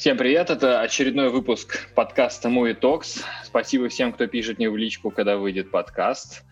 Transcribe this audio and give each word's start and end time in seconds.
Всем 0.00 0.16
привет, 0.16 0.48
это 0.48 0.80
очередной 0.80 1.28
выпуск 1.28 1.86
подкаста 1.94 2.48
Movie 2.48 2.74
Talks. 2.74 3.22
Спасибо 3.44 3.90
всем, 3.90 4.14
кто 4.14 4.26
пишет 4.26 4.56
мне 4.56 4.70
в 4.70 4.76
личку, 4.78 5.10
когда 5.10 5.36
выйдет 5.36 5.70
подкаст. 5.70 6.42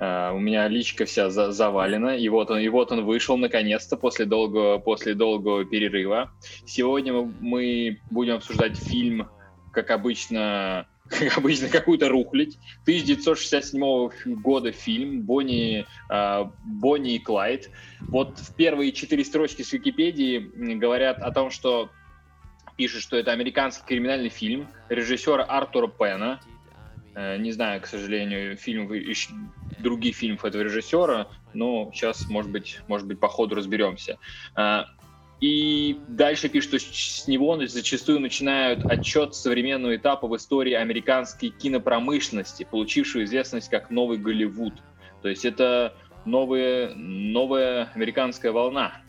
Uh, 0.00 0.34
у 0.34 0.38
меня 0.38 0.66
личка 0.66 1.04
вся 1.04 1.28
за 1.28 1.52
завалена, 1.52 2.16
и 2.16 2.26
вот 2.30 2.50
он, 2.50 2.58
и 2.58 2.68
вот 2.68 2.92
он 2.92 3.04
вышел 3.04 3.36
наконец-то 3.36 3.98
после 3.98 4.24
долгого, 4.24 4.78
после 4.78 5.12
долгого 5.12 5.66
перерыва. 5.66 6.32
Сегодня 6.64 7.12
мы 7.12 8.00
будем 8.10 8.36
обсуждать 8.36 8.78
фильм, 8.78 9.28
как 9.74 9.90
обычно, 9.90 10.88
как 11.10 11.36
обычно, 11.36 11.68
какую-то 11.68 12.08
рухлить. 12.08 12.56
1967 12.84 14.36
года 14.40 14.72
фильм 14.72 15.20
Бонни, 15.20 15.84
uh, 16.10 16.50
Бонни 16.64 17.16
и 17.16 17.18
Клайд. 17.18 17.68
Вот 18.00 18.38
в 18.38 18.54
первые 18.54 18.92
четыре 18.92 19.22
строчки 19.22 19.60
с 19.60 19.70
Википедии 19.74 20.38
говорят 20.78 21.18
о 21.18 21.30
том, 21.30 21.50
что 21.50 21.90
пишет, 22.76 23.02
что 23.02 23.16
это 23.16 23.32
американский 23.32 23.84
криминальный 23.86 24.28
фильм 24.28 24.68
режиссера 24.88 25.44
Артура 25.44 25.88
Пена. 25.88 26.40
Э, 27.14 27.36
не 27.38 27.52
знаю, 27.52 27.80
к 27.80 27.86
сожалению, 27.86 28.56
фильм, 28.56 28.90
других 29.78 30.16
фильмов 30.16 30.44
этого 30.44 30.62
режиссера, 30.62 31.28
но 31.54 31.90
сейчас, 31.92 32.28
может 32.28 32.50
быть, 32.50 32.80
может 32.88 33.06
быть, 33.06 33.18
по 33.18 33.28
ходу 33.28 33.54
разберемся. 33.54 34.18
Э, 34.56 34.84
и 35.40 35.98
дальше 36.08 36.48
пишет, 36.48 36.68
что 36.68 36.78
с 36.78 37.28
него 37.28 37.58
зачастую 37.66 38.20
начинают 38.20 38.84
отчет 38.86 39.34
современного 39.34 39.96
этапа 39.96 40.26
в 40.28 40.36
истории 40.36 40.72
американской 40.72 41.50
кинопромышленности, 41.50 42.66
получившую 42.70 43.24
известность 43.24 43.68
как 43.68 43.90
«Новый 43.90 44.16
Голливуд». 44.16 44.74
То 45.20 45.28
есть 45.28 45.44
это 45.44 45.94
новая, 46.24 46.94
новая 46.94 47.90
американская 47.94 48.52
волна. 48.52 49.02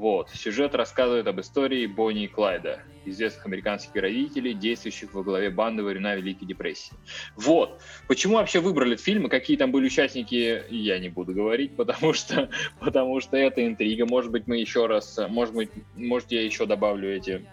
Вот. 0.00 0.30
Сюжет 0.30 0.74
рассказывает 0.74 1.26
об 1.26 1.40
истории 1.40 1.84
Бонни 1.84 2.24
и 2.24 2.26
Клайда 2.26 2.80
известных 3.04 3.44
американских 3.44 4.00
родителей, 4.00 4.54
действующих 4.54 5.12
во 5.12 5.22
главе 5.22 5.50
банды 5.50 5.82
во 5.82 5.90
времена 5.90 6.14
Великой 6.14 6.46
депрессии. 6.46 6.92
Вот. 7.36 7.82
Почему 8.08 8.36
вообще 8.36 8.60
выбрали 8.60 8.94
этот 8.94 9.04
фильм 9.04 9.26
и 9.26 9.28
какие 9.28 9.58
там 9.58 9.72
были 9.72 9.86
участники, 9.86 10.64
я 10.70 10.98
не 10.98 11.10
буду 11.10 11.34
говорить, 11.34 11.72
потому 11.76 12.14
что, 12.14 12.48
потому 12.78 13.20
что 13.20 13.36
это 13.36 13.66
интрига. 13.66 14.06
Может 14.06 14.30
быть, 14.30 14.46
мы 14.46 14.56
еще 14.56 14.86
раз, 14.86 15.18
может 15.28 15.54
быть, 15.54 15.70
может, 15.94 16.32
я 16.32 16.42
еще 16.42 16.64
добавлю 16.64 17.14
эти 17.14 17.46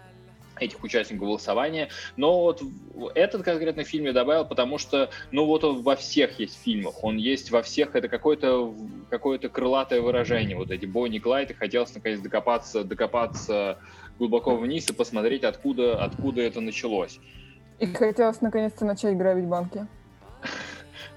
этих 0.59 0.83
участников 0.83 1.27
голосования. 1.27 1.89
Но 2.15 2.41
вот 2.41 2.61
этот 3.15 3.43
конкретно 3.43 3.83
фильм 3.83 4.05
я 4.05 4.13
добавил, 4.13 4.45
потому 4.45 4.77
что, 4.77 5.09
ну 5.31 5.45
вот 5.45 5.63
он 5.63 5.81
во 5.81 5.95
всех 5.95 6.39
есть 6.39 6.57
фильмах, 6.63 7.03
он 7.03 7.17
есть 7.17 7.51
во 7.51 7.61
всех, 7.61 7.95
это 7.95 8.07
какое-то 8.07 8.73
какое 9.09 9.37
крылатое 9.39 10.01
выражение, 10.01 10.57
вот 10.57 10.71
эти 10.71 10.85
Бонни 10.85 11.19
Клайд, 11.19 11.51
и 11.51 11.53
хотелось 11.53 11.93
наконец 11.93 12.19
докопаться, 12.19 12.83
докопаться 12.83 13.79
глубоко 14.17 14.55
вниз 14.55 14.89
и 14.89 14.93
посмотреть, 14.93 15.43
откуда, 15.43 16.03
откуда 16.03 16.41
это 16.41 16.61
началось. 16.61 17.19
И 17.79 17.85
хотелось 17.85 18.41
наконец-то 18.41 18.85
начать 18.85 19.15
грабить 19.17 19.45
банки. 19.45 19.85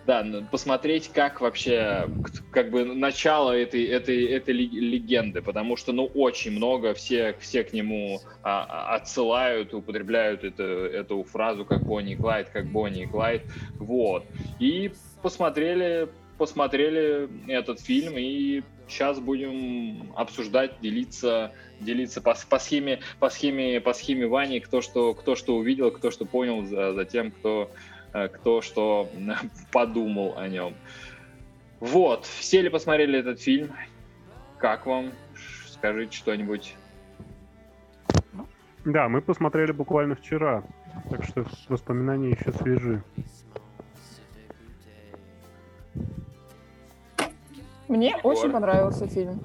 Да, 0.06 0.26
посмотреть, 0.50 1.08
как 1.12 1.40
вообще, 1.40 2.08
как 2.52 2.70
бы 2.70 2.84
начало 2.84 3.52
этой, 3.52 3.84
этой, 3.84 4.24
этой 4.24 4.54
легенды, 4.54 5.42
потому 5.42 5.76
что, 5.76 5.92
ну, 5.92 6.06
очень 6.06 6.52
много, 6.52 6.94
все, 6.94 7.36
все 7.38 7.64
к 7.64 7.72
нему 7.72 8.20
а, 8.42 8.64
а, 8.64 8.96
отсылают, 8.96 9.74
употребляют 9.74 10.42
это, 10.42 10.62
эту 10.62 11.22
фразу, 11.24 11.66
как 11.66 11.84
Бонни 11.84 12.14
и 12.14 12.16
Клайд, 12.16 12.48
как 12.48 12.66
Бонни 12.66 13.02
и 13.02 13.06
Клайд, 13.06 13.42
вот. 13.78 14.24
И 14.58 14.92
посмотрели, 15.22 16.08
посмотрели 16.38 17.28
этот 17.48 17.80
фильм, 17.80 18.14
и 18.16 18.62
сейчас 18.90 19.20
будем 19.20 20.12
обсуждать, 20.16 20.80
делиться, 20.80 21.52
делиться 21.80 22.20
по, 22.20 22.36
по 22.48 22.58
схеме, 22.58 23.00
по 23.18 23.30
схеме, 23.30 23.80
по 23.80 23.92
схеме 23.92 24.26
Вани, 24.26 24.60
кто 24.60 24.80
что, 24.82 25.14
кто 25.14 25.36
что 25.36 25.56
увидел, 25.56 25.90
кто 25.90 26.10
что 26.10 26.24
понял, 26.24 26.64
за, 26.64 26.92
за 26.92 27.04
тем, 27.04 27.30
кто, 27.30 27.70
кто 28.12 28.62
что 28.62 29.08
подумал 29.72 30.38
о 30.38 30.48
нем. 30.48 30.74
Вот, 31.80 32.26
все 32.26 32.60
ли 32.60 32.68
посмотрели 32.68 33.18
этот 33.18 33.40
фильм? 33.40 33.72
Как 34.58 34.86
вам? 34.86 35.12
Скажите 35.68 36.16
что-нибудь. 36.16 36.76
Да, 38.84 39.08
мы 39.08 39.20
посмотрели 39.20 39.72
буквально 39.72 40.14
вчера, 40.14 40.62
так 41.10 41.24
что 41.24 41.44
воспоминания 41.68 42.30
еще 42.30 42.52
свежи. 42.52 43.02
Мне 47.88 48.10
Егор. 48.10 48.32
очень 48.32 48.50
понравился 48.50 49.06
фильм. 49.06 49.40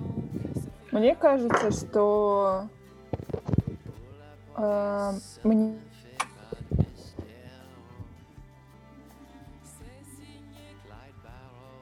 Мне 0.92 1.16
кажется, 1.16 1.72
что 1.72 2.68
э, 4.56 5.12
мне 5.44 5.80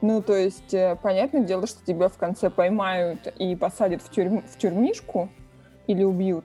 Ну, 0.06 0.20
то 0.20 0.34
есть, 0.36 0.74
э, 0.74 0.98
понятное 1.02 1.44
дело, 1.44 1.66
что 1.66 1.82
тебя 1.82 2.08
в 2.10 2.18
конце 2.18 2.50
поймают 2.50 3.26
и 3.38 3.56
посадят 3.56 4.02
в, 4.02 4.10
тюрьм, 4.10 4.42
в 4.42 4.58
тюрьмишку 4.58 5.30
или 5.86 6.04
убьют, 6.04 6.44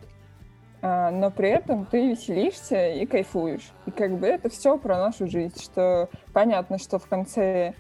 а, 0.82 1.12
но 1.12 1.30
при 1.30 1.50
этом 1.50 1.86
ты 1.86 2.12
веселишься 2.12 2.88
и 2.92 3.06
кайфуешь. 3.06 3.74
И 3.86 3.92
как 3.92 4.18
бы 4.18 4.28
это 4.28 4.48
все 4.50 4.78
про 4.78 4.98
нашу 4.98 5.28
жизнь, 5.28 5.62
что 5.62 6.08
понятно, 6.32 6.78
что 6.78 7.00
в 7.00 7.08
конце 7.08 7.74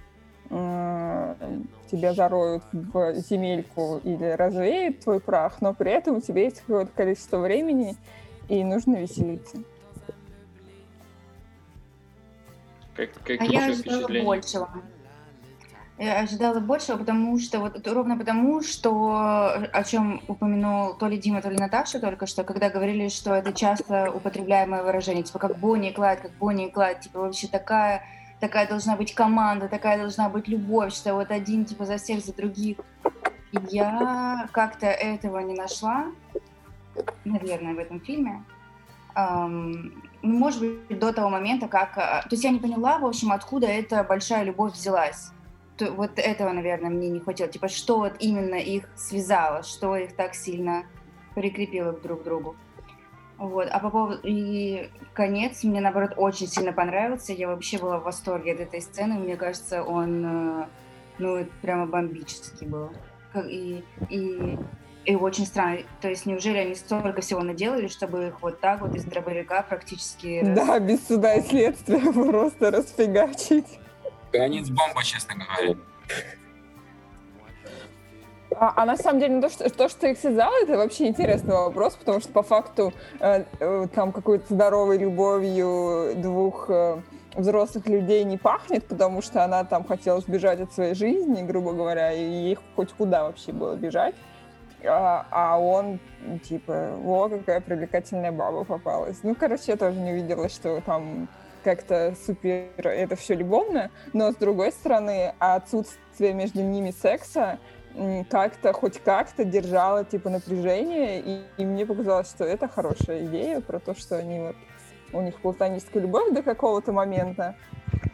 тебя 0.50 2.13
зароют 2.13 2.63
в 2.73 3.13
земельку 3.13 4.01
или 4.03 4.31
развеют 4.31 5.00
твой 5.00 5.22
прах, 5.22 5.61
но 5.61 5.73
при 5.73 5.91
этом 5.91 6.17
у 6.17 6.22
тебя 6.22 6.41
есть 6.41 6.59
какое-то 6.59 6.91
количество 6.91 7.38
времени, 7.38 7.96
и 8.50 8.66
нужно 8.66 8.97
веселиться. 8.97 9.59
Как, 12.96 13.11
а 13.28 13.46
я 13.46 13.67
ожидала 13.67 14.07
большего. 14.07 14.69
Я 15.99 16.19
ожидала 16.21 16.61
большего, 16.61 16.97
потому 16.97 17.37
что 17.39 17.59
вот 17.59 17.85
ровно 17.85 18.17
потому, 18.17 18.61
что 18.61 19.67
о 19.73 19.83
чем 19.83 20.21
упомянул 20.29 20.93
то 20.93 21.07
ли 21.07 21.17
Дима, 21.17 21.41
то 21.41 21.49
ли 21.49 21.57
Наташа 21.57 21.99
только 21.99 22.25
что, 22.25 22.45
когда 22.45 22.69
говорили, 22.69 23.09
что 23.09 23.33
это 23.33 23.51
часто 23.51 24.09
употребляемое 24.09 24.81
выражение, 24.81 25.23
типа 25.23 25.39
как 25.39 25.57
Бонни 25.59 25.89
и 25.89 25.93
Клайд, 25.93 26.21
как 26.21 26.31
Бонни 26.35 26.67
и 26.67 26.71
Клайд, 26.71 27.01
типа 27.01 27.19
вообще 27.19 27.47
такая 27.47 28.03
такая 28.39 28.65
должна 28.65 28.95
быть 28.95 29.13
команда, 29.13 29.67
такая 29.67 29.97
должна 29.97 30.29
быть 30.29 30.47
любовь, 30.47 30.93
что 30.93 31.15
вот 31.15 31.31
один 31.31 31.65
типа 31.65 31.83
за 31.83 31.97
всех, 31.97 32.23
за 32.23 32.33
других. 32.33 32.77
Я 33.69 34.47
как-то 34.53 34.85
этого 34.85 35.39
не 35.39 35.53
нашла, 35.53 36.05
наверное, 37.25 37.73
в 37.73 37.79
этом 37.79 37.99
фильме. 37.99 38.45
Ну, 39.16 39.91
может 40.21 40.61
быть, 40.61 40.99
до 40.99 41.11
того 41.11 41.29
момента, 41.29 41.67
как... 41.67 41.97
А, 41.97 42.21
то 42.21 42.29
есть 42.31 42.43
я 42.43 42.51
не 42.51 42.59
поняла, 42.59 42.99
в 42.99 43.05
общем, 43.05 43.31
откуда 43.31 43.67
эта 43.67 44.03
большая 44.03 44.43
любовь 44.43 44.73
взялась. 44.73 45.31
Вот 45.81 46.19
этого, 46.19 46.51
наверное, 46.51 46.90
мне 46.90 47.09
не 47.09 47.19
хватило. 47.19 47.50
Типа, 47.50 47.67
что 47.67 48.00
вот 48.00 48.13
именно 48.19 48.56
их 48.56 48.90
связало, 48.95 49.63
что 49.63 49.95
их 49.95 50.16
так 50.16 50.35
сильно 50.35 50.84
прикрепило 51.35 51.94
друг 51.94 52.22
к 52.22 52.23
другу. 52.23 52.56
Вот. 53.38 53.69
А 53.72 53.79
по 53.79 53.90
поводу... 53.90 54.19
И 54.23 54.90
конец 55.13 55.63
мне, 55.63 55.79
наоборот, 55.79 56.13
очень 56.17 56.47
сильно 56.47 56.73
понравился. 56.73 57.31
Я 57.34 57.47
вообще 57.47 57.78
была 57.78 58.00
в 58.00 58.03
восторге 58.03 58.53
от 58.53 58.59
этой 58.59 58.81
сцены. 58.81 59.16
Мне 59.16 59.38
кажется, 59.38 59.84
он, 59.84 60.25
э, 60.25 60.66
ну, 61.19 61.45
прямо 61.62 61.85
бомбический 61.85 62.67
был. 62.67 62.91
И, 63.47 63.84
и, 64.09 64.57
и 65.06 65.16
очень 65.16 65.46
странно. 65.46 65.79
То 66.01 66.09
есть 66.09 66.25
неужели 66.25 66.57
они 66.57 66.75
столько 66.75 67.22
всего 67.22 67.41
наделали, 67.41 67.88
чтобы 67.88 68.28
их 68.28 68.41
вот 68.41 68.59
так 68.59 68.81
вот 68.81 68.94
из 68.96 69.06
дробовика 69.06 69.61
практически... 69.61 70.41
Да, 70.44 70.78
без 70.79 71.07
суда 71.07 71.35
и 71.35 71.41
следствия 71.41 72.00
просто 72.11 72.72
расфигачить. 72.72 73.79
Конец 74.31 74.70
бомба, 74.70 75.03
честно 75.03 75.35
говоря. 75.35 75.76
А, 78.55 78.73
а 78.76 78.85
на 78.85 78.97
самом 78.97 79.20
деле, 79.20 79.35
ну, 79.35 79.41
то, 79.41 79.49
что, 79.49 79.70
то, 79.70 79.90
что 79.90 80.08
их 80.08 80.17
связало, 80.17 80.53
это 80.64 80.76
вообще 80.78 81.08
интересный 81.08 81.53
вопрос, 81.53 81.96
потому 81.96 82.20
что 82.20 82.31
по 82.31 82.41
факту 82.41 82.93
э, 83.20 83.43
э, 83.59 83.87
там 83.93 84.11
какой-то 84.11 84.53
здоровой 84.53 84.97
любовью 84.97 86.16
двух 86.16 86.66
э, 86.70 86.99
взрослых 87.35 87.87
людей 87.87 88.23
не 88.23 88.37
пахнет, 88.37 88.85
потому 88.87 89.22
что 89.22 89.43
она 89.43 89.64
там 89.64 89.84
хотела 89.84 90.20
сбежать 90.20 90.59
от 90.59 90.73
своей 90.73 90.96
жизни, 90.96 91.43
грубо 91.43 91.73
говоря, 91.73 92.11
и 92.11 92.22
ей 92.22 92.58
хоть 92.76 92.91
куда 92.93 93.23
вообще 93.23 93.52
было 93.52 93.76
бежать. 93.76 94.16
А, 94.84 95.28
а 95.29 95.59
он, 95.59 95.99
типа, 96.43 96.93
о, 97.05 97.29
какая 97.29 97.61
привлекательная 97.61 98.31
баба 98.31 98.64
попалась. 98.64 99.20
Ну, 99.23 99.35
короче, 99.35 99.64
я 99.67 99.78
тоже 99.78 99.97
не 99.97 100.11
увидела, 100.11 100.49
что 100.49 100.81
там 100.81 101.28
как-то 101.64 102.16
супер 102.26 102.70
это 102.84 103.16
все 103.16 103.35
любовно, 103.35 103.91
но 104.14 104.32
с 104.32 104.35
другой 104.35 104.72
стороны, 104.72 105.34
отсутствие 105.40 106.34
между 106.34 106.61
ними 106.61 106.91
секса 106.91 107.59
как-то, 108.29 108.72
хоть 108.73 109.00
как-то 109.00 109.44
держала, 109.44 110.06
типа, 110.06 110.29
напряжение, 110.29 111.20
и, 111.20 111.41
и 111.58 111.66
мне 111.66 111.85
показалось, 111.85 112.29
что 112.29 112.46
это 112.46 112.67
хорошая 112.67 113.26
идея 113.26 113.61
про 113.61 113.79
то, 113.79 113.96
что 113.96 114.17
они 114.17 114.40
вот, 114.40 114.56
у 115.11 115.22
них 115.22 115.40
платоническая 115.41 116.03
любовь 116.03 116.32
до 116.34 116.44
какого-то 116.44 116.91
момента, 116.91 117.56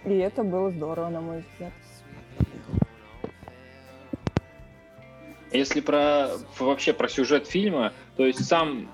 и 0.05 0.17
это 0.17 0.43
было 0.43 0.71
здорово, 0.71 1.09
на 1.09 1.21
мой 1.21 1.43
взгляд. 1.51 1.73
Если 5.51 5.79
про 5.79 6.31
вообще 6.59 6.93
про 6.93 7.07
сюжет 7.07 7.47
фильма, 7.47 7.93
то 8.17 8.25
есть 8.25 8.45
сам 8.45 8.89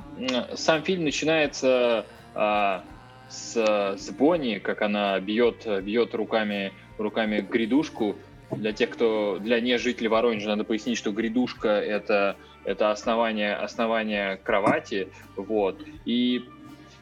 сам 0.53 0.83
фильм 0.83 1.05
начинается 1.05 2.05
а, 2.35 2.83
с, 3.31 3.95
с 3.97 4.09
Бонни, 4.11 4.59
как 4.59 4.81
она 4.81 5.19
бьет, 5.19 5.65
бьет 5.83 6.13
руками, 6.13 6.73
руками 6.97 7.39
грядушку. 7.41 8.15
Для 8.51 8.73
тех, 8.73 8.89
кто 8.89 9.39
для 9.39 9.61
не 9.61 9.77
жителей 9.77 10.09
Воронежа, 10.09 10.49
надо 10.49 10.65
пояснить, 10.65 10.97
что 10.97 11.11
грядушка 11.11 11.69
это, 11.69 12.35
это 12.65 12.91
основание, 12.91 13.55
основание 13.55 14.37
кровати. 14.37 15.07
Вот. 15.37 15.81
И, 16.05 16.43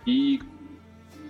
и 0.05 0.39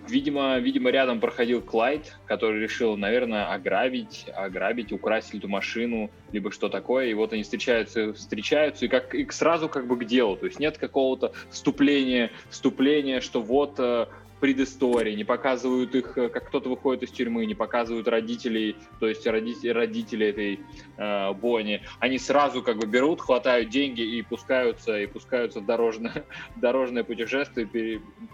Видимо, 0.09 0.57
видимо, 0.57 0.89
рядом 0.89 1.19
проходил 1.19 1.61
Клайд, 1.61 2.15
который 2.25 2.59
решил, 2.59 2.97
наверное, 2.97 3.53
ограбить, 3.53 4.25
ограбить, 4.35 4.91
украсть 4.91 5.35
эту 5.35 5.47
машину, 5.47 6.09
либо 6.31 6.51
что 6.51 6.67
такое. 6.67 7.07
И 7.07 7.13
вот 7.13 7.31
они 7.31 7.43
встречаются, 7.43 8.13
встречаются, 8.13 8.85
и 8.85 8.87
как 8.87 9.13
и 9.13 9.29
сразу 9.29 9.69
как 9.69 9.85
бы 9.85 9.97
к 9.97 10.05
делу. 10.05 10.35
То 10.35 10.47
есть 10.47 10.59
нет 10.59 10.79
какого-то 10.79 11.33
вступления, 11.51 12.31
вступления, 12.49 13.21
что 13.21 13.41
вот 13.41 13.75
э, 13.77 14.07
предыстории, 14.39 15.15
не 15.15 15.23
показывают 15.23 15.95
их, 15.95 16.17
э, 16.17 16.29
как 16.29 16.47
кто-то 16.47 16.69
выходит 16.69 17.03
из 17.03 17.11
тюрьмы, 17.11 17.45
не 17.45 17.55
показывают 17.55 18.07
родителей, 18.07 18.75
то 18.99 19.07
есть 19.07 19.25
родители, 19.27 19.69
родители 19.69 20.27
этой 20.27 20.59
э, 20.97 21.33
Бонни. 21.33 21.81
Они 21.99 22.17
сразу 22.17 22.63
как 22.63 22.77
бы 22.77 22.87
берут, 22.87 23.21
хватают 23.21 23.69
деньги 23.69 24.01
и 24.01 24.21
пускаются, 24.21 24.99
и 24.99 25.07
пускаются 25.07 25.59
в 25.59 25.65
дорожное, 25.65 26.25
дорожное 26.55 27.03
путешествие, 27.03 27.67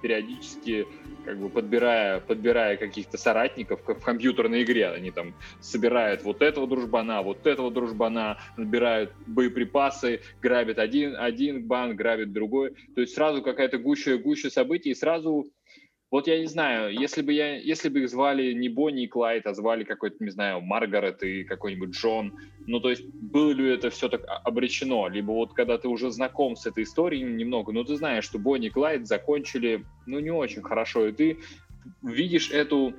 периодически 0.01 0.85
как 1.25 1.39
бы 1.39 1.49
подбирая, 1.49 2.19
подбирая 2.19 2.77
каких-то 2.77 3.17
соратников 3.17 3.81
в 3.85 3.95
компьютерной 3.95 4.63
игре. 4.63 4.89
Они 4.89 5.11
там 5.11 5.33
собирают 5.59 6.23
вот 6.23 6.41
этого 6.41 6.67
дружбана, 6.67 7.23
вот 7.23 7.47
этого 7.47 7.71
дружбана, 7.71 8.37
набирают 8.57 9.11
боеприпасы, 9.25 10.21
грабят 10.41 10.77
один, 10.77 11.15
один 11.17 11.65
банк, 11.65 11.95
грабят 11.95 12.31
другой. 12.31 12.75
То 12.93 13.01
есть 13.01 13.15
сразу 13.15 13.41
какая-то 13.41 13.79
гуща, 13.79 14.17
гуща 14.17 14.49
событий, 14.51 14.91
и 14.91 14.95
сразу 14.95 15.47
вот 16.15 16.27
я 16.27 16.39
не 16.39 16.45
знаю, 16.45 16.97
если 16.97 17.21
бы, 17.21 17.33
я, 17.33 17.57
если 17.57 17.89
бы 17.89 18.03
их 18.03 18.09
звали 18.09 18.53
не 18.53 18.69
Бонни 18.69 19.03
и 19.03 19.07
Клайд, 19.07 19.45
а 19.47 19.53
звали 19.53 19.83
какой-то, 19.83 20.23
не 20.23 20.29
знаю, 20.29 20.61
Маргарет 20.61 21.21
и 21.23 21.43
какой-нибудь 21.43 21.89
Джон, 21.89 22.39
ну, 22.67 22.79
то 22.79 22.89
есть 22.89 23.03
было 23.05 23.51
ли 23.51 23.73
это 23.73 23.89
все 23.89 24.07
так 24.07 24.21
обречено? 24.45 25.09
Либо 25.09 25.31
вот 25.31 25.51
когда 25.53 25.77
ты 25.77 25.89
уже 25.89 26.11
знаком 26.11 26.55
с 26.55 26.65
этой 26.65 26.85
историей 26.85 27.23
немного, 27.23 27.73
ну, 27.73 27.83
ты 27.83 27.97
знаешь, 27.97 28.23
что 28.23 28.39
Бонни 28.39 28.67
и 28.67 28.69
Клайд 28.69 29.05
закончили, 29.05 29.83
ну, 30.05 30.19
не 30.19 30.31
очень 30.31 30.63
хорошо, 30.63 31.05
и 31.05 31.11
ты 31.11 31.39
видишь 32.01 32.49
эту 32.49 32.93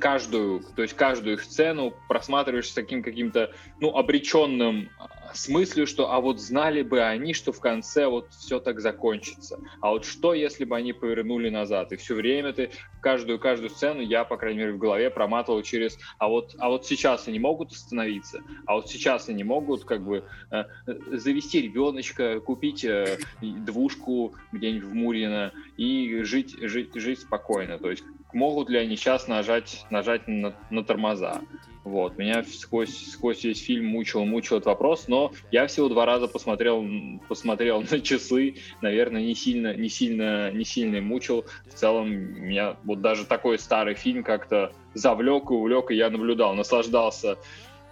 каждую, 0.00 0.64
то 0.74 0.82
есть 0.82 0.94
каждую 0.94 1.34
их 1.34 1.44
сцену 1.44 1.94
просматриваешь 2.08 2.70
с 2.70 2.74
таким 2.74 3.04
каким-то, 3.04 3.52
ну, 3.78 3.96
обреченным 3.96 4.88
с 5.34 5.48
мыслью, 5.48 5.86
что 5.86 6.12
а 6.12 6.20
вот 6.20 6.40
знали 6.40 6.82
бы 6.82 7.02
они, 7.02 7.34
что 7.34 7.52
в 7.52 7.60
конце 7.60 8.06
вот 8.06 8.28
все 8.30 8.60
так 8.60 8.80
закончится. 8.80 9.58
А 9.80 9.90
вот 9.90 10.04
что, 10.04 10.34
если 10.34 10.64
бы 10.64 10.76
они 10.76 10.92
повернули 10.92 11.50
назад? 11.50 11.92
И 11.92 11.96
все 11.96 12.14
время 12.14 12.52
ты 12.52 12.70
каждую 13.00 13.38
каждую 13.38 13.70
сцену 13.70 14.00
я, 14.00 14.24
по 14.24 14.36
крайней 14.36 14.58
мере, 14.60 14.72
в 14.72 14.78
голове 14.78 15.10
проматывал 15.10 15.62
через 15.62 15.98
а 16.18 16.28
вот, 16.28 16.54
а 16.58 16.68
вот 16.68 16.86
сейчас 16.86 17.28
они 17.28 17.38
могут 17.38 17.72
остановиться, 17.72 18.42
а 18.66 18.74
вот 18.74 18.88
сейчас 18.88 19.28
они 19.28 19.44
могут 19.44 19.84
как 19.84 20.04
бы 20.04 20.24
э, 20.50 20.64
завести 21.12 21.60
ребеночка, 21.62 22.40
купить 22.40 22.84
э, 22.84 23.18
двушку 23.40 24.34
где-нибудь 24.52 24.88
в 24.88 24.94
Мурино 24.94 25.52
и 25.76 26.22
жить, 26.22 26.56
жить, 26.60 26.94
жить 26.94 27.20
спокойно. 27.20 27.78
То 27.78 27.90
есть 27.90 28.04
могут 28.32 28.68
ли 28.68 28.78
они 28.78 28.96
сейчас 28.96 29.28
нажать, 29.28 29.84
нажать 29.90 30.28
на, 30.28 30.54
на 30.70 30.84
тормоза? 30.84 31.40
Вот, 31.82 32.18
меня 32.18 32.44
сквозь, 32.44 32.94
сквозь 33.12 33.42
весь 33.42 33.62
фильм 33.64 33.86
мучил, 33.86 34.24
мучил 34.26 34.56
этот 34.56 34.66
вопрос, 34.66 35.08
но 35.08 35.32
я 35.50 35.66
всего 35.66 35.88
два 35.88 36.04
раза 36.04 36.28
посмотрел, 36.28 36.86
посмотрел 37.26 37.80
на 37.90 38.00
часы, 38.00 38.56
наверное, 38.82 39.22
не 39.22 39.34
сильно, 39.34 39.74
не 39.74 39.88
сильно, 39.88 40.50
не 40.50 40.64
сильно 40.64 41.00
мучил. 41.00 41.46
В 41.68 41.74
целом, 41.74 42.10
меня 42.10 42.76
вот 42.84 43.00
даже 43.00 43.24
такой 43.24 43.58
старый 43.58 43.94
фильм 43.94 44.22
как-то 44.22 44.72
завлек 44.92 45.50
и 45.50 45.54
увлек, 45.54 45.90
и 45.90 45.96
я 45.96 46.10
наблюдал, 46.10 46.54
наслаждался 46.54 47.38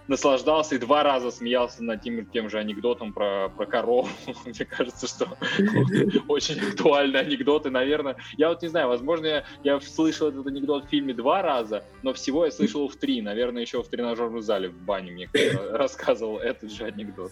наслаждался 0.09 0.75
и 0.75 0.77
два 0.79 1.03
раза 1.03 1.31
смеялся 1.31 1.83
над 1.83 2.01
тем, 2.01 2.25
тем 2.25 2.49
же 2.49 2.57
анекдотом 2.57 3.13
про, 3.13 3.49
про 3.49 3.65
корову. 3.65 4.09
Мне 4.45 4.65
кажется, 4.65 5.07
что 5.07 5.37
очень 6.27 6.59
актуальный 6.59 7.19
анекдот. 7.21 7.65
И, 7.67 7.69
наверное, 7.69 8.17
я 8.35 8.49
вот 8.49 8.61
не 8.61 8.67
знаю, 8.67 8.87
возможно, 8.87 9.27
я, 9.27 9.43
я 9.63 9.79
слышал 9.79 10.27
этот 10.27 10.45
анекдот 10.47 10.85
в 10.85 10.89
фильме 10.89 11.13
два 11.13 11.41
раза, 11.41 11.83
но 12.01 12.13
всего 12.13 12.45
я 12.45 12.51
слышал 12.51 12.89
в 12.89 12.95
три. 12.95 13.21
Наверное, 13.21 13.61
еще 13.61 13.81
в 13.83 13.87
тренажерном 13.87 14.41
зале 14.41 14.69
в 14.69 14.81
бане 14.81 15.11
мне 15.11 15.29
рассказывал 15.71 16.39
этот 16.39 16.71
же 16.71 16.85
анекдот. 16.85 17.31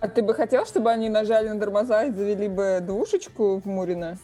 А 0.00 0.08
ты 0.08 0.22
бы 0.22 0.34
хотел, 0.34 0.66
чтобы 0.66 0.90
они 0.90 1.08
нажали 1.08 1.48
на 1.48 1.60
тормоза 1.60 2.04
и 2.04 2.10
завели 2.10 2.48
бы 2.48 2.80
двушечку 2.82 3.60
в 3.60 3.66
Мурино? 3.66 4.18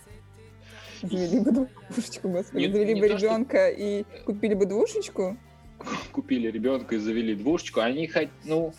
Завели 1.02 1.40
бы 1.40 1.68
двушечку, 1.88 2.28
господи. 2.28 2.66
Не, 2.66 2.72
завели 2.72 2.94
не 2.94 3.00
бы 3.00 3.08
ребенка 3.08 3.70
что... 3.70 3.82
и 3.82 4.04
купили 4.24 4.54
бы 4.54 4.66
двушечку? 4.66 5.36
купили 6.12 6.50
ребенка 6.50 6.94
и 6.94 6.98
завели 6.98 7.34
двушечку, 7.34 7.80
они 7.80 8.06
хоть, 8.06 8.28
ну, 8.44 8.74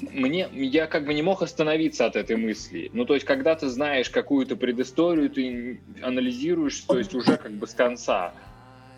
мне, 0.00 0.48
я 0.52 0.86
как 0.86 1.04
бы 1.04 1.14
не 1.14 1.22
мог 1.22 1.42
остановиться 1.42 2.06
от 2.06 2.16
этой 2.16 2.36
мысли. 2.36 2.90
Ну, 2.92 3.04
то 3.04 3.14
есть, 3.14 3.26
когда 3.26 3.54
ты 3.54 3.68
знаешь 3.68 4.08
какую-то 4.08 4.56
предысторию, 4.56 5.30
ты 5.30 5.80
анализируешь, 6.02 6.80
то 6.80 6.98
есть 6.98 7.14
уже 7.14 7.36
как 7.36 7.52
бы 7.52 7.66
с 7.66 7.74
конца, 7.74 8.32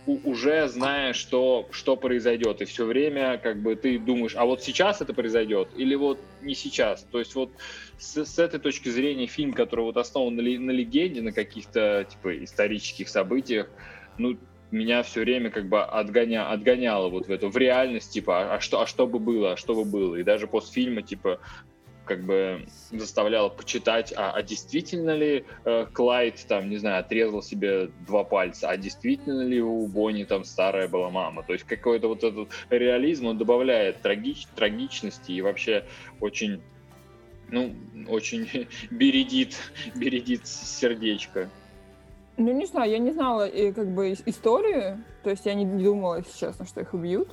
уже 0.06 0.68
зная, 0.68 1.12
что, 1.12 1.68
что 1.70 1.96
произойдет. 1.96 2.60
И 2.60 2.64
все 2.64 2.84
время 2.84 3.38
как 3.38 3.62
бы 3.62 3.76
ты 3.76 3.98
думаешь, 3.98 4.34
а 4.36 4.44
вот 4.44 4.62
сейчас 4.62 5.00
это 5.00 5.14
произойдет 5.14 5.68
или 5.76 5.94
вот 5.94 6.18
не 6.40 6.54
сейчас. 6.54 7.06
То 7.10 7.18
есть 7.18 7.34
вот 7.34 7.50
с, 7.98 8.24
с 8.24 8.38
этой 8.38 8.58
точки 8.58 8.88
зрения 8.88 9.26
фильм, 9.26 9.52
который 9.52 9.82
вот 9.82 9.96
основан 9.96 10.34
на, 10.34 10.42
на 10.42 10.70
легенде, 10.70 11.22
на 11.22 11.32
каких-то 11.32 12.06
типа 12.10 12.44
исторических 12.44 13.08
событиях, 13.08 13.68
ну, 14.18 14.36
меня 14.72 15.02
все 15.02 15.20
время 15.20 15.50
как 15.50 15.68
бы 15.68 15.82
отгоня, 15.82 16.50
отгоняло 16.50 17.08
вот 17.08 17.26
в 17.26 17.30
эту, 17.30 17.48
в 17.48 17.56
реальность, 17.56 18.12
типа, 18.12 18.42
а, 18.42 18.54
а 18.56 18.60
что, 18.60 18.80
а 18.80 18.86
что 18.86 19.06
бы 19.06 19.18
было, 19.18 19.52
а 19.52 19.56
что 19.56 19.74
бы 19.74 19.84
было. 19.84 20.16
И 20.16 20.22
даже 20.22 20.46
после 20.46 20.84
фильма, 20.84 21.02
типа, 21.02 21.40
как 22.04 22.24
бы 22.24 22.66
заставляло 22.90 23.48
почитать, 23.48 24.12
а, 24.16 24.32
а 24.32 24.42
действительно 24.42 25.16
ли 25.16 25.44
э, 25.64 25.86
Клайд, 25.92 26.44
там, 26.48 26.68
не 26.68 26.78
знаю, 26.78 27.00
отрезал 27.00 27.42
себе 27.42 27.90
два 28.06 28.24
пальца, 28.24 28.68
а 28.68 28.76
действительно 28.76 29.42
ли 29.42 29.62
у 29.62 29.86
Бонни 29.86 30.24
там 30.24 30.44
старая 30.44 30.88
была 30.88 31.10
мама. 31.10 31.42
То 31.42 31.52
есть 31.52 31.64
какой-то 31.64 32.08
вот 32.08 32.24
этот 32.24 32.48
реализм, 32.70 33.26
он 33.26 33.38
добавляет 33.38 34.02
трагич, 34.02 34.46
трагичности 34.56 35.32
и 35.32 35.42
вообще 35.42 35.84
очень, 36.20 36.60
ну, 37.48 37.74
очень 38.08 38.68
бередит, 38.90 39.56
бередит 39.94 40.46
сердечко. 40.46 41.50
Ну, 42.36 42.52
не 42.52 42.66
знаю, 42.66 42.90
я 42.90 42.98
не 42.98 43.10
знала 43.12 43.46
и, 43.46 43.72
как 43.72 43.88
бы 43.88 44.14
историю, 44.26 45.04
то 45.22 45.30
есть 45.30 45.44
я 45.44 45.54
не 45.54 45.66
думала, 45.66 46.16
если 46.16 46.38
честно, 46.38 46.66
что 46.66 46.80
их 46.80 46.94
убьют. 46.94 47.28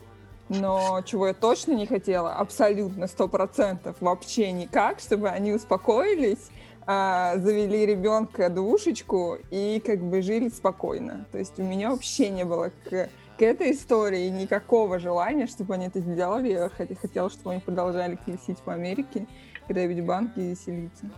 Но 0.50 1.02
чего 1.06 1.28
я 1.28 1.34
точно 1.34 1.74
не 1.74 1.86
хотела, 1.86 2.34
абсолютно, 2.34 3.08
сто 3.08 3.28
процентов, 3.28 3.96
вообще 4.00 4.52
никак, 4.52 5.00
чтобы 5.00 5.30
они 5.30 5.54
успокоились, 5.54 6.50
а, 6.88 7.38
завели 7.38 7.86
ребенка 7.86 8.50
двушечку 8.50 9.38
и 9.52 9.80
как 9.86 10.00
бы 10.00 10.24
жили 10.24 10.50
спокойно. 10.50 11.28
То 11.32 11.38
есть 11.38 11.60
у 11.60 11.64
меня 11.64 11.92
вообще 11.92 12.30
не 12.30 12.46
было 12.46 12.72
к, 12.84 13.10
к 13.38 13.42
этой 13.44 13.74
истории 13.74 14.28
никакого 14.30 14.98
желания, 14.98 15.46
чтобы 15.46 15.76
они 15.76 15.86
это 15.86 16.00
сделали. 16.00 16.50
Я 16.50 16.70
хотела, 16.96 17.30
чтобы 17.30 17.52
они 17.52 17.62
продолжали 17.62 18.18
колесить 18.26 18.58
по 18.58 18.74
Америке, 18.74 19.28
грабить 19.68 20.04
банки 20.04 20.40
и 20.40 20.50
веселиться. 20.50 21.12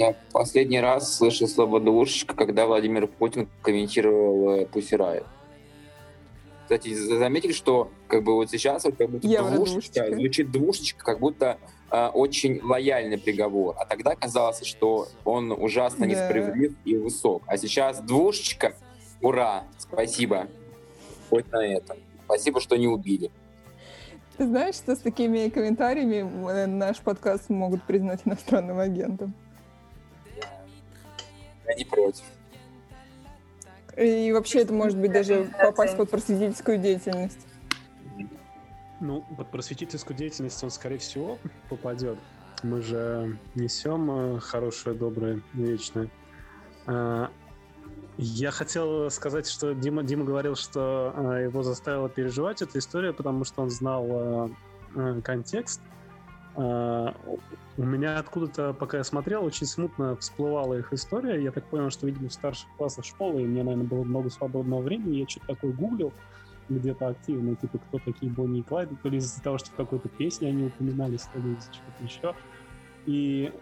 Я 0.00 0.14
последний 0.32 0.80
раз 0.80 1.14
слышал 1.18 1.46
слово 1.46 1.78
«двушечка», 1.78 2.34
когда 2.34 2.64
Владимир 2.64 3.06
Путин 3.06 3.50
комментировал 3.60 4.62
э, 4.62 4.66
Кстати, 6.62 6.94
заметили, 6.94 7.52
что 7.52 7.90
как 8.08 8.24
бы 8.24 8.32
вот 8.32 8.50
сейчас 8.50 8.84
вот 8.84 8.96
как 8.96 9.10
будто 9.10 9.28
двушечка, 9.28 10.10
звучит 10.14 10.50
двушечка, 10.50 11.04
как 11.04 11.20
будто 11.20 11.58
э, 11.90 12.06
очень 12.14 12.62
лояльный 12.62 13.18
приговор. 13.18 13.76
А 13.78 13.84
тогда 13.84 14.16
казалось, 14.16 14.64
что 14.64 15.06
он 15.26 15.52
ужасно 15.52 16.06
да. 16.06 16.12
несправедлив 16.12 16.72
и 16.86 16.96
высок. 16.96 17.42
А 17.46 17.58
сейчас 17.58 18.00
двушечка, 18.00 18.74
ура, 19.20 19.64
спасибо. 19.76 20.46
Хоть 21.28 21.52
на 21.52 21.62
этом. 21.62 21.98
Спасибо, 22.24 22.62
что 22.62 22.76
не 22.76 22.86
убили. 22.86 23.30
Ты 24.38 24.46
знаешь, 24.46 24.76
что 24.76 24.96
с 24.96 25.00
такими 25.00 25.50
комментариями 25.50 26.26
э, 26.50 26.64
наш 26.64 27.00
подкаст 27.00 27.50
могут 27.50 27.82
признать 27.82 28.22
иностранным 28.24 28.78
агентом? 28.78 29.34
Я 31.70 31.76
не 31.76 31.84
против. 31.84 32.24
И 33.96 34.32
вообще 34.32 34.60
это 34.60 34.72
может 34.72 34.98
быть 34.98 35.12
даже 35.12 35.50
попасть 35.60 35.96
под 35.96 36.10
просветительскую 36.10 36.78
деятельность. 36.78 37.46
Ну, 39.00 39.24
под 39.36 39.50
просветительскую 39.50 40.16
деятельность 40.16 40.62
он, 40.62 40.70
скорее 40.70 40.98
всего, 40.98 41.38
попадет. 41.68 42.18
Мы 42.62 42.82
же 42.82 43.38
несем 43.54 44.36
э, 44.36 44.40
хорошее, 44.40 44.94
доброе, 44.94 45.40
вечное. 45.54 46.10
А, 46.86 47.30
я 48.18 48.50
хотел 48.50 49.10
сказать, 49.10 49.48
что 49.48 49.72
Дима, 49.72 50.02
Дима 50.02 50.24
говорил, 50.24 50.54
что 50.54 51.14
э, 51.16 51.44
его 51.44 51.62
заставила 51.62 52.10
переживать 52.10 52.60
эта 52.60 52.78
история, 52.78 53.14
потому 53.14 53.44
что 53.44 53.62
он 53.62 53.70
знал 53.70 54.50
э, 54.94 55.20
контекст. 55.22 55.80
А, 56.60 57.14
у 57.78 57.82
меня 57.82 58.18
откуда-то, 58.18 58.74
пока 58.74 58.98
я 58.98 59.04
смотрел, 59.04 59.44
очень 59.44 59.66
смутно 59.66 60.16
всплывала 60.16 60.74
их 60.74 60.92
история. 60.92 61.42
Я 61.42 61.52
так 61.52 61.64
понял, 61.64 61.90
что, 61.90 62.06
видимо, 62.06 62.28
в 62.28 62.32
старших 62.34 62.68
классах 62.76 63.06
школы, 63.06 63.42
и 63.42 63.46
мне, 63.46 63.62
наверное, 63.62 63.86
было 63.86 64.04
много 64.04 64.28
свободного 64.28 64.82
времени, 64.82 65.16
я 65.16 65.28
что-то 65.28 65.46
такое 65.54 65.72
гуглил 65.72 66.12
где-то 66.68 67.08
активно, 67.08 67.56
типа, 67.56 67.78
кто 67.78 67.98
такие 67.98 68.30
Бонни 68.30 68.60
и 68.60 68.62
Клайд, 68.62 68.90
то 69.02 69.08
ли 69.08 69.18
из-за 69.18 69.42
того, 69.42 69.58
что 69.58 69.70
в 69.70 69.74
какой-то 69.74 70.08
песне 70.08 70.48
они 70.48 70.66
упоминались, 70.66 71.22
то 71.32 71.38
ли 71.38 71.54
из-за 71.54 71.72
чего-то 71.72 72.04
еще. 72.04 72.34
И 73.06 73.52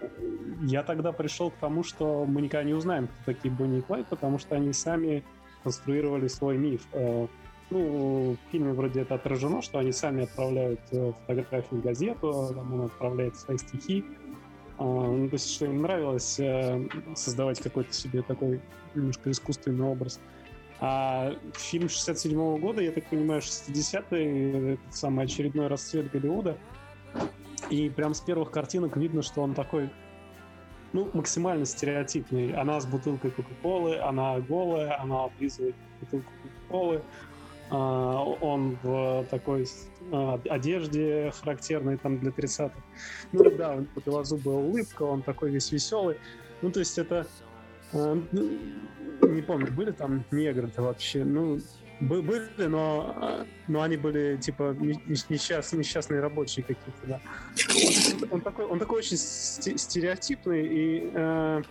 я 0.63 0.83
тогда 0.83 1.13
пришел 1.13 1.51
к 1.51 1.55
тому, 1.55 1.85
что 1.85 2.27
мы 2.27 2.43
никогда 2.43 2.65
не 2.65 2.75
узнаем, 2.75 3.07
кто 3.07 3.33
такие 3.33 3.55
Бонни 3.55 3.79
и 3.79 3.83
Клайд, 3.83 4.09
потому 4.09 4.39
что 4.39 4.57
они 4.57 4.73
сами 4.73 5.25
конструировали 5.63 6.27
свой 6.27 6.59
миф. 6.59 6.87
Ну, 7.71 8.37
в 8.37 8.51
фильме 8.51 8.73
вроде 8.73 9.03
это 9.03 9.17
отражено, 9.17 9.61
что 9.61 9.79
они 9.79 9.93
сами 9.93 10.25
отправляют 10.25 10.81
э, 10.91 11.13
фотографии 11.27 11.75
в 11.75 11.83
газету, 11.83 12.53
там 12.55 12.73
он 12.73 12.87
отправляет 12.87 13.37
свои 13.37 13.59
стихи. 13.59 14.05
А, 14.79 14.85
ну, 14.85 15.29
то 15.29 15.35
есть, 15.35 15.51
что 15.53 15.67
им 15.67 15.83
нравилось 15.83 16.41
э, 16.41 16.89
создавать 17.15 17.61
какой-то 17.61 17.93
себе 17.93 18.23
такой 18.23 18.61
немножко 18.95 19.31
искусственный 19.31 19.85
образ. 19.85 20.19
А 20.81 21.35
фильм 21.55 21.89
67 21.89 22.33
-го 22.33 22.59
года, 22.59 22.81
я 22.81 22.93
так 22.93 23.05
понимаю, 23.11 23.43
60-й, 23.43 24.75
этот 24.75 24.95
самый 24.95 25.25
очередной 25.25 25.67
расцвет 25.67 26.11
Голливуда. 26.11 26.57
И 27.71 27.91
прям 27.91 28.15
с 28.15 28.21
первых 28.21 28.51
картинок 28.51 28.97
видно, 28.97 29.23
что 29.23 29.43
он 29.43 29.55
такой, 29.55 29.91
ну, 30.93 31.11
максимально 31.13 31.67
стереотипный. 31.67 32.55
Она 32.55 32.81
с 32.81 32.87
бутылкой 32.87 33.33
Кока-Колы, 33.33 33.99
она 33.99 34.39
голая, 34.41 35.01
она 35.01 35.25
облизывает 35.25 35.75
бутылку 36.01 36.31
Кока-Колы. 36.43 37.03
А, 37.71 38.23
он 38.23 38.79
в 38.83 39.27
такой 39.31 39.67
а, 40.13 40.41
одежде 40.49 41.33
характерной 41.41 41.99
там 41.99 42.19
для 42.19 42.31
30-х. 42.31 42.75
Ну 43.33 43.51
да, 43.57 43.75
у 43.75 43.81
него 43.81 43.89
белозубая 44.05 44.57
улыбка, 44.57 45.03
он 45.03 45.23
такой 45.23 45.51
весь 45.51 45.71
веселый. 45.73 46.17
Ну, 46.63 46.71
то 46.71 46.81
есть 46.81 46.99
это... 46.99 47.27
А, 47.93 48.21
ну, 48.33 48.59
не 49.29 49.43
помню, 49.43 49.71
были 49.73 49.91
там 49.91 50.25
негры-то 50.31 50.83
вообще? 50.83 51.25
Ну, 51.25 51.59
были, 52.01 52.67
но, 52.67 53.45
но 53.67 53.83
они 53.83 53.97
были 53.97 54.37
типа 54.37 54.77
несчастные, 54.79 55.81
несчастные 55.81 56.21
рабочие 56.21 56.65
какие-то, 56.65 57.07
да. 57.07 57.21
Он, 58.23 58.29
он, 58.31 58.41
такой, 58.41 58.65
он 58.67 58.79
такой 58.79 58.99
очень 58.99 59.17
стереотипный 59.17 60.67
и 60.67 61.65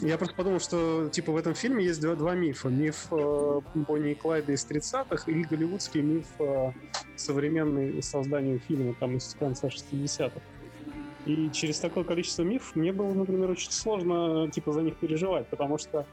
я 0.00 0.18
просто 0.18 0.34
подумал, 0.34 0.60
что 0.60 1.08
типа 1.08 1.32
в 1.32 1.36
этом 1.36 1.54
фильме 1.54 1.84
есть 1.84 2.00
два, 2.00 2.14
два 2.14 2.34
мифа. 2.34 2.68
Миф 2.68 3.06
э, 3.10 3.60
Бонни 3.74 4.12
и 4.12 4.14
Клайда 4.14 4.52
из 4.52 4.66
30-х 4.66 5.30
и 5.30 5.42
голливудский 5.42 6.02
миф 6.02 6.26
э, 6.38 6.72
современный 7.16 8.02
созданию 8.02 8.58
фильма 8.58 8.94
там 9.00 9.16
из 9.16 9.34
конца 9.38 9.68
60-х. 9.68 10.40
И 11.24 11.50
через 11.50 11.80
такое 11.80 12.04
количество 12.04 12.42
мифов 12.42 12.76
мне 12.76 12.92
было, 12.92 13.12
например, 13.12 13.50
очень 13.50 13.72
сложно 13.72 14.50
типа 14.50 14.72
за 14.72 14.82
них 14.82 14.96
переживать, 14.96 15.46
потому 15.48 15.78
что 15.78 16.00
э, 16.00 16.04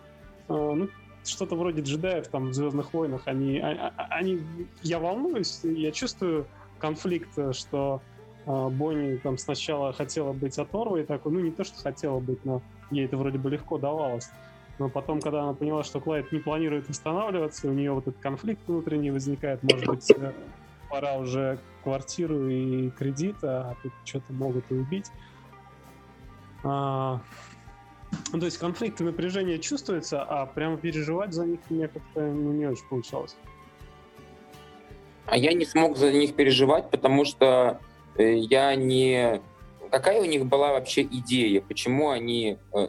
ну, 0.47 0.87
что-то 1.25 1.55
вроде 1.55 1.81
джедаев 1.81 2.27
там 2.27 2.49
в 2.49 2.53
Звездных 2.53 2.93
войнах, 2.93 3.23
они, 3.25 3.59
а, 3.59 3.93
а, 3.97 4.07
они, 4.15 4.41
я 4.81 4.99
волнуюсь, 4.99 5.59
я 5.63 5.91
чувствую 5.91 6.47
конфликт, 6.79 7.29
что 7.53 8.01
э, 8.45 8.69
Бонни 8.69 9.17
там 9.17 9.37
сначала 9.37 9.93
хотела 9.93 10.31
быть 10.33 10.57
оторвой, 10.57 11.03
такой, 11.03 11.33
ну 11.33 11.39
не 11.41 11.51
то, 11.51 11.63
что 11.63 11.81
хотела 11.81 12.19
быть, 12.19 12.43
но 12.45 12.61
ей 12.93 13.05
это 13.05 13.17
вроде 13.17 13.37
бы 13.37 13.49
легко 13.49 13.77
давалось. 13.77 14.29
Но 14.79 14.89
потом, 14.89 15.21
когда 15.21 15.43
она 15.43 15.53
поняла, 15.53 15.83
что 15.83 15.99
Клайд 15.99 16.31
не 16.31 16.39
планирует 16.39 16.89
останавливаться, 16.89 17.67
у 17.67 17.73
нее 17.73 17.91
вот 17.91 18.07
этот 18.07 18.21
конфликт 18.21 18.61
внутренний 18.67 19.11
возникает, 19.11 19.61
может 19.63 19.85
быть, 19.85 20.09
э, 20.11 20.33
пора 20.89 21.15
уже 21.15 21.59
квартиру 21.83 22.49
и 22.49 22.89
кредит, 22.91 23.35
а 23.43 23.75
тут 23.83 23.91
что-то 24.03 24.33
могут 24.33 24.65
и 24.71 24.75
убить. 24.75 25.11
А, 26.63 27.21
ну, 28.31 28.39
то 28.39 28.45
есть 28.45 28.57
конфликт 28.57 28.99
и 29.01 29.03
напряжение 29.03 29.59
чувствуется, 29.59 30.23
а 30.23 30.45
прямо 30.45 30.77
переживать 30.77 31.33
за 31.33 31.45
них 31.45 31.59
мне 31.69 31.87
как-то 31.87 32.21
ну, 32.21 32.51
не 32.51 32.65
очень 32.65 32.87
получалось. 32.87 33.35
А 35.25 35.37
я 35.37 35.53
не 35.53 35.65
смог 35.65 35.97
за 35.97 36.11
них 36.11 36.35
переживать, 36.35 36.89
потому 36.89 37.25
что 37.25 37.79
э, 38.17 38.35
я 38.37 38.75
не 38.75 39.41
какая 39.93 40.19
у 40.19 40.25
них 40.25 40.47
была 40.47 40.71
вообще 40.71 41.03
идея, 41.03 41.61
почему 41.61 42.09
они 42.09 42.57
э, 42.73 42.87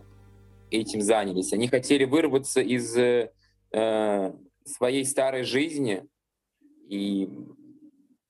этим 0.70 1.02
занялись? 1.02 1.52
Они 1.52 1.68
хотели 1.68 2.04
вырваться 2.04 2.62
из 2.62 2.96
э, 2.96 3.30
своей 4.64 5.04
старой 5.04 5.42
жизни 5.42 6.06
и 6.88 7.28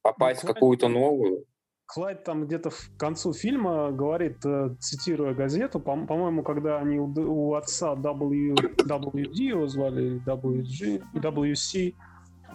попасть 0.03 0.43
ну, 0.43 0.51
в 0.51 0.55
какую-то 0.55 0.89
новую. 0.89 1.45
Клайд 1.87 2.25
там 2.25 2.47
где-то 2.47 2.71
в 2.71 2.91
концу 2.99 3.33
фильма 3.33 3.93
говорит, 3.93 4.45
э, 4.45 4.75
цитируя 4.81 5.35
газету, 5.35 5.79
по- 5.79 5.95
моему 5.95 6.43
когда 6.43 6.81
они 6.81 6.99
у, 6.99 7.07
у 7.07 7.55
отца 7.55 7.95
w, 7.95 8.55
WD 8.55 9.35
его 9.35 9.69
звали, 9.69 10.21
WG, 10.27 11.01
WC, 11.15 11.95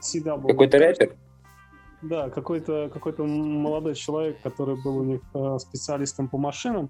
CW. 0.02 0.48
Какой-то 0.48 0.80
рэпер? 0.80 1.16
Да, 2.02 2.30
какой-то 2.30 2.90
какой 2.94 3.14
молодой 3.18 3.94
человек, 3.94 4.42
который 4.42 4.82
был 4.82 4.98
у 5.00 5.04
них 5.04 5.22
э, 5.34 5.58
специалистом 5.60 6.30
по 6.30 6.38
машинам. 6.38 6.90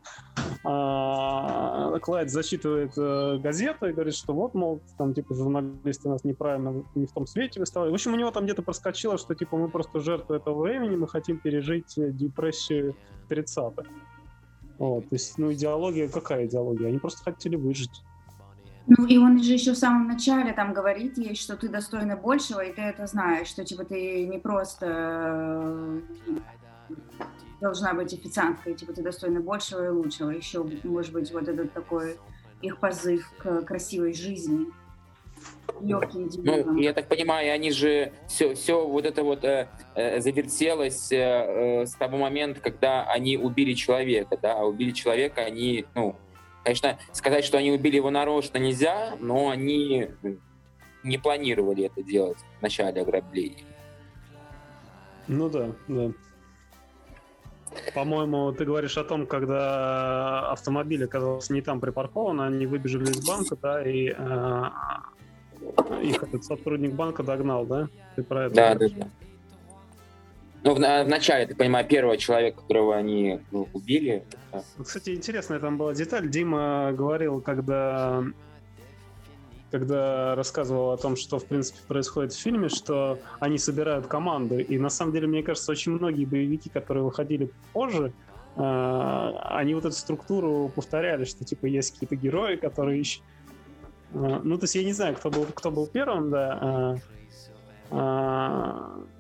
А, 0.64 1.98
Клайд 2.00 2.30
зачитывает 2.30 2.94
э, 2.96 3.40
газету 3.40 3.88
и 3.88 3.94
говорит, 3.94 4.14
что 4.14 4.34
вот, 4.34 4.54
мол, 4.54 4.82
там, 4.98 5.16
типа, 5.16 5.34
журналисты 5.34 6.10
нас 6.10 6.24
неправильно 6.24 6.84
не 6.94 7.08
в 7.08 7.12
том 7.12 7.26
свете 7.26 7.60
выставляют. 7.60 7.92
В 7.92 7.96
общем, 7.96 8.14
у 8.14 8.18
него 8.18 8.30
там 8.30 8.44
где-то 8.44 8.62
проскочило, 8.62 9.18
что, 9.18 9.34
типа, 9.34 9.58
мы 9.58 9.70
просто 9.70 10.00
жертвы 10.00 10.36
этого 10.36 10.62
времени, 10.62 10.96
мы 10.96 11.08
хотим 11.08 11.40
пережить 11.40 11.98
э, 11.98 12.12
депрессию 12.12 12.96
30-х. 13.30 13.90
Вот, 14.78 15.10
то 15.10 15.16
есть, 15.16 15.38
ну, 15.40 15.52
идеология, 15.52 16.08
какая 16.08 16.46
идеология? 16.46 16.88
Они 16.88 17.00
просто 17.00 17.24
хотели 17.24 17.56
выжить. 17.56 18.04
Ну 18.88 19.06
и 19.06 19.18
он 19.18 19.42
же 19.44 19.54
еще 19.54 19.74
в 19.74 19.78
самом 19.78 20.08
начале 20.08 20.52
там 20.54 20.74
говорит 20.74 21.18
ей, 21.18 21.36
что 21.36 21.56
ты 21.56 21.70
достойна 21.70 22.16
большего, 22.16 22.62
и 22.62 22.74
ты 22.74 22.82
это 22.82 23.06
знаешь, 23.06 23.48
что 23.48 23.64
типа 23.64 23.86
ты 23.86 24.26
не 24.26 24.40
просто 24.40 24.86
э, 24.88 26.02
должна 27.62 27.94
быть 27.94 28.14
официанткой, 28.14 28.74
типа 28.74 28.94
ты 28.94 29.04
достойна 29.04 29.42
большего 29.42 29.86
и 29.86 29.90
лучшего. 29.90 30.32
Еще, 30.32 30.66
может 30.84 31.14
быть, 31.14 31.32
вот 31.32 31.48
этот 31.48 31.72
такой 31.74 32.18
их 32.62 32.78
позыв 32.78 33.32
к 33.38 33.62
красивой 33.62 34.14
жизни. 34.14 34.68
Легким 35.82 36.30
ну, 36.44 36.78
я 36.78 36.94
так 36.94 37.08
понимаю, 37.08 37.54
они 37.54 37.72
же 37.72 38.12
все, 38.28 38.54
все 38.54 38.86
вот 38.86 39.06
это 39.06 39.24
вот 39.24 39.46
э, 39.46 39.70
э, 39.96 40.20
завертелось 40.20 41.10
э, 41.12 41.16
э, 41.16 41.86
с 41.86 41.94
того 41.94 42.18
момента, 42.18 42.60
когда 42.60 43.04
они 43.06 43.38
убили 43.38 43.74
человека, 43.74 44.38
да, 44.42 44.60
а 44.60 44.66
убили 44.66 44.92
человека 44.92 45.42
они, 45.42 45.86
ну, 45.96 46.16
Конечно, 46.70 47.00
сказать, 47.14 47.46
что 47.46 47.58
они 47.58 47.72
убили 47.72 47.96
его 47.96 48.12
нарочно 48.12 48.60
нельзя, 48.60 49.16
но 49.20 49.50
они 49.50 50.10
не 51.04 51.18
планировали 51.18 51.86
это 51.86 52.04
делать 52.04 52.38
в 52.60 52.62
начале 52.62 53.02
ограбления. 53.02 53.66
Ну 55.28 55.50
да, 55.50 55.72
да. 55.88 56.12
По-моему, 57.96 58.52
ты 58.52 58.66
говоришь 58.66 59.00
о 59.00 59.04
том, 59.04 59.26
когда 59.26 60.52
автомобиль 60.52 61.04
оказался 61.04 61.54
не 61.54 61.64
там 61.64 61.80
припаркован, 61.82 62.40
они 62.40 62.68
выбежали 62.68 63.10
из 63.10 63.28
банка, 63.28 63.56
да, 63.60 63.84
и 63.84 64.14
э, 64.16 64.64
их 66.04 66.22
этот 66.22 66.44
сотрудник 66.44 66.94
банка 66.94 67.24
догнал, 67.24 67.66
да? 67.66 67.90
Ты 68.16 68.22
про 68.22 68.46
это 68.46 68.54
да, 68.54 68.76
говоришь? 68.76 68.92
да, 68.96 69.06
да. 69.06 69.29
Ну, 70.64 70.74
в, 70.74 70.78
в 70.78 71.08
начале, 71.08 71.46
так 71.48 71.58
понимаю, 71.58 71.86
первого 71.88 72.18
человека, 72.18 72.62
которого 72.62 72.96
они 72.96 73.40
ну, 73.52 73.68
убили. 73.74 74.24
Кстати, 74.84 75.12
интересная 75.12 75.60
там 75.60 75.78
была 75.78 75.94
деталь. 75.94 76.30
Дима 76.30 76.92
говорил, 76.92 77.42
когда 77.42 78.24
когда 79.72 80.36
рассказывал 80.36 80.92
о 80.92 80.98
том, 80.98 81.16
что, 81.16 81.38
в 81.38 81.46
принципе, 81.46 81.80
происходит 81.88 82.34
в 82.34 82.40
фильме, 82.40 82.70
что 82.70 83.20
они 83.40 83.58
собирают 83.58 84.08
команды. 84.08 84.62
И, 84.62 84.80
на 84.80 84.90
самом 84.90 85.14
деле, 85.14 85.28
мне 85.28 85.44
кажется, 85.44 85.72
очень 85.72 85.92
многие 85.92 86.26
боевики, 86.26 86.70
которые 86.70 87.04
выходили 87.04 87.52
позже, 87.72 88.12
э, 88.56 89.34
они 89.44 89.76
вот 89.76 89.86
эту 89.86 89.96
структуру 89.96 90.72
повторяли, 90.74 91.26
что, 91.26 91.46
типа, 91.46 91.68
есть 91.68 91.94
какие-то 91.94 92.16
герои, 92.16 92.56
которые 92.56 93.02
ищут... 93.02 93.24
Э, 94.14 94.40
ну, 94.44 94.58
то 94.58 94.64
есть 94.64 94.76
я 94.76 94.84
не 94.84 94.94
знаю, 94.94 95.16
кто 95.16 95.30
был, 95.30 95.46
кто 95.54 95.70
был 95.70 95.86
первым, 95.86 96.32
да. 96.32 97.00
Э, 97.92 97.96
э, 97.96 99.19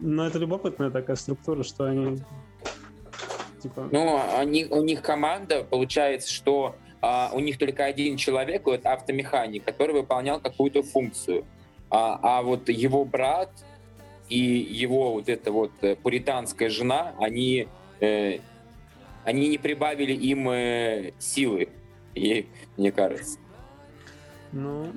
но 0.00 0.26
это 0.26 0.38
любопытная 0.38 0.90
такая 0.90 1.16
структура, 1.16 1.62
что 1.62 1.84
они... 1.84 2.18
Типа... 3.62 3.88
Ну, 3.90 4.20
они, 4.36 4.66
у 4.66 4.82
них 4.82 5.02
команда, 5.02 5.64
получается, 5.64 6.32
что 6.32 6.76
а, 7.00 7.30
у 7.32 7.40
них 7.40 7.58
только 7.58 7.84
один 7.84 8.16
человек, 8.16 8.66
вот 8.66 8.86
автомеханик, 8.86 9.64
который 9.64 9.92
выполнял 9.92 10.40
какую-то 10.40 10.82
функцию. 10.82 11.44
А, 11.90 12.18
а 12.22 12.42
вот 12.42 12.68
его 12.68 13.04
брат 13.04 13.50
и 14.28 14.38
его 14.38 15.12
вот 15.12 15.28
эта 15.28 15.50
вот 15.50 15.72
э, 15.80 15.96
пуританская 15.96 16.68
жена, 16.68 17.14
они, 17.18 17.66
э, 18.00 18.38
они 19.24 19.48
не 19.48 19.58
прибавили 19.58 20.12
им 20.12 20.50
э, 20.50 21.12
силы, 21.18 21.70
и, 22.14 22.46
мне 22.76 22.92
кажется. 22.92 23.38
Ну, 24.52 24.92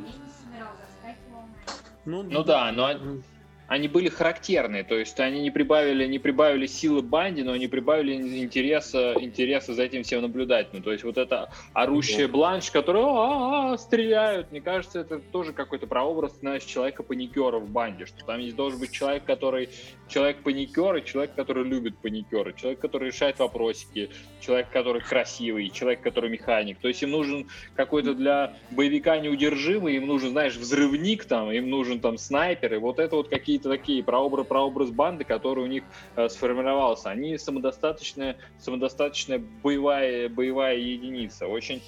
ну, 2.03 2.23
ну 2.23 2.43
да, 2.43 2.71
но 2.71 3.21
они 3.71 3.87
были 3.87 4.09
характерны, 4.09 4.83
то 4.83 4.99
есть 4.99 5.17
они 5.21 5.41
не 5.41 5.49
прибавили, 5.49 6.05
не 6.05 6.19
прибавили 6.19 6.65
силы 6.65 7.01
банде, 7.01 7.45
но 7.45 7.53
они 7.53 7.69
прибавили 7.69 8.15
интереса, 8.43 9.15
интереса 9.17 9.73
за 9.73 9.83
этим 9.83 10.03
всем 10.03 10.21
наблюдать. 10.23 10.73
Ну, 10.73 10.81
то 10.81 10.91
есть 10.91 11.05
вот 11.05 11.17
это 11.17 11.49
орущая 11.71 12.27
бланш, 12.27 12.69
который 12.69 13.01
а 13.01 13.05
-а 13.05 13.73
-а, 13.73 13.77
стреляют, 13.77 14.51
мне 14.51 14.59
кажется, 14.59 14.99
это 14.99 15.19
тоже 15.19 15.53
какой-то 15.53 15.87
прообраз, 15.87 16.37
знаешь, 16.41 16.63
человека-паникера 16.65 17.59
в 17.59 17.69
банде, 17.69 18.05
что 18.07 18.25
там 18.25 18.41
есть 18.41 18.57
должен 18.57 18.77
быть 18.77 18.91
человек, 18.91 19.23
который 19.23 19.69
человек-паникер 20.09 20.97
и 20.97 21.05
человек, 21.05 21.33
который 21.33 21.63
любит 21.63 21.97
паникеры, 21.97 22.53
человек, 22.53 22.81
который 22.81 23.07
решает 23.07 23.39
вопросики, 23.39 24.09
человек, 24.41 24.67
который 24.69 25.01
красивый, 25.01 25.69
человек, 25.69 26.01
который 26.01 26.29
механик. 26.29 26.77
То 26.79 26.89
есть 26.89 27.01
им 27.03 27.11
нужен 27.11 27.47
какой-то 27.77 28.13
для 28.15 28.53
боевика 28.69 29.17
неудержимый, 29.17 29.95
им 29.95 30.07
нужен, 30.07 30.31
знаешь, 30.31 30.57
взрывник 30.57 31.23
там, 31.23 31.51
им 31.51 31.69
нужен 31.69 32.01
там 32.01 32.17
снайпер, 32.17 32.73
и 32.73 32.77
вот 32.77 32.99
это 32.99 33.15
вот 33.15 33.29
какие 33.29 33.60
какие-то 33.61 33.69
такие 33.69 34.03
прообраз, 34.03 34.47
прообраз 34.47 34.89
банды, 34.89 35.23
который 35.23 35.63
у 35.63 35.67
них 35.67 35.83
э, 36.15 36.29
сформировался. 36.29 37.09
Они 37.09 37.37
самодостаточная, 37.37 38.37
самодостаточная 38.59 39.41
боевая, 39.63 40.29
боевая 40.29 40.77
единица. 40.77 41.47
Очень, 41.47 41.81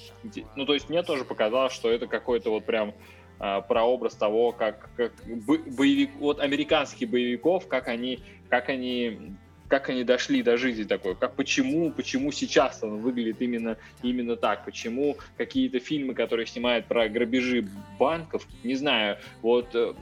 ну 0.56 0.66
то 0.66 0.74
есть 0.74 0.88
мне 0.88 1.02
тоже 1.02 1.24
показалось, 1.24 1.72
что 1.72 1.90
это 1.90 2.06
какой-то 2.06 2.50
вот 2.50 2.64
прям 2.64 2.94
э, 3.40 3.62
прообраз 3.68 4.14
того, 4.14 4.52
как, 4.52 4.88
как 4.96 5.12
боевик, 5.26 6.10
вот 6.18 6.40
американских 6.40 7.10
боевиков, 7.10 7.66
как 7.66 7.88
они, 7.88 8.20
как 8.48 8.68
они 8.68 9.34
как 9.68 9.88
они 9.88 10.04
дошли 10.04 10.42
до 10.42 10.56
жизни 10.56 10.84
такой, 10.84 11.14
как 11.14 11.34
почему, 11.34 11.90
почему 11.90 12.32
сейчас 12.32 12.82
он 12.82 12.98
выглядит 12.98 13.40
именно, 13.40 13.76
именно 14.02 14.36
так, 14.36 14.64
почему 14.64 15.16
какие-то 15.36 15.80
фильмы, 15.80 16.14
которые 16.14 16.46
снимают 16.46 16.86
про 16.86 17.08
грабежи 17.08 17.66
банков, 17.98 18.46
не 18.62 18.74
знаю, 18.74 19.18
вот 19.42 19.74
э, 19.74 19.94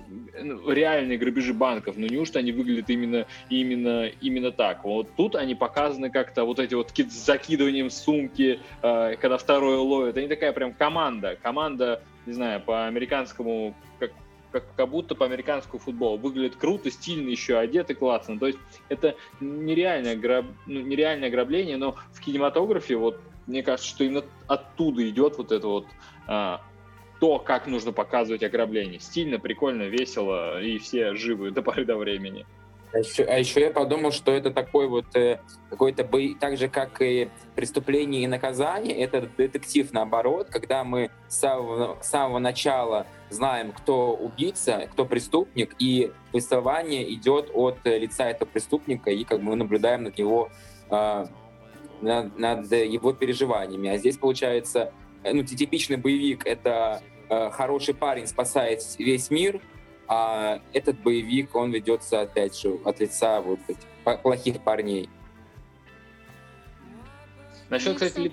ну, 0.43 0.71
реальные 0.71 1.19
грабежи 1.19 1.55
банков, 1.55 1.97
но 1.97 2.07
неужто 2.07 2.39
они 2.39 2.53
выглядят 2.53 2.91
именно, 2.91 3.27
именно, 3.49 4.07
именно 4.21 4.53
так? 4.53 4.85
Вот 4.85 5.09
тут 5.17 5.37
они 5.37 5.55
показаны 5.55 6.11
как-то 6.11 6.45
вот 6.45 6.59
эти 6.59 6.75
вот 6.75 6.91
с 6.91 7.25
закидыванием 7.25 7.91
сумки, 7.91 8.61
э, 8.83 9.17
когда 9.21 9.39
второе 9.39 9.79
ловит, 9.79 10.17
они 10.17 10.29
такая 10.29 10.53
прям 10.53 10.73
команда, 10.73 11.39
команда, 11.43 12.03
не 12.27 12.33
знаю, 12.33 12.61
по 12.61 12.87
американскому, 12.87 13.75
как 13.99 14.13
как, 14.53 14.65
как 14.77 14.89
будто 14.89 15.15
по 15.15 15.25
американскому 15.25 15.79
футболу. 15.79 16.19
Выглядит 16.19 16.57
круто, 16.57 16.91
стильно 16.91 17.29
еще, 17.29 17.59
одеты 17.59 17.95
классно. 17.95 18.39
То 18.39 18.49
есть 18.49 18.59
это 18.89 19.17
нереальное, 19.41 20.17
граб... 20.17 20.47
ну, 20.67 20.81
нереальное 20.81 21.29
ограбление, 21.29 21.77
но 21.77 21.97
в 22.13 22.21
кинематографе 22.21 22.97
вот 22.97 23.21
мне 23.47 23.63
кажется, 23.63 23.89
что 23.89 24.05
именно 24.05 24.25
оттуда 24.47 25.09
идет 25.09 25.37
вот 25.39 25.51
это 25.51 25.67
вот 25.67 25.87
а, 26.27 26.63
то, 27.21 27.39
как 27.39 27.67
нужно 27.67 27.93
показывать 27.93 28.43
ограбление. 28.43 29.01
Стильно, 29.01 29.39
прикольно, 29.39 29.83
весело, 29.85 30.61
и 30.63 30.79
все 30.79 31.15
живы 31.15 31.51
до 31.51 31.63
поры 31.63 31.85
до 31.85 31.97
времени. 31.97 32.47
А 32.93 32.99
еще, 32.99 33.25
а 33.25 33.39
еще 33.39 33.61
я 33.61 33.71
подумал, 33.71 34.13
что 34.13 34.33
это 34.33 34.51
такой 34.51 34.87
вот 34.87 35.17
э, 35.17 35.41
какой-то 35.71 36.05
бой, 36.05 36.37
так 36.39 36.59
же 36.59 36.69
как 36.69 37.01
и 37.01 37.31
преступление 37.55 38.25
и 38.25 38.27
наказание, 38.27 38.95
это 38.99 39.23
детектив 39.23 39.91
наоборот, 39.93 40.49
когда 40.51 40.85
мы 40.85 41.11
с 41.27 41.39
самого, 41.39 41.97
с 42.03 42.09
самого 42.09 42.39
начала 42.39 43.07
знаем, 43.33 43.73
кто 43.73 44.15
убийца, 44.15 44.89
кто 44.93 45.05
преступник, 45.05 45.75
и 45.79 46.13
повествование 46.31 47.13
идет 47.15 47.51
от 47.53 47.79
лица 47.85 48.29
этого 48.29 48.49
преступника, 48.49 49.11
и 49.11 49.25
как 49.25 49.41
мы 49.41 49.57
наблюдаем 49.57 50.05
над 50.05 50.19
его 50.19 50.51
э, 50.91 51.27
над, 52.01 52.39
над 52.39 52.73
его 52.73 53.13
переживаниями. 53.13 53.89
А 53.89 53.99
здесь 53.99 54.19
получается, 54.19 54.93
э, 55.23 55.33
ну, 55.33 55.43
типичный 55.43 55.97
боевик— 55.97 56.43
это 56.47 57.03
э, 57.29 57.51
хороший 57.51 57.95
парень 57.95 58.27
спасает 58.27 58.83
весь 58.99 59.31
мир, 59.31 59.61
а 60.09 60.61
этот 60.73 61.01
боевик, 61.01 61.55
он 61.55 61.71
ведется, 61.71 62.21
опять 62.21 62.59
же, 62.59 62.79
от 62.85 63.01
лица 63.01 63.41
вот 63.41 63.61
этих 63.69 64.21
плохих 64.23 64.61
парней. 64.63 65.09
Насчет, 67.71 67.95
кстати, 67.95 68.33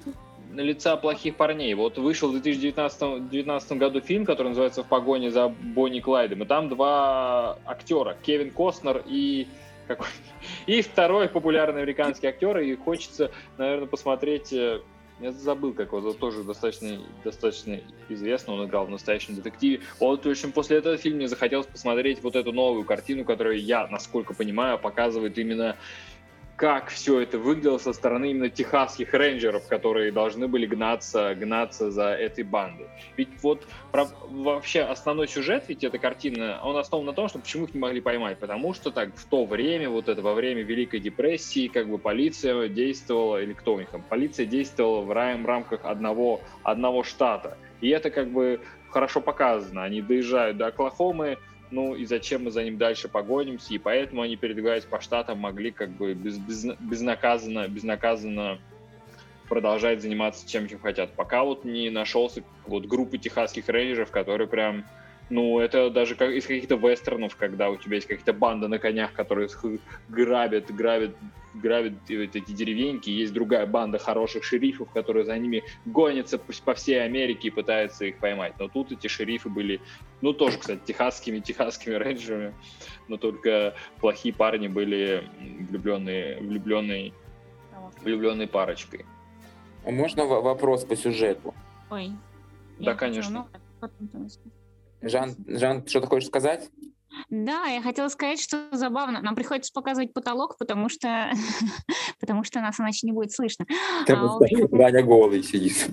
лица 0.54 0.96
плохих 0.98 1.36
парней. 1.36 1.74
Вот 1.74 1.98
вышел 1.98 2.30
в 2.30 2.34
2019, 2.34 3.00
2019 3.00 3.72
году 3.74 4.02
фильм, 4.02 4.26
который 4.26 4.50
называется 4.50 4.84
«В 4.84 4.88
погоне 4.88 5.32
за 5.32 5.50
Бонни 5.50 6.00
Клайдом», 6.00 6.44
и 6.44 6.46
там 6.46 6.70
два 6.70 7.60
актера, 7.66 8.18
Кевин 8.24 8.52
Костнер 8.52 9.04
и 9.06 9.48
какой 9.88 10.08
и 10.68 10.82
второй 10.82 11.30
популярный 11.30 11.82
американский 11.82 12.28
актер, 12.28 12.60
и 12.60 12.76
хочется, 12.76 13.32
наверное, 13.58 13.88
посмотреть 13.88 14.54
э, 14.54 14.82
я 15.20 15.34
забыл, 15.34 15.74
как 15.74 15.92
его 15.92 16.14
тоже 16.14 16.44
достаточно, 16.44 16.98
достаточно 17.26 17.82
известно, 18.08 18.54
он 18.54 18.66
играл 18.66 18.86
в 18.86 18.90
настоящем 18.90 19.36
детективе. 19.36 19.82
Вот, 20.00 20.26
в 20.26 20.30
общем, 20.30 20.54
после 20.54 20.78
этого 20.78 20.96
фильма 20.96 21.18
мне 21.18 21.28
захотелось 21.28 21.68
посмотреть 21.68 22.24
вот 22.24 22.38
эту 22.38 22.54
новую 22.54 22.86
картину, 22.86 23.26
которую 23.26 23.62
я, 23.62 23.86
насколько 23.88 24.34
понимаю, 24.34 24.80
показывает 24.80 25.38
именно 25.38 25.76
как 26.60 26.90
все 26.90 27.22
это 27.22 27.40
выглядело 27.40 27.78
со 27.78 27.94
стороны 27.94 28.32
именно 28.32 28.50
техасских 28.50 29.14
рейнджеров, 29.14 29.66
которые 29.70 30.12
должны 30.12 30.50
были 30.50 30.66
гнаться, 30.66 31.34
гнаться 31.34 31.90
за 31.90 32.10
этой 32.10 32.44
бандой. 32.44 32.88
Ведь 33.16 33.30
вот 33.42 33.66
про, 33.94 34.08
вообще 34.30 34.82
основной 34.82 35.30
сюжет 35.30 35.64
ведь 35.70 35.86
эта 35.86 35.98
картина, 35.98 36.60
он 36.62 36.76
основан 36.76 37.06
на 37.06 37.14
том, 37.14 37.30
что 37.30 37.40
почему 37.40 37.64
их 37.64 37.74
не 37.74 37.80
могли 37.80 38.02
поймать, 38.02 38.40
потому 38.40 38.74
что 38.74 38.92
так 38.92 39.16
в 39.16 39.26
то 39.26 39.46
время, 39.46 39.90
вот 39.90 40.10
это 40.10 40.22
во 40.22 40.34
время 40.34 40.62
Великой 40.64 41.00
депрессии, 41.00 41.70
как 41.70 41.88
бы 41.88 41.98
полиция 41.98 42.68
действовала, 42.68 43.42
или 43.42 43.54
кто 43.54 43.76
у 43.76 43.80
них 43.80 43.90
там, 43.90 44.02
полиция 44.02 44.46
действовала 44.46 45.02
в 45.02 45.12
рамках 45.14 45.86
одного, 45.86 46.42
одного 46.64 47.04
штата. 47.04 47.58
И 47.80 47.88
это 47.88 48.10
как 48.10 48.32
бы 48.32 48.60
хорошо 48.90 49.22
показано. 49.22 49.84
Они 49.84 50.02
доезжают 50.02 50.58
до 50.58 50.68
Оклахомы, 50.68 51.38
ну 51.72 51.96
и 51.96 52.06
зачем 52.06 52.46
мы 52.46 52.52
за 52.52 52.64
ним 52.64 52.78
дальше 52.78 53.08
погонимся, 53.08 53.74
и 53.74 53.78
поэтому 53.78 54.22
они, 54.22 54.36
передвигаясь 54.36 54.86
по 54.86 55.00
штатам, 55.02 55.40
могли 55.40 55.72
как 55.72 55.90
бы 55.90 56.14
без, 56.14 56.38
без, 56.38 56.66
безнаказанно, 56.80 57.68
безнаказанно 57.68 58.60
продолжать 59.48 60.02
заниматься 60.02 60.48
чем, 60.48 60.68
чем 60.68 60.80
хотят. 60.80 61.14
Пока 61.16 61.44
вот 61.44 61.66
не 61.66 61.90
нашелся 61.90 62.44
вот 62.66 62.86
группы 62.86 63.18
техасских 63.18 63.68
рейнджеров, 63.68 64.12
которые 64.12 64.48
прям 64.48 64.86
ну, 65.30 65.60
это 65.60 65.90
даже 65.90 66.16
как 66.16 66.32
из 66.32 66.46
каких-то 66.46 66.76
вестернов, 66.76 67.36
когда 67.36 67.70
у 67.70 67.78
тебя 67.78 67.96
есть 67.96 68.08
какие-то 68.08 68.34
банды 68.34 68.68
на 68.68 68.80
конях, 68.80 69.14
которые 69.14 69.48
грабят, 70.08 70.74
грабят, 70.74 71.16
грабят 71.54 71.94
эти 72.10 72.52
деревеньки. 72.52 73.10
Есть 73.10 73.34
другая 73.34 73.66
банда 73.68 74.00
хороших 74.00 74.44
шерифов, 74.44 74.92
которые 74.92 75.26
за 75.26 75.38
ними 75.38 75.64
гонятся 75.86 76.40
по 76.40 76.74
всей 76.74 77.04
Америке 77.04 77.50
и 77.50 77.52
пытаются 77.52 78.06
их 78.06 78.18
поймать. 78.18 78.54
Но 78.60 78.68
тут 78.68 78.92
эти 78.92 79.08
шерифы 79.08 79.50
были, 79.50 79.82
ну, 80.22 80.34
тоже, 80.34 80.58
кстати, 80.58 80.82
техасскими, 80.84 81.40
техасскими 81.40 81.94
рейнджерами, 81.94 82.56
но 83.08 83.18
только 83.18 83.76
плохие 84.00 84.34
парни 84.34 84.68
были 84.68 85.30
влюбленные, 85.70 86.40
влюбленные, 86.40 87.14
влюбленной 88.02 88.48
парочкой. 88.48 89.06
А 89.86 89.92
можно 89.92 90.26
вопрос 90.26 90.86
по 90.86 90.96
сюжету? 90.96 91.54
Ой. 91.90 92.12
Да, 92.80 92.96
конечно. 92.96 93.48
Ну, 93.82 93.90
Жан, 95.02 95.36
Жан, 95.48 95.86
что 95.88 96.02
ты 96.02 96.08
хочешь 96.08 96.28
сказать? 96.28 96.70
Да, 97.30 97.66
я 97.66 97.82
хотела 97.82 98.08
сказать, 98.08 98.40
что 98.40 98.70
забавно. 98.72 99.22
Нам 99.22 99.36
приходится 99.36 99.72
показывать 99.74 100.14
потолок, 100.14 100.58
потому 100.58 100.90
что, 100.90 101.32
потому 102.20 102.44
что 102.44 102.62
нас 102.62 102.80
иначе 102.80 103.08
не 103.08 103.12
будет 103.12 103.32
слышно. 103.32 103.66
а, 104.08 104.36
общем... 104.36 104.68
Даня 104.72 105.04
голый 105.04 105.44
сидит. 105.44 105.90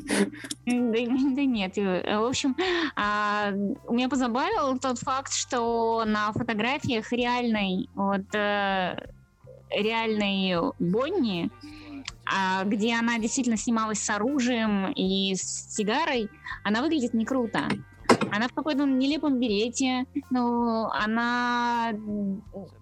Да, 0.66 0.99
да 1.35 1.45
нет. 1.45 1.77
В 1.77 2.27
общем, 2.27 2.57
а, 2.95 3.51
меня 3.88 4.09
позабавил 4.09 4.79
тот 4.79 4.99
факт, 4.99 5.33
что 5.33 6.05
на 6.07 6.33
фотографиях 6.33 7.11
реальной, 7.12 7.88
вот, 7.95 8.35
э, 8.35 8.97
реальной 9.71 10.73
Бонни, 10.79 11.51
а, 12.25 12.64
где 12.64 12.95
она 12.95 13.19
действительно 13.19 13.57
снималась 13.57 14.01
с 14.01 14.11
оружием 14.11 14.92
и 14.92 15.35
с 15.35 15.75
сигарой, 15.75 16.29
она 16.64 16.83
выглядит 16.83 17.14
не 17.14 17.25
круто. 17.25 17.69
Она 18.37 18.49
в 18.49 18.53
какой-то 18.53 18.85
нелепом 18.85 19.40
берете, 19.40 20.07
но 20.31 20.90
она 20.92 21.92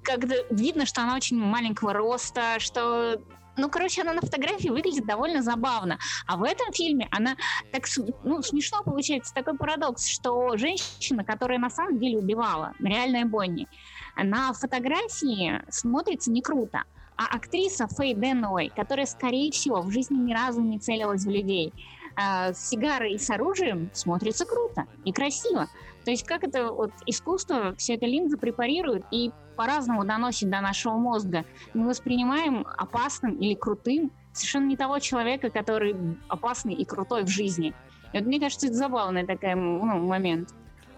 как-то 0.02 0.34
видно, 0.50 0.84
что 0.86 1.02
она 1.02 1.14
очень 1.14 1.38
маленького 1.38 1.92
роста, 1.92 2.58
что 2.58 3.20
ну, 3.56 3.70
короче, 3.70 4.02
она 4.02 4.14
на 4.14 4.20
фотографии 4.20 4.68
выглядит 4.68 5.06
довольно 5.06 5.42
забавно. 5.42 5.98
А 6.26 6.36
в 6.36 6.42
этом 6.42 6.72
фильме 6.72 7.08
она 7.12 7.36
так 7.72 7.84
ну, 8.24 8.42
смешно 8.42 8.82
получается, 8.82 9.32
такой 9.32 9.56
парадокс, 9.56 10.08
что 10.08 10.56
женщина, 10.56 11.24
которая 11.24 11.58
на 11.58 11.70
самом 11.70 11.98
деле 11.98 12.18
убивала, 12.18 12.72
реальная 12.80 13.24
Бонни, 13.24 13.68
на 14.16 14.52
фотографии 14.52 15.62
смотрится 15.70 16.30
не 16.30 16.42
круто. 16.42 16.82
А 17.16 17.36
актриса 17.36 17.86
Фэй 17.86 18.14
Дэной, 18.14 18.72
которая, 18.74 19.06
скорее 19.06 19.52
всего, 19.52 19.82
в 19.82 19.90
жизни 19.92 20.16
ни 20.16 20.34
разу 20.34 20.60
не 20.60 20.80
целилась 20.80 21.24
в 21.24 21.30
людей, 21.30 21.72
а, 22.16 22.52
с 22.52 22.68
сигарой 22.68 23.12
и 23.12 23.18
с 23.18 23.30
оружием 23.30 23.90
смотрится 23.92 24.44
круто 24.44 24.86
и 25.04 25.12
красиво. 25.12 25.68
То 26.04 26.10
есть 26.10 26.26
как 26.26 26.44
это 26.44 26.70
вот 26.70 26.92
искусство 27.06 27.74
все 27.76 27.94
это 27.94 28.06
линзы 28.06 28.36
препарирует 28.36 29.04
и 29.10 29.32
по-разному 29.56 30.04
доносит 30.04 30.50
до 30.50 30.60
нашего 30.60 30.94
мозга. 30.94 31.44
Мы 31.72 31.88
воспринимаем 31.88 32.66
опасным 32.76 33.36
или 33.36 33.54
крутым 33.54 34.12
совершенно 34.32 34.66
не 34.66 34.76
того 34.76 34.98
человека, 34.98 35.50
который 35.50 35.96
опасный 36.28 36.74
и 36.74 36.84
крутой 36.84 37.24
в 37.24 37.28
жизни. 37.28 37.72
И 38.12 38.18
вот 38.18 38.26
мне 38.26 38.38
кажется, 38.38 38.66
это 38.66 38.76
забавный 38.76 39.26
такой 39.26 39.54
ну, 39.54 40.06
момент. 40.06 40.50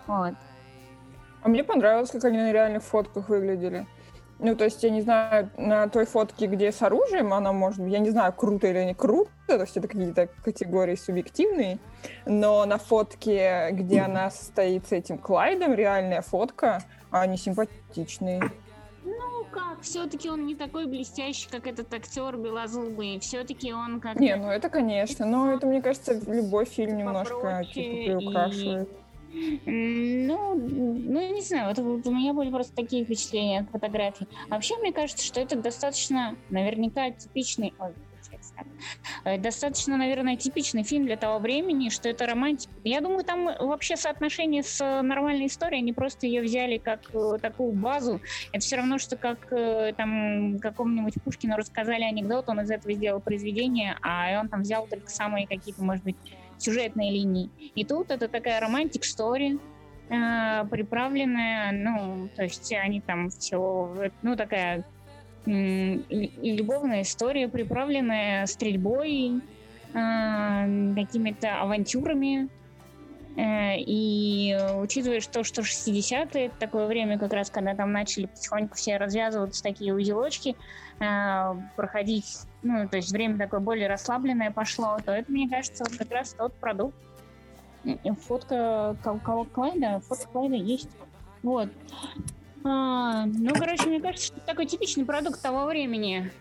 Вот. 0.07 0.35
А 1.43 1.49
мне 1.49 1.63
понравилось, 1.63 2.11
как 2.11 2.25
они 2.25 2.39
на 2.39 2.53
реальных 2.53 2.83
фотках 2.83 3.29
выглядели. 3.29 3.87
Ну, 4.39 4.55
то 4.55 4.65
есть, 4.65 4.83
я 4.83 4.91
не 4.91 5.01
знаю, 5.01 5.51
на 5.57 5.89
той 5.89 6.05
фотке, 6.05 6.47
где 6.47 6.71
с 6.71 6.83
оружием, 6.83 7.33
она 7.33 7.53
может 7.53 7.81
быть, 7.81 7.93
я 7.93 8.01
не 8.01 8.11
знаю, 8.11 8.33
круто 8.35 8.67
или 8.67 8.85
не 8.85 8.95
круто, 8.95 9.31
то 9.47 9.61
есть 9.61 9.77
это 9.77 9.89
какие-то 9.89 10.29
категории 10.45 10.95
субъективные, 10.95 11.79
но 12.27 12.67
на 12.67 12.77
фотке, 12.77 13.71
где 13.73 14.01
она 14.01 14.31
стоит 14.31 14.87
с 14.87 14.93
этим 14.93 15.17
Клайдом, 15.17 15.73
реальная 15.73 16.21
фотка, 16.21 16.83
они 17.11 17.39
симпатичные. 17.39 18.43
Ну 19.05 19.45
как, 19.53 19.81
все-таки 19.83 20.29
он 20.29 20.45
не 20.47 20.55
такой 20.55 20.87
блестящий, 20.87 21.49
как 21.49 21.67
этот 21.67 21.95
актер 21.95 22.37
белозубый. 22.37 23.21
Все-таки 23.21 23.73
он 23.73 24.01
как. 24.01 24.19
Не, 24.19 24.37
ну 24.37 24.51
это 24.51 24.69
конечно, 24.69 25.25
но 25.25 25.53
это 25.53 25.67
мне 25.67 25.81
кажется 25.81 26.21
любой 26.27 26.65
фильм 26.65 26.97
немножко 26.99 27.65
типа 27.73 28.19
приукрашивает. 28.19 28.89
И 28.89 29.06
ну, 29.67 30.55
ну, 30.55 31.35
не 31.35 31.43
знаю, 31.43 31.69
вот, 31.69 31.79
вот 31.79 32.07
у 32.07 32.11
меня 32.11 32.33
были 32.33 32.51
просто 32.51 32.75
такие 32.75 33.05
впечатления 33.05 33.61
от 33.61 33.71
фотографий. 33.71 34.27
Вообще, 34.49 34.77
мне 34.79 34.93
кажется, 34.93 35.25
что 35.25 35.41
это 35.41 35.57
достаточно, 35.57 36.37
наверняка, 36.49 37.11
типичный... 37.11 37.75
Ой, 37.79 37.93
э, 39.25 39.39
достаточно, 39.39 39.99
наверное, 39.99 40.37
типичный 40.37 40.85
фильм 40.85 41.05
для 41.05 41.17
того 41.17 41.39
времени, 41.39 41.91
что 41.91 42.09
это 42.09 42.27
романтика. 42.27 42.73
Я 42.85 43.01
думаю, 43.03 43.25
там 43.25 43.45
вообще 43.45 43.97
соотношение 43.97 44.63
с 44.63 45.03
нормальной 45.03 45.47
историей, 45.47 45.81
они 45.83 45.93
просто 45.93 46.27
ее 46.27 46.43
взяли 46.43 46.79
как 46.79 47.01
э, 47.13 47.39
такую 47.41 47.73
базу. 47.73 48.21
Это 48.53 48.61
все 48.61 48.77
равно, 48.77 48.99
что 48.99 49.17
как 49.17 49.53
э, 49.53 49.93
там 49.97 50.59
какому-нибудь 50.61 51.15
Пушкину 51.23 51.57
рассказали 51.57 52.05
анекдот, 52.05 52.49
он 52.49 52.61
из 52.61 52.71
этого 52.71 52.95
сделал 52.95 53.21
произведение, 53.21 53.99
а 54.01 54.41
он 54.41 54.49
там 54.49 54.63
взял 54.63 54.87
только 54.87 55.11
самые 55.11 55.47
какие-то, 55.47 55.83
может 55.85 56.05
быть, 56.05 56.17
сюжетной 56.59 57.11
линии. 57.11 57.51
И 57.75 57.85
тут 57.85 58.11
это 58.11 58.29
такая 58.29 58.61
романтик 58.61 59.05
стори, 59.05 59.59
э, 60.09 60.65
приправленная, 60.71 61.73
ну, 61.73 62.29
то 62.35 62.45
есть 62.45 62.73
они 62.73 63.01
там 63.01 63.31
все, 63.31 64.11
ну, 64.23 64.37
такая 64.37 64.85
любовная 65.47 67.03
история, 67.03 67.49
приправленная 67.49 68.47
стрельбой, 68.47 69.41
э, 69.95 70.95
какими-то 70.95 71.61
авантюрами. 71.61 72.49
Э, 73.37 73.77
и 73.79 74.59
учитывая 74.77 75.21
то, 75.21 75.45
что 75.45 75.63
60-е, 75.63 76.47
это 76.47 76.57
такое 76.59 76.87
время 76.87 77.19
как 77.19 77.33
раз, 77.33 77.51
когда 77.51 77.75
там 77.75 77.93
начали 77.93 78.27
потихоньку 78.27 78.77
все 78.77 78.97
развязываться 78.97 79.63
такие 79.63 79.95
узелочки, 79.95 80.57
проходить 81.77 82.47
ну, 82.67 82.89
то 82.89 82.97
есть 82.97 83.13
время 83.13 83.39
такое 83.39 83.61
более 83.61 83.87
расслабленное 83.87 84.51
пошло, 84.51 84.97
то 85.05 85.13
это, 85.13 85.31
мне 85.31 85.49
кажется, 85.49 85.85
вот 85.85 85.97
как 85.97 86.11
раз 86.11 86.35
тот 86.35 86.53
продукт. 86.55 86.97
Фотка 88.27 88.97
Клайда, 89.53 90.01
фотка 90.01 90.27
Клайда 90.29 90.57
есть. 90.57 90.89
Вот. 91.45 91.69
А, 92.65 93.27
ну, 93.27 93.55
короче, 93.55 93.89
мне 93.89 94.01
кажется, 94.01 94.27
что 94.27 94.37
это 94.39 94.47
такой 94.47 94.67
типичный 94.67 95.05
продукт 95.05 95.41
того 95.41 95.67
времени. 95.67 96.33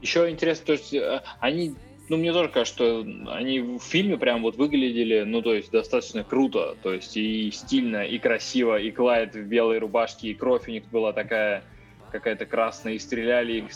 Еще 0.00 0.30
интересно, 0.30 0.66
то 0.66 0.72
есть 0.72 0.94
э, 0.94 1.22
они, 1.40 1.74
ну, 2.08 2.16
мне 2.16 2.32
тоже 2.32 2.48
кажется, 2.48 2.74
что 2.74 3.06
они 3.32 3.60
в 3.60 3.80
фильме 3.80 4.16
прям 4.16 4.42
вот 4.42 4.56
выглядели, 4.56 5.22
ну, 5.22 5.42
то 5.42 5.54
есть 5.54 5.70
достаточно 5.70 6.24
круто, 6.24 6.76
то 6.82 6.92
есть 6.92 7.16
и 7.16 7.50
стильно, 7.50 8.04
и 8.04 8.18
красиво, 8.18 8.78
и 8.78 8.90
Клайд 8.90 9.34
в 9.34 9.42
белой 9.42 9.78
рубашке, 9.78 10.28
и 10.28 10.34
кровь 10.34 10.68
у 10.68 10.70
них 10.70 10.84
была 10.90 11.12
такая 11.12 11.64
какая-то 12.10 12.46
красная, 12.46 12.94
и 12.94 12.98
стреляли 12.98 13.58
их 13.58 13.66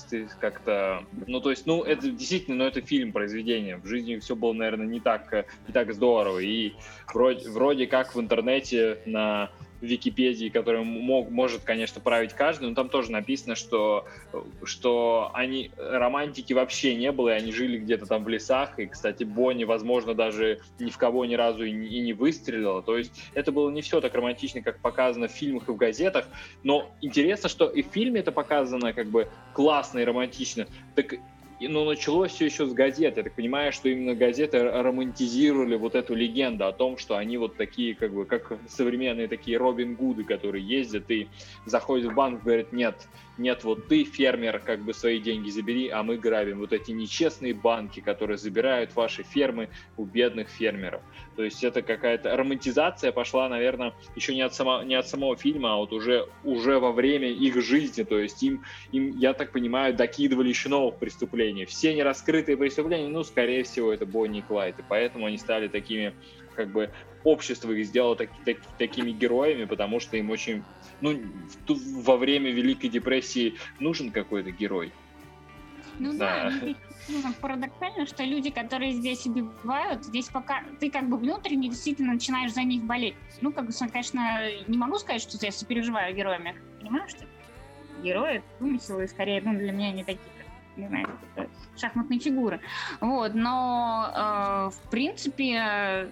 как-то... 0.40 1.04
Ну, 1.26 1.40
то 1.40 1.50
есть, 1.50 1.66
ну, 1.66 1.82
это 1.82 2.10
действительно, 2.10 2.56
ну, 2.56 2.64
это 2.64 2.80
фильм, 2.80 3.12
произведение. 3.12 3.76
В 3.76 3.86
жизни 3.86 4.16
все 4.16 4.34
было, 4.34 4.52
наверное, 4.52 4.86
не 4.86 5.00
так, 5.00 5.46
не 5.66 5.72
так 5.72 5.92
здорово. 5.92 6.38
И 6.38 6.72
вроде, 7.12 7.48
вроде 7.50 7.86
как 7.86 8.14
в 8.14 8.20
интернете 8.20 8.98
на 9.04 9.50
Википедии, 9.82 10.48
который 10.48 10.84
мог, 10.84 11.30
может, 11.30 11.62
конечно, 11.62 12.00
править 12.00 12.32
каждый, 12.32 12.68
но 12.68 12.74
там 12.74 12.88
тоже 12.88 13.10
написано, 13.10 13.54
что, 13.54 14.06
что 14.64 15.30
они, 15.34 15.70
романтики 15.76 16.52
вообще 16.52 16.94
не 16.94 17.12
было, 17.12 17.30
и 17.30 17.32
они 17.32 17.52
жили 17.52 17.78
где-то 17.78 18.06
там 18.06 18.24
в 18.24 18.28
лесах, 18.28 18.78
и, 18.78 18.86
кстати, 18.86 19.24
Бонни, 19.24 19.64
возможно, 19.64 20.14
даже 20.14 20.60
ни 20.78 20.90
в 20.90 20.96
кого 20.96 21.24
ни 21.24 21.34
разу 21.34 21.64
и 21.64 21.72
и 21.72 22.00
не 22.00 22.12
выстрелила, 22.12 22.82
то 22.82 22.96
есть 22.96 23.12
это 23.34 23.52
было 23.52 23.70
не 23.70 23.82
все 23.82 24.00
так 24.00 24.14
романтично, 24.14 24.62
как 24.62 24.78
показано 24.80 25.28
в 25.28 25.32
фильмах 25.32 25.68
и 25.68 25.72
в 25.72 25.76
газетах, 25.76 26.26
но 26.62 26.90
интересно, 27.00 27.48
что 27.48 27.68
и 27.68 27.82
в 27.82 27.86
фильме 27.86 28.20
это 28.20 28.32
показано 28.32 28.92
как 28.92 29.08
бы 29.08 29.28
классно 29.52 29.98
и 29.98 30.04
романтично, 30.04 30.66
так 30.94 31.14
но 31.68 31.84
началось 31.84 32.32
все 32.32 32.46
еще 32.46 32.66
с 32.66 32.72
газет. 32.72 33.16
Я 33.16 33.22
так 33.22 33.34
понимаю, 33.34 33.72
что 33.72 33.88
именно 33.88 34.14
газеты 34.14 34.62
романтизировали 34.62 35.76
вот 35.76 35.94
эту 35.94 36.14
легенду 36.14 36.66
о 36.66 36.72
том, 36.72 36.98
что 36.98 37.16
они 37.16 37.36
вот 37.36 37.56
такие, 37.56 37.94
как 37.94 38.12
бы, 38.12 38.24
как 38.24 38.58
современные 38.68 39.28
такие 39.28 39.56
Робин 39.56 39.94
Гуды, 39.94 40.24
которые 40.24 40.66
ездят 40.66 41.10
и 41.10 41.28
заходят 41.64 42.12
в 42.12 42.14
банк, 42.14 42.42
говорят, 42.42 42.72
нет, 42.72 43.08
нет, 43.42 43.64
вот 43.64 43.88
ты, 43.88 44.04
фермер, 44.04 44.60
как 44.60 44.80
бы 44.80 44.94
свои 44.94 45.20
деньги 45.20 45.50
забери, 45.50 45.88
а 45.88 46.02
мы 46.02 46.16
грабим 46.16 46.60
вот 46.60 46.72
эти 46.72 46.92
нечестные 46.92 47.52
банки, 47.52 48.00
которые 48.00 48.38
забирают 48.38 48.94
ваши 48.94 49.22
фермы 49.22 49.68
у 49.96 50.04
бедных 50.04 50.48
фермеров. 50.48 51.02
То 51.36 51.44
есть 51.44 51.64
это 51.64 51.82
какая-то 51.82 52.36
романтизация 52.36 53.10
пошла, 53.10 53.48
наверное, 53.48 53.94
еще 54.14 54.34
не 54.34 54.42
от, 54.42 54.54
само, 54.54 54.82
не 54.82 54.94
от 54.94 55.08
самого 55.08 55.36
фильма, 55.36 55.74
а 55.74 55.76
вот 55.76 55.92
уже, 55.92 56.28
уже 56.44 56.78
во 56.78 56.92
время 56.92 57.28
их 57.28 57.60
жизни. 57.62 58.02
То 58.02 58.18
есть 58.18 58.42
им, 58.42 58.64
им, 58.92 59.16
я 59.18 59.32
так 59.32 59.52
понимаю, 59.52 59.94
докидывали 59.94 60.48
еще 60.48 60.68
новых 60.68 60.96
преступлений. 60.96 61.64
Все 61.64 61.94
нераскрытые 61.94 62.56
преступления, 62.56 63.08
ну, 63.08 63.24
скорее 63.24 63.64
всего, 63.64 63.92
это 63.92 64.06
Бонни 64.06 64.38
и 64.38 64.42
Клайд. 64.42 64.78
И 64.78 64.84
поэтому 64.88 65.26
они 65.26 65.38
стали 65.38 65.68
такими, 65.68 66.14
как 66.54 66.68
бы, 66.68 66.90
общество 67.24 67.70
их 67.72 67.86
сделало 67.86 68.16
так, 68.16 68.30
так, 68.44 68.56
такими 68.78 69.12
героями, 69.12 69.64
потому 69.64 70.00
что 70.00 70.16
им 70.16 70.30
очень 70.30 70.62
ну, 71.00 71.18
во 72.02 72.16
время 72.16 72.50
Великой 72.50 72.88
депрессии 72.88 73.56
нужен 73.78 74.10
какой-то 74.10 74.50
герой. 74.50 74.92
Ну 75.98 76.12
да, 76.16 76.50
да 76.50 76.74
ну, 77.08 77.32
парадоксально, 77.40 78.06
что 78.06 78.24
люди, 78.24 78.50
которые 78.50 78.92
здесь 78.92 79.26
убивают, 79.26 80.04
здесь 80.04 80.28
пока 80.28 80.62
ты 80.80 80.90
как 80.90 81.08
бы 81.08 81.16
внутренне 81.16 81.68
действительно 81.68 82.14
начинаешь 82.14 82.52
за 82.52 82.62
них 82.62 82.84
болеть. 82.84 83.16
Ну, 83.40 83.52
как 83.52 83.66
бы, 83.66 83.72
конечно, 83.90 84.48
не 84.68 84.78
могу 84.78 84.98
сказать, 84.98 85.22
что 85.22 85.36
я 85.44 85.52
сопереживаю 85.52 86.14
героям, 86.14 86.44
я 86.44 86.54
понимаю, 86.78 87.08
что 87.08 87.24
герои 88.02 88.42
вымысел, 88.60 89.00
и 89.00 89.06
скорее, 89.06 89.40
ну, 89.42 89.52
для 89.52 89.72
меня 89.72 89.88
они 89.88 90.04
такие, 90.04 90.20
не 90.76 90.88
знаю, 90.88 91.08
шахматные 91.76 92.20
фигуры. 92.20 92.60
Вот, 93.00 93.34
но, 93.34 94.10
э, 94.14 94.70
в 94.70 94.90
принципе, 94.90 96.08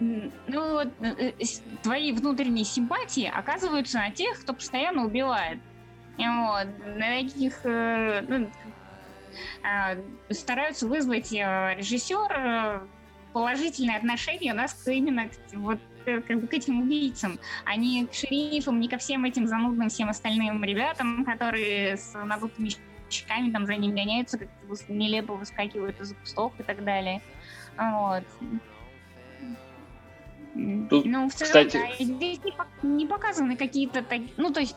ну 0.00 0.72
вот 0.72 0.88
э, 1.00 1.32
э, 1.38 1.46
твои 1.82 2.12
внутренние 2.12 2.64
симпатии 2.64 3.30
оказываются 3.32 3.98
на 3.98 4.10
тех, 4.10 4.40
кто 4.40 4.54
постоянно 4.54 5.04
убивает. 5.04 5.58
Вот, 6.16 6.66
на 6.96 7.22
таких 7.22 7.60
э, 7.64 8.22
ну, 8.28 8.50
стараются 10.30 10.86
вызвать 10.86 11.32
режиссер 11.32 12.82
положительное 13.32 13.96
отношение 13.96 14.52
у 14.52 14.56
нас 14.56 14.76
именно 14.88 15.28
к, 15.28 15.32
вот, 15.52 15.78
как 16.04 16.40
бы 16.40 16.46
к 16.48 16.52
этим 16.52 16.80
убийцам, 16.80 17.38
а 17.64 17.76
не 17.76 18.06
к 18.06 18.12
шерифам, 18.12 18.80
не 18.80 18.88
ко 18.88 18.98
всем 18.98 19.24
этим 19.24 19.46
занудным 19.46 19.88
всем 19.88 20.10
остальным 20.10 20.64
ребятам, 20.64 21.24
которые 21.24 21.96
с 21.96 22.12
надутыми 22.14 22.70
щеками 23.08 23.50
там 23.50 23.66
за 23.66 23.76
ним 23.76 23.92
гоняются, 23.92 24.38
как 24.38 24.48
нелепо 24.88 25.34
выскакивают 25.34 26.00
из 26.00 26.14
кустов 26.14 26.52
и 26.58 26.62
так 26.62 26.84
далее. 26.84 27.22
Вот. 27.76 28.24
Тут, 30.54 31.04
ну, 31.04 31.28
в 31.28 31.34
целом, 31.34 31.68
кстати... 31.68 31.76
да, 31.76 32.04
здесь 32.04 32.40
не, 32.44 32.88
не 32.88 33.06
показаны 33.06 33.56
какие-то 33.56 34.02
такие... 34.02 34.32
Ну, 34.36 34.52
то 34.52 34.60
есть 34.60 34.76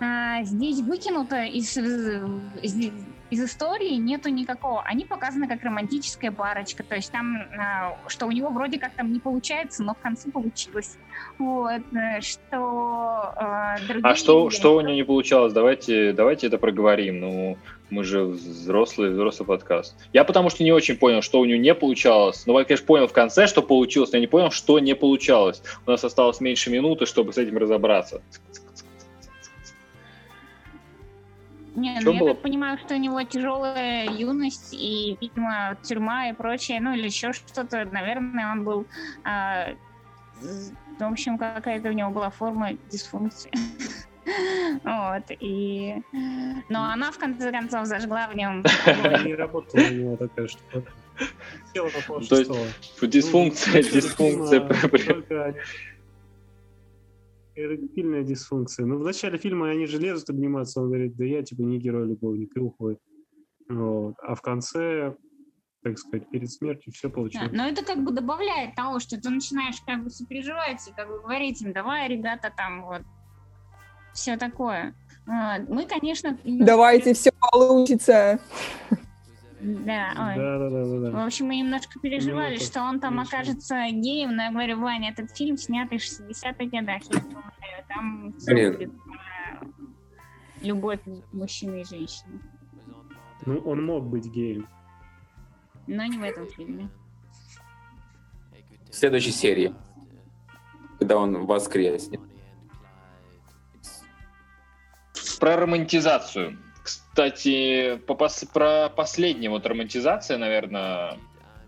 а, 0.00 0.42
здесь 0.42 0.80
выкинуто 0.80 1.44
из, 1.44 1.76
из, 1.76 2.92
из 3.30 3.42
истории 3.42 3.94
нету 3.94 4.28
никакого. 4.28 4.82
Они 4.82 5.04
показаны 5.04 5.48
как 5.48 5.62
романтическая 5.62 6.30
парочка. 6.30 6.82
То 6.82 6.94
есть 6.94 7.10
там, 7.10 7.36
а, 7.58 7.98
что 8.06 8.26
у 8.26 8.30
него 8.30 8.50
вроде 8.50 8.78
как 8.78 8.92
там 8.94 9.12
не 9.12 9.20
получается, 9.20 9.82
но 9.82 9.94
в 9.94 9.98
конце 9.98 10.30
получилось. 10.30 10.96
Вот, 11.38 11.82
э, 11.94 12.20
что 12.20 13.32
а, 13.36 13.76
А 14.02 14.14
что, 14.14 14.50
что 14.50 14.76
у 14.76 14.80
него 14.80 14.92
не 14.92 15.04
получалось? 15.04 15.52
Давайте, 15.52 16.12
давайте 16.12 16.46
это 16.46 16.58
проговорим. 16.58 17.20
Ну, 17.20 17.58
мы 17.90 18.04
же 18.04 18.24
взрослый, 18.24 19.10
взрослый 19.10 19.46
подкаст. 19.46 19.96
Я 20.12 20.24
потому 20.24 20.50
что 20.50 20.64
не 20.64 20.72
очень 20.72 20.96
понял, 20.96 21.22
что 21.22 21.40
у 21.40 21.44
него 21.44 21.60
не 21.60 21.74
получалось. 21.74 22.44
Ну, 22.46 22.58
я, 22.58 22.64
конечно, 22.64 22.86
понял 22.86 23.06
в 23.06 23.12
конце, 23.12 23.46
что 23.46 23.62
получилось, 23.62 24.12
но 24.12 24.18
я 24.18 24.20
не 24.20 24.26
понял, 24.26 24.50
что 24.50 24.78
не 24.78 24.94
получалось. 24.94 25.62
У 25.86 25.90
нас 25.90 26.04
осталось 26.04 26.40
меньше 26.40 26.70
минуты, 26.70 27.06
чтобы 27.06 27.32
с 27.32 27.38
этим 27.38 27.58
разобраться. 27.58 28.22
Не, 31.76 32.00
ну 32.00 32.12
я 32.12 32.20
было? 32.20 32.30
так 32.30 32.42
понимаю, 32.42 32.78
что 32.78 32.94
у 32.94 32.98
него 32.98 33.22
тяжелая 33.22 34.10
юность 34.10 34.72
и, 34.72 35.16
видимо, 35.20 35.76
тюрьма 35.82 36.30
и 36.30 36.32
прочее, 36.32 36.80
ну 36.80 36.94
или 36.94 37.04
еще 37.04 37.32
что-то. 37.32 37.84
Наверное, 37.84 38.52
он 38.52 38.64
был... 38.64 38.86
А, 39.24 39.74
в 40.98 41.04
общем, 41.04 41.36
какая-то 41.36 41.90
у 41.90 41.92
него 41.92 42.10
была 42.10 42.30
форма 42.30 42.72
дисфункции. 42.90 43.50
Вот, 44.82 45.22
и... 45.38 46.02
Но 46.68 46.90
она, 46.90 47.12
в 47.12 47.18
конце 47.18 47.52
концов, 47.52 47.86
зажгла 47.86 48.26
в 48.26 48.34
нем... 48.34 48.64
Не 49.24 49.36
работала 49.36 49.80
у 49.80 49.92
него 49.92 50.16
такая 50.16 50.48
штука. 50.48 50.82
То 51.72 52.36
есть 52.36 52.50
дисфункция, 53.02 53.82
дисфункция. 53.84 54.68
эректильная 57.56 58.22
дисфункция. 58.22 58.86
Ну, 58.86 58.98
в 58.98 59.04
начале 59.04 59.38
фильма 59.38 59.70
они 59.70 59.86
же 59.86 59.98
лезут 59.98 60.30
обниматься, 60.30 60.80
он 60.80 60.88
говорит, 60.88 61.16
да 61.16 61.24
я 61.24 61.42
типа 61.42 61.62
не 61.62 61.78
герой-любовник, 61.78 62.56
и 62.56 62.60
уходит. 62.60 63.00
Вот. 63.68 64.14
А 64.22 64.34
в 64.34 64.42
конце, 64.42 65.16
так 65.82 65.98
сказать, 65.98 66.28
перед 66.30 66.50
смертью 66.50 66.92
все 66.92 67.10
получилось. 67.10 67.50
Да, 67.50 67.56
но 67.56 67.68
это 67.68 67.84
как 67.84 68.04
бы 68.04 68.12
добавляет 68.12 68.74
того, 68.74 69.00
что 69.00 69.20
ты 69.20 69.30
начинаешь 69.30 69.80
как 69.86 70.04
бы 70.04 70.10
сопереживать 70.10 70.86
и 70.86 70.92
как 70.92 71.08
бы 71.08 71.20
говорить 71.20 71.62
им, 71.62 71.72
давай, 71.72 72.08
ребята, 72.08 72.52
там 72.56 72.84
вот, 72.84 73.02
все 74.12 74.36
такое. 74.36 74.94
Мы, 75.26 75.86
конечно... 75.86 76.38
Давайте, 76.44 77.14
все 77.14 77.32
получится. 77.52 78.38
Да, 79.60 80.12
ой. 80.16 80.34
Да, 80.36 80.58
да, 80.58 80.70
да, 80.70 81.10
да, 81.10 81.22
В 81.22 81.26
общем, 81.26 81.46
мы 81.46 81.56
немножко 81.56 81.98
переживали, 81.98 82.54
Минута. 82.54 82.64
что 82.64 82.82
он 82.82 83.00
там 83.00 83.18
окажется 83.18 83.86
геем, 83.90 84.36
но 84.36 84.44
я 84.44 84.50
говорю, 84.50 84.80
Ваня, 84.80 85.10
этот 85.10 85.34
фильм 85.36 85.56
снятый 85.56 85.98
в 85.98 86.02
60-х 86.02 86.64
годах, 86.66 87.02
я 87.10 87.20
думаю, 87.20 87.52
там 87.88 88.34
все 88.38 88.70
будет 88.72 88.92
про 89.02 89.66
любовь 90.60 91.00
мужчины 91.32 91.80
и 91.80 91.84
женщины. 91.84 92.40
Ну, 93.46 93.58
он 93.58 93.84
мог 93.84 94.04
быть 94.04 94.26
геем. 94.26 94.68
Но 95.86 96.04
не 96.04 96.18
в 96.18 96.22
этом 96.22 96.46
фильме. 96.48 96.90
В 98.90 98.94
следующей 98.94 99.30
серии, 99.30 99.74
когда 100.98 101.16
он 101.16 101.46
воскреснет. 101.46 102.20
Про 105.38 105.56
романтизацию. 105.56 106.58
Кстати, 107.16 107.96
по 108.06 108.14
пос 108.14 108.44
про 108.52 108.90
последнюю 108.90 109.50
вот 109.50 109.64
романтизация, 109.64 110.36
наверное, 110.36 111.16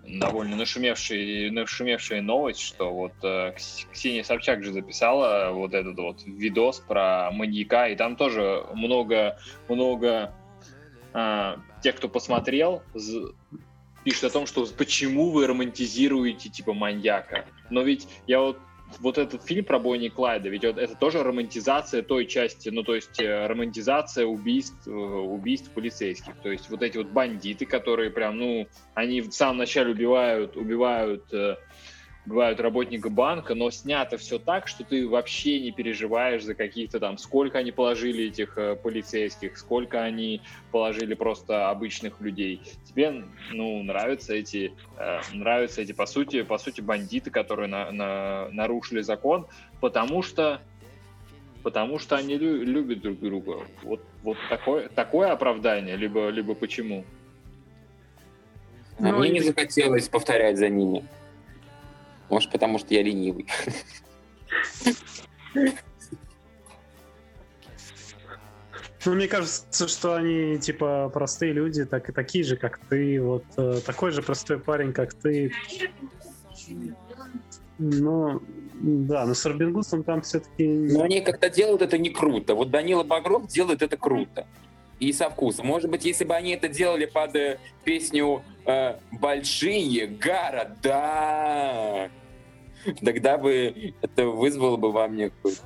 довольно 0.06 0.56
нашумевшая, 0.56 1.50
нашумевшая 1.50 2.20
новость, 2.20 2.60
что 2.60 2.92
вот 2.92 3.14
э, 3.22 3.54
Ксения 3.90 4.22
Собчак 4.24 4.62
же 4.62 4.74
записала 4.74 5.52
вот 5.52 5.72
этот 5.72 5.96
вот 5.96 6.22
видос 6.26 6.80
про 6.80 7.30
маньяка, 7.30 7.88
и 7.88 7.96
там 7.96 8.16
тоже 8.16 8.66
много, 8.74 9.38
много 9.70 10.34
э, 11.14 11.56
тех, 11.82 11.96
кто 11.96 12.10
посмотрел, 12.10 12.82
пишет 14.04 14.24
о 14.24 14.30
том, 14.30 14.46
что 14.46 14.66
почему 14.76 15.30
вы 15.30 15.46
романтизируете 15.46 16.50
типа 16.50 16.74
маньяка. 16.74 17.46
Но 17.70 17.80
ведь 17.80 18.06
я 18.26 18.40
вот 18.40 18.58
вот 19.00 19.18
этот 19.18 19.44
фильм 19.44 19.64
про 19.64 19.78
Бонни 19.78 20.06
и 20.06 20.10
Клайда, 20.10 20.48
ведь 20.48 20.64
это 20.64 20.94
тоже 20.94 21.22
романтизация 21.22 22.02
той 22.02 22.26
части, 22.26 22.68
ну, 22.68 22.82
то 22.82 22.94
есть 22.94 23.20
э, 23.20 23.46
романтизация 23.46 24.26
убийств, 24.26 24.86
э, 24.86 24.90
убийств 24.90 25.70
полицейских. 25.70 26.36
То 26.42 26.50
есть 26.50 26.68
вот 26.70 26.82
эти 26.82 26.98
вот 26.98 27.08
бандиты, 27.08 27.66
которые 27.66 28.10
прям, 28.10 28.38
ну, 28.38 28.66
они 28.94 29.20
в 29.20 29.32
самом 29.32 29.58
начале 29.58 29.92
убивают, 29.92 30.56
убивают 30.56 31.32
э, 31.32 31.56
бывают 32.28 32.60
работника 32.60 33.08
банка, 33.08 33.54
но 33.54 33.70
снято 33.70 34.18
все 34.18 34.38
так, 34.38 34.68
что 34.68 34.84
ты 34.84 35.08
вообще 35.08 35.60
не 35.60 35.72
переживаешь 35.72 36.44
за 36.44 36.54
каких-то 36.54 37.00
там, 37.00 37.18
сколько 37.18 37.58
они 37.58 37.72
положили 37.72 38.24
этих 38.24 38.56
э, 38.58 38.76
полицейских, 38.76 39.56
сколько 39.56 40.02
они 40.02 40.42
положили 40.70 41.14
просто 41.14 41.70
обычных 41.70 42.20
людей. 42.20 42.62
Тебе, 42.84 43.24
ну, 43.50 43.82
нравятся 43.82 44.34
эти, 44.34 44.74
э, 44.98 45.20
нравятся 45.32 45.80
эти, 45.80 45.92
по 45.92 46.06
сути, 46.06 46.42
по 46.42 46.58
сути, 46.58 46.80
бандиты, 46.80 47.30
которые 47.30 47.68
на, 47.68 47.90
на, 47.90 48.48
нарушили 48.52 49.00
закон, 49.00 49.46
потому 49.80 50.22
что 50.22 50.60
потому 51.62 51.98
что 51.98 52.16
они 52.16 52.36
лю- 52.36 52.62
любят 52.62 53.00
друг 53.00 53.18
друга. 53.18 53.66
Вот, 53.82 54.00
вот 54.22 54.38
такое, 54.48 54.88
такое 54.88 55.32
оправдание, 55.32 55.96
либо, 55.96 56.28
либо 56.28 56.54
почему? 56.54 57.04
Ну, 58.98 59.18
мне 59.18 59.30
не 59.30 59.40
захотелось 59.40 60.08
повторять 60.08 60.56
за 60.58 60.68
ними. 60.68 61.04
Может, 62.30 62.50
потому 62.50 62.78
что 62.78 62.94
я 62.94 63.02
ленивый. 63.02 63.46
Ну, 69.04 69.14
мне 69.14 69.28
кажется, 69.28 69.88
что 69.88 70.16
они, 70.16 70.58
типа, 70.58 71.10
простые 71.14 71.52
люди, 71.52 71.84
так 71.84 72.08
и 72.08 72.12
такие 72.12 72.44
же, 72.44 72.56
как 72.56 72.78
ты. 72.78 73.22
Вот 73.22 73.44
э, 73.56 73.80
такой 73.86 74.10
же 74.10 74.22
простой 74.22 74.58
парень, 74.58 74.92
как 74.92 75.14
ты. 75.14 75.52
Ну, 77.78 78.42
да, 78.74 79.24
но 79.24 79.34
с 79.34 79.46
Робин 79.46 79.72
Гудсом 79.72 80.02
там 80.02 80.22
все-таки... 80.22 80.66
Но 80.66 81.02
они 81.02 81.20
как-то 81.20 81.48
делают 81.48 81.80
это 81.80 81.96
не 81.96 82.10
круто. 82.10 82.54
Вот 82.54 82.70
Данила 82.70 83.04
Багров 83.04 83.46
делает 83.46 83.82
это 83.82 83.96
круто. 83.96 84.46
И 85.00 85.12
со 85.12 85.30
вкусом. 85.30 85.66
Может 85.66 85.90
быть, 85.90 86.04
если 86.04 86.24
бы 86.24 86.34
они 86.34 86.52
это 86.52 86.68
делали 86.68 87.06
под 87.06 87.34
э, 87.36 87.58
песню 87.84 88.42
э, 88.66 88.96
«Большие 89.12 90.08
города», 90.08 92.10
тогда 93.04 93.38
бы 93.38 93.94
это 94.00 94.26
вызвало 94.26 94.76
бы 94.76 94.92
во 94.92 95.08
мне 95.08 95.30
какой-то... 95.30 95.60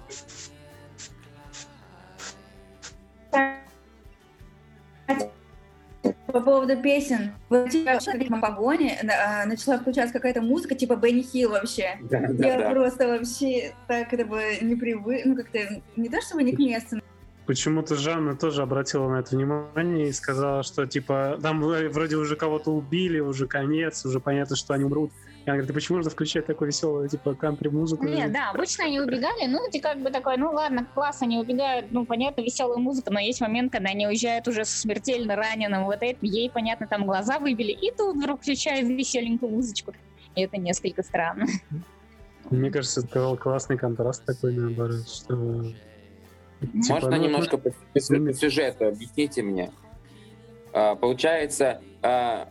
По 6.26 6.40
поводу 6.40 6.80
песен, 6.80 7.34
в 7.50 8.40
погоне 8.40 8.98
а, 9.02 9.44
начала 9.44 9.78
включаться 9.78 10.14
какая-то 10.14 10.40
музыка 10.40 10.74
типа 10.74 10.96
Бенни 10.96 11.22
Хилл 11.22 11.50
вообще. 11.50 11.98
Да, 12.02 12.20
да, 12.30 12.48
Я 12.48 12.58
да. 12.58 12.70
просто 12.70 13.06
вообще 13.06 13.74
так 13.86 14.12
это 14.14 14.24
бы 14.24 14.42
не 14.62 14.74
привык, 14.74 15.26
ну 15.26 15.36
как-то 15.36 15.58
не 15.96 16.08
то 16.08 16.20
чтобы 16.22 16.42
не 16.42 16.52
к 16.52 16.58
месту. 16.58 17.02
Почему-то 17.52 17.96
Жанна 17.96 18.34
тоже 18.34 18.62
обратила 18.62 19.10
на 19.10 19.16
это 19.16 19.36
внимание 19.36 20.08
и 20.08 20.12
сказала, 20.12 20.62
что 20.62 20.86
типа 20.86 21.38
там 21.42 21.60
вроде 21.60 22.16
уже 22.16 22.34
кого-то 22.34 22.70
убили, 22.70 23.20
уже 23.20 23.46
конец, 23.46 24.06
уже 24.06 24.20
понятно, 24.20 24.56
что 24.56 24.72
они 24.72 24.84
умрут. 24.84 25.12
Я 25.44 25.52
говорю, 25.52 25.66
ты 25.66 25.74
почему 25.74 25.96
нужно 25.98 26.10
включать 26.10 26.46
такую 26.46 26.68
веселую, 26.68 27.10
типа, 27.10 27.34
кантри-музыку? 27.34 28.06
Нет, 28.06 28.32
да, 28.32 28.52
обычно 28.52 28.86
они 28.86 29.00
убегали, 29.00 29.46
ну, 29.48 29.58
ты 29.70 29.80
как 29.80 30.00
бы 30.00 30.08
такой, 30.10 30.38
ну, 30.38 30.50
ладно, 30.50 30.86
класс, 30.94 31.20
они 31.20 31.36
убегают, 31.36 31.88
ну, 31.90 32.06
понятно, 32.06 32.40
веселая 32.40 32.78
музыка, 32.78 33.12
но 33.12 33.20
есть 33.20 33.42
момент, 33.42 33.70
когда 33.70 33.90
они 33.90 34.06
уезжают 34.06 34.48
уже 34.48 34.64
смертельно 34.64 35.36
раненым, 35.36 35.84
вот 35.84 35.98
это, 36.00 36.18
ей, 36.22 36.48
понятно, 36.48 36.86
там 36.86 37.04
глаза 37.04 37.38
выбили, 37.38 37.72
и 37.72 37.90
тут 37.90 38.16
вдруг 38.16 38.40
включают 38.40 38.88
веселенькую 38.88 39.52
музычку. 39.52 39.92
И 40.36 40.40
это 40.40 40.56
несколько 40.56 41.02
странно. 41.02 41.44
Мне 42.48 42.70
кажется, 42.70 43.00
это 43.00 43.36
классный 43.36 43.76
контраст 43.76 44.24
такой, 44.24 44.54
наоборот, 44.54 45.06
что... 45.06 45.64
Типа, 46.62 46.94
Можно 46.94 47.16
ну, 47.16 47.24
немножко 47.24 47.58
по, 47.58 47.70
по 47.70 48.00
сюжету, 48.00 48.86
объясните 48.86 49.42
мне. 49.42 49.72
А, 50.72 50.94
получается, 50.94 51.80
а, 52.02 52.48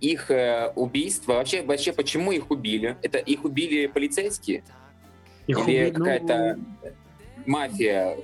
их 0.00 0.30
э, 0.30 0.72
убийство, 0.74 1.34
вообще, 1.34 1.62
вообще 1.62 1.92
почему 1.92 2.32
их 2.32 2.50
убили? 2.50 2.96
Это 3.02 3.18
их 3.18 3.44
убили 3.44 3.86
полицейские? 3.86 4.64
Их 5.46 5.58
Или 5.68 5.86
уби... 5.86 5.92
какая-то 5.92 6.58
ну... 6.58 6.90
мафия? 7.46 8.16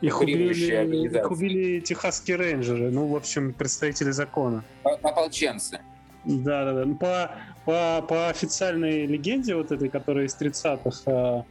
Их 0.00 0.20
убили, 0.20 1.06
их 1.06 1.30
убили 1.30 1.80
техасские 1.80 2.36
рейнджеры, 2.36 2.90
ну, 2.90 3.06
в 3.06 3.14
общем, 3.14 3.52
представители 3.52 4.10
закона. 4.10 4.64
Ополченцы. 4.82 5.80
Да, 6.24 6.64
да, 6.64 6.84
да. 6.84 6.94
По, 6.94 7.30
по, 7.64 8.04
по 8.06 8.28
официальной 8.28 9.06
легенде 9.06 9.54
вот 9.54 9.70
этой, 9.70 9.88
которая 9.88 10.26
из 10.26 10.36
30-х, 10.36 11.02
а, 11.06 11.44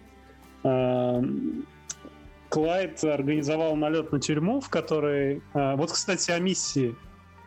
а, 0.63 1.23
Клайд 2.51 3.01
организовал 3.05 3.77
налет 3.77 4.11
на 4.11 4.19
тюрьму, 4.19 4.59
в 4.59 4.69
которой... 4.69 5.41
А, 5.53 5.77
вот, 5.77 5.89
кстати, 5.93 6.31
о 6.31 6.39
миссии. 6.39 6.97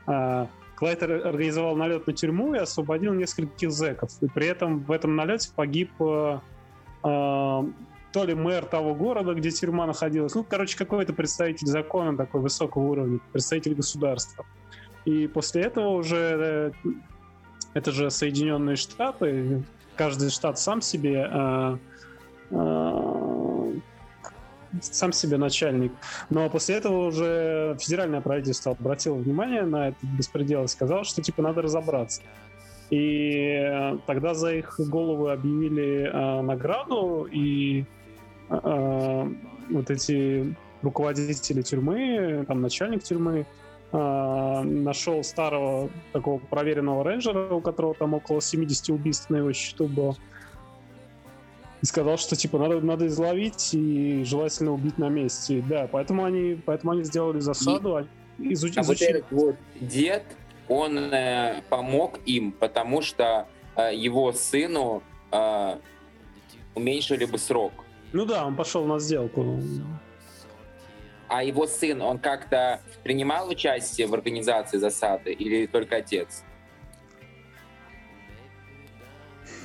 А, 0.06 0.48
Клайд 0.76 1.02
организовал 1.02 1.76
налет 1.76 2.06
на 2.06 2.14
тюрьму 2.14 2.54
и 2.54 2.58
освободил 2.58 3.12
нескольких 3.12 3.70
зэков. 3.70 4.10
И 4.22 4.28
при 4.28 4.46
этом 4.46 4.78
в 4.80 4.90
этом 4.90 5.14
налете 5.14 5.50
погиб 5.54 5.90
э, 6.00 6.38
то 7.02 7.64
ли 8.14 8.34
мэр 8.34 8.64
того 8.64 8.94
города, 8.94 9.34
где 9.34 9.50
тюрьма 9.50 9.86
находилась. 9.86 10.34
Ну, 10.34 10.42
короче, 10.42 10.78
какой-то 10.78 11.12
представитель 11.12 11.66
закона 11.66 12.16
такой 12.16 12.40
высокого 12.40 12.84
уровня, 12.84 13.20
представитель 13.30 13.74
государства. 13.74 14.46
И 15.04 15.26
после 15.26 15.64
этого 15.64 15.90
уже 15.90 16.72
э, 16.82 16.88
это 17.74 17.92
же 17.92 18.10
Соединенные 18.10 18.76
Штаты, 18.76 19.62
каждый 19.96 20.30
штат 20.30 20.58
сам 20.58 20.80
себе 20.80 21.30
сам 24.80 25.12
себе 25.12 25.36
начальник. 25.36 25.92
Но 26.30 26.48
после 26.50 26.76
этого 26.76 27.06
уже 27.06 27.76
федеральное 27.80 28.20
правительство 28.20 28.72
обратило 28.72 29.14
внимание 29.14 29.62
на 29.62 29.88
этот 29.88 30.02
беспредел 30.02 30.64
и 30.64 30.68
сказало, 30.68 31.04
что 31.04 31.22
типа 31.22 31.42
надо 31.42 31.62
разобраться. 31.62 32.22
И 32.90 33.96
тогда 34.06 34.34
за 34.34 34.54
их 34.54 34.78
головы 34.78 35.32
объявили 35.32 36.10
э, 36.12 36.42
награду, 36.42 37.26
и 37.30 37.84
э, 38.50 39.28
вот 39.70 39.90
эти 39.90 40.54
руководители 40.82 41.62
тюрьмы, 41.62 42.44
там 42.46 42.60
начальник 42.60 43.02
тюрьмы, 43.02 43.46
э, 43.92 44.62
нашел 44.62 45.24
старого 45.24 45.90
такого 46.12 46.38
проверенного 46.38 47.04
рейнджера, 47.04 47.54
у 47.54 47.60
которого 47.60 47.94
там 47.94 48.14
около 48.14 48.40
70 48.40 48.90
убийств 48.90 49.30
на 49.30 49.36
его 49.36 49.52
счету 49.52 49.86
было, 49.86 50.14
и 51.84 51.86
сказал, 51.86 52.16
что 52.16 52.34
типа 52.34 52.58
надо, 52.58 52.80
надо 52.80 53.06
изловить 53.08 53.74
и 53.74 54.24
желательно 54.24 54.72
убить 54.72 54.96
на 54.96 55.10
месте. 55.10 55.62
Да, 55.68 55.86
поэтому 55.86 56.24
они, 56.24 56.58
поэтому 56.64 56.92
они 56.92 57.04
сделали 57.04 57.40
засаду, 57.40 58.08
и, 58.38 58.54
изуч, 58.54 58.78
а 58.78 58.80
изучили. 58.80 59.12
вот 59.12 59.18
этот 59.18 59.32
вот 59.32 59.56
дед, 59.82 60.24
он 60.66 60.96
э, 60.96 61.60
помог 61.68 62.20
им, 62.24 62.52
потому 62.52 63.02
что 63.02 63.48
э, 63.76 63.94
его 63.94 64.32
сыну 64.32 65.02
э, 65.30 65.76
уменьшили 66.74 67.26
бы 67.26 67.36
срок. 67.36 67.72
Ну 68.14 68.24
да, 68.24 68.46
он 68.46 68.56
пошел 68.56 68.86
на 68.86 68.98
сделку. 68.98 69.60
А 71.28 71.44
его 71.44 71.66
сын, 71.66 72.00
он 72.00 72.18
как-то 72.18 72.80
принимал 73.02 73.50
участие 73.50 74.06
в 74.06 74.14
организации 74.14 74.78
засады 74.78 75.34
или 75.34 75.66
только 75.66 75.96
отец? 75.96 76.44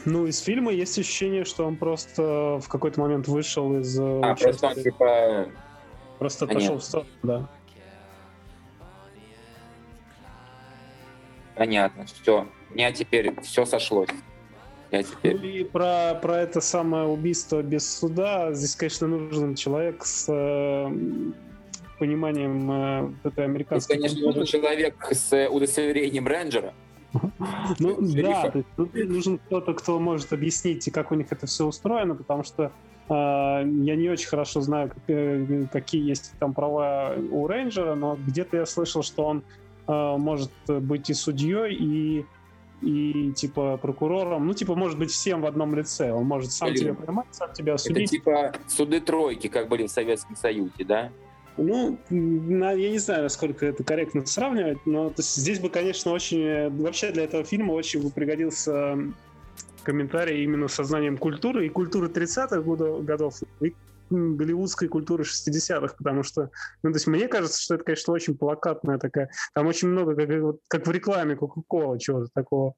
Ну, 0.05 0.25
из 0.25 0.39
фильма 0.39 0.71
есть 0.71 0.97
ощущение, 0.97 1.43
что 1.43 1.65
он 1.65 1.75
просто 1.75 2.59
в 2.61 2.67
какой-то 2.67 2.99
момент 2.99 3.27
вышел 3.27 3.79
из... 3.79 3.99
Э, 3.99 4.21
а, 4.23 4.35
просто 4.35 4.67
он 4.67 4.75
типа... 4.75 5.49
Просто 6.17 6.47
Понятно. 6.47 6.65
отошел 6.65 6.79
в 6.79 6.83
сторону, 6.83 7.09
да. 7.23 7.49
Понятно, 11.55 12.05
все. 12.05 12.47
У 12.69 12.73
меня 12.73 12.91
теперь 12.91 13.33
все 13.41 13.65
сошлось. 13.65 14.09
Я 14.91 15.03
теперь... 15.03 15.37
Ну 15.37 15.43
и 15.43 15.63
про, 15.63 16.15
про 16.21 16.37
это 16.37 16.61
самое 16.61 17.05
убийство 17.05 17.61
без 17.61 17.99
суда, 17.99 18.53
здесь, 18.53 18.75
конечно, 18.75 19.07
нужен 19.07 19.55
человек 19.55 20.03
с 20.03 20.25
э, 20.29 20.89
пониманием 21.99 22.71
э, 22.71 23.27
этой 23.27 23.45
американской... 23.45 23.97
Здесь, 23.97 24.11
конечно, 24.11 24.27
нужен 24.27 24.45
человек 24.45 24.95
с 25.11 25.47
удостоверением 25.49 26.27
рейнджера. 26.27 26.73
Ну 27.79 27.97
да, 27.99 28.49
то 28.49 28.57
есть 28.59 28.69
тут 28.75 28.93
нужен 28.93 29.39
кто-то, 29.39 29.73
кто 29.73 29.99
может 29.99 30.31
объяснить, 30.33 30.91
как 30.91 31.11
у 31.11 31.15
них 31.15 31.27
это 31.31 31.47
все 31.47 31.65
устроено, 31.65 32.15
потому 32.15 32.43
что 32.43 32.71
э, 33.09 33.13
я 33.13 33.95
не 33.95 34.09
очень 34.09 34.27
хорошо 34.27 34.61
знаю, 34.61 34.91
э, 35.07 35.65
какие 35.71 36.07
есть 36.07 36.33
там 36.39 36.53
права 36.53 37.15
у 37.31 37.47
рейнджера, 37.47 37.95
но 37.95 38.15
где-то 38.15 38.57
я 38.57 38.65
слышал, 38.65 39.01
что 39.01 39.25
он 39.25 39.43
э, 39.87 40.17
может 40.17 40.51
быть 40.67 41.09
и 41.09 41.13
судьей, 41.13 41.75
и 41.75 42.25
и 42.81 43.33
типа 43.33 43.77
прокурором, 43.77 44.47
ну 44.47 44.53
типа 44.53 44.75
может 44.75 44.97
быть 44.97 45.11
всем 45.11 45.41
в 45.41 45.45
одном 45.45 45.75
лице, 45.75 46.13
он 46.13 46.25
может 46.25 46.51
сам 46.51 46.69
Или... 46.69 46.77
тебя 46.77 46.93
поймать, 46.93 47.27
сам 47.31 47.51
тебя 47.53 47.77
судить. 47.77 48.03
Это 48.03 48.11
типа 48.11 48.53
суды 48.67 49.01
тройки, 49.01 49.47
как 49.47 49.67
были 49.67 49.87
в 49.87 49.91
Советском 49.91 50.35
Союзе, 50.35 50.85
да? 50.85 51.11
Ну, 51.61 51.99
я 52.09 52.89
не 52.91 52.99
знаю, 52.99 53.23
насколько 53.23 53.65
это 53.65 53.83
корректно 53.83 54.25
сравнивать, 54.25 54.85
но 54.85 55.13
есть, 55.17 55.35
здесь 55.35 55.59
бы, 55.59 55.69
конечно, 55.69 56.11
очень... 56.11 56.69
Вообще 56.81 57.11
для 57.11 57.25
этого 57.25 57.43
фильма 57.43 57.73
очень 57.73 58.01
бы 58.01 58.09
пригодился 58.09 58.97
комментарий 59.83 60.43
именно 60.43 60.67
со 60.67 60.83
знанием 60.83 61.17
культуры 61.17 61.65
и 61.65 61.69
культуры 61.69 62.07
30-х 62.07 62.61
годов, 63.01 63.35
и 63.61 63.73
голливудской 64.09 64.87
культуры 64.87 65.23
60-х, 65.23 65.95
потому 65.97 66.23
что, 66.23 66.49
ну, 66.83 66.91
то 66.91 66.95
есть 66.95 67.07
мне 67.07 67.27
кажется, 67.27 67.61
что 67.61 67.75
это, 67.75 67.83
конечно, 67.83 68.13
очень 68.13 68.37
плакатная 68.37 68.97
такая, 68.97 69.29
там 69.53 69.67
очень 69.67 69.89
много, 69.89 70.15
как, 70.15 70.55
как 70.67 70.87
в 70.87 70.91
рекламе 70.91 71.35
Кока-Кола, 71.35 71.99
чего-то 71.99 72.29
такого 72.33 72.73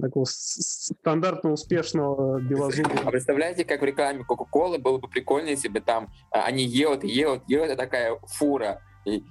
такого 0.00 0.24
стандартно 0.26 1.52
успешного 1.52 2.40
белозубого. 2.40 3.00
А 3.04 3.10
представляете, 3.10 3.64
как 3.64 3.80
в 3.80 3.84
рекламе 3.84 4.24
Кока-Колы 4.24 4.78
было 4.78 4.98
бы 4.98 5.08
прикольно, 5.08 5.48
если 5.48 5.68
бы 5.68 5.80
там 5.80 6.08
а, 6.30 6.42
они 6.42 6.64
едут, 6.64 7.04
едут, 7.04 7.42
едут, 7.46 7.68
это 7.68 7.76
такая 7.76 8.18
фура, 8.26 8.82
и, 9.04 9.22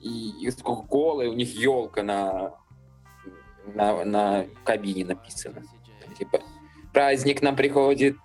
и 0.00 0.46
из 0.46 0.56
Кока-Колы 0.56 1.28
у 1.28 1.34
них 1.34 1.54
елка 1.54 2.02
на, 2.02 2.54
на, 3.74 4.04
на 4.04 4.46
кабине 4.64 5.04
написано. 5.04 5.62
Типа, 6.18 6.40
праздник 6.92 7.42
нам 7.42 7.56
приходит, 7.56 8.16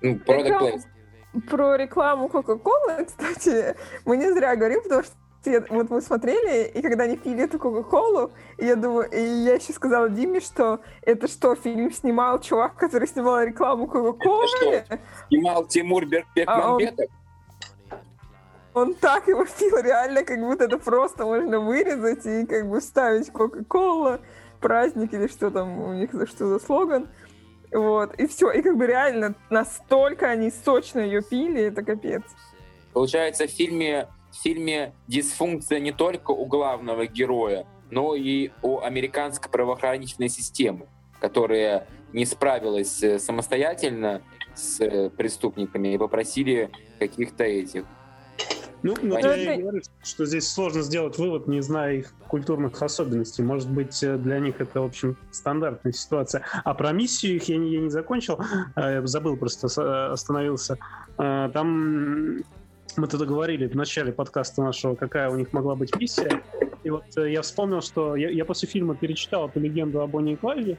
ну, 0.00 0.14
product 0.16 0.60
placement 0.60 0.98
про 1.48 1.76
рекламу 1.76 2.28
Кока-Колы, 2.28 3.04
кстати, 3.04 3.76
мы 4.04 4.16
не 4.16 4.32
зря 4.32 4.56
говорим, 4.56 4.82
потому 4.82 5.02
что 5.02 5.14
вот 5.70 5.90
мы 5.90 6.00
смотрели, 6.00 6.68
и 6.68 6.82
когда 6.82 7.04
они 7.04 7.16
пили 7.16 7.44
эту 7.44 7.58
Кока-Колу, 7.58 8.32
я 8.58 8.76
думаю, 8.76 9.10
и 9.10 9.20
я 9.20 9.54
еще 9.54 9.72
сказала 9.72 10.08
Диме, 10.08 10.40
что 10.40 10.80
это 11.02 11.28
что, 11.28 11.54
фильм 11.54 11.92
снимал 11.92 12.40
чувак, 12.40 12.76
который 12.76 13.08
снимал 13.08 13.42
рекламу 13.42 13.86
Кока-Колы? 13.86 14.84
Снимал 15.28 15.66
Тимур 15.66 16.06
Бекмамбетов? 16.06 17.06
А 18.74 18.80
он, 18.80 18.88
он 18.88 18.94
так 18.94 19.28
его 19.28 19.44
пил, 19.44 19.78
реально, 19.78 20.24
как 20.24 20.38
будто 20.40 20.64
это 20.64 20.78
просто 20.78 21.24
можно 21.24 21.60
вырезать 21.60 22.26
и 22.26 22.46
как 22.46 22.68
бы 22.68 22.80
вставить 22.80 23.30
Кока-Кола, 23.30 24.20
праздник 24.60 25.14
или 25.14 25.26
что 25.28 25.50
там 25.50 25.80
у 25.80 25.94
них, 25.94 26.10
что 26.10 26.46
за 26.48 26.58
слоган. 26.58 27.08
Вот, 27.72 28.14
и 28.14 28.26
все. 28.26 28.50
И 28.50 28.62
как 28.62 28.76
бы 28.76 28.86
реально 28.86 29.34
настолько 29.50 30.26
они 30.30 30.50
сочно 30.50 31.00
ее 31.00 31.22
пили, 31.22 31.64
это 31.64 31.82
капец. 31.82 32.22
Получается, 32.92 33.46
в 33.46 33.50
фильме, 33.50 34.08
в 34.30 34.36
фильме 34.42 34.92
дисфункция 35.06 35.80
не 35.80 35.92
только 35.92 36.30
у 36.30 36.46
главного 36.46 37.06
героя, 37.06 37.66
но 37.90 38.14
и 38.14 38.50
у 38.62 38.80
американской 38.80 39.50
правоохранительной 39.50 40.28
системы, 40.28 40.86
которая 41.20 41.86
не 42.12 42.24
справилась 42.24 43.02
э, 43.02 43.18
самостоятельно 43.18 44.22
с 44.54 44.80
э, 44.80 45.10
преступниками 45.10 45.94
и 45.94 45.98
попросили 45.98 46.70
каких-то 46.98 47.44
этих 47.44 47.84
ну, 48.80 48.94
ну 49.02 49.18
и 49.18 49.60
говорю, 49.60 49.82
что 50.04 50.24
здесь 50.24 50.48
сложно 50.48 50.82
сделать 50.82 51.18
вывод, 51.18 51.48
не 51.48 51.60
зная 51.62 51.94
их 51.94 52.14
культурных 52.28 52.80
особенностей. 52.80 53.42
Может 53.42 53.68
быть, 53.68 54.00
э, 54.04 54.16
для 54.16 54.38
них 54.38 54.60
это, 54.60 54.80
в 54.80 54.84
общем, 54.84 55.16
стандартная 55.32 55.92
ситуация. 55.92 56.44
А 56.64 56.74
про 56.74 56.92
миссию 56.92 57.34
их 57.34 57.48
я 57.48 57.56
не, 57.56 57.72
я 57.72 57.80
не 57.80 57.90
закончил, 57.90 58.38
я 58.76 59.04
забыл, 59.04 59.36
просто 59.36 60.12
остановился. 60.12 60.78
Там 61.16 62.44
мы 62.98 63.06
тогда 63.06 63.24
говорили 63.24 63.66
в 63.66 63.74
начале 63.74 64.12
подкаста 64.12 64.62
нашего, 64.62 64.94
какая 64.94 65.30
у 65.30 65.36
них 65.36 65.52
могла 65.52 65.74
быть 65.74 65.94
миссия. 65.96 66.42
И 66.82 66.90
вот 66.90 67.04
э, 67.16 67.32
я 67.32 67.42
вспомнил, 67.42 67.80
что 67.80 68.16
я, 68.16 68.28
я 68.30 68.44
после 68.44 68.68
фильма 68.68 68.94
перечитал 68.94 69.48
эту 69.48 69.60
легенду 69.60 70.00
о 70.00 70.06
Бонни 70.06 70.32
и 70.32 70.36
Клайде, 70.36 70.78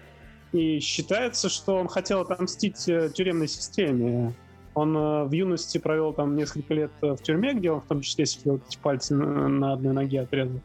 и 0.52 0.80
считается, 0.80 1.50
что 1.50 1.76
он 1.76 1.88
хотел 1.88 2.22
отомстить 2.22 2.88
э, 2.88 3.10
тюремной 3.14 3.48
системе 3.48 4.34
он 4.76 4.96
э, 4.96 5.24
в 5.26 5.32
юности 5.32 5.78
провел 5.78 6.14
там 6.14 6.36
несколько 6.36 6.74
лет 6.74 6.92
в 7.02 7.18
тюрьме, 7.18 7.54
где 7.54 7.72
он 7.72 7.82
в 7.82 7.86
том 7.86 8.02
числе 8.02 8.26
вот 8.46 8.62
эти 8.68 8.78
пальцы 8.78 9.16
на, 9.16 9.74
одной 9.74 9.94
ноге 9.94 10.22
отрезал. 10.22 10.62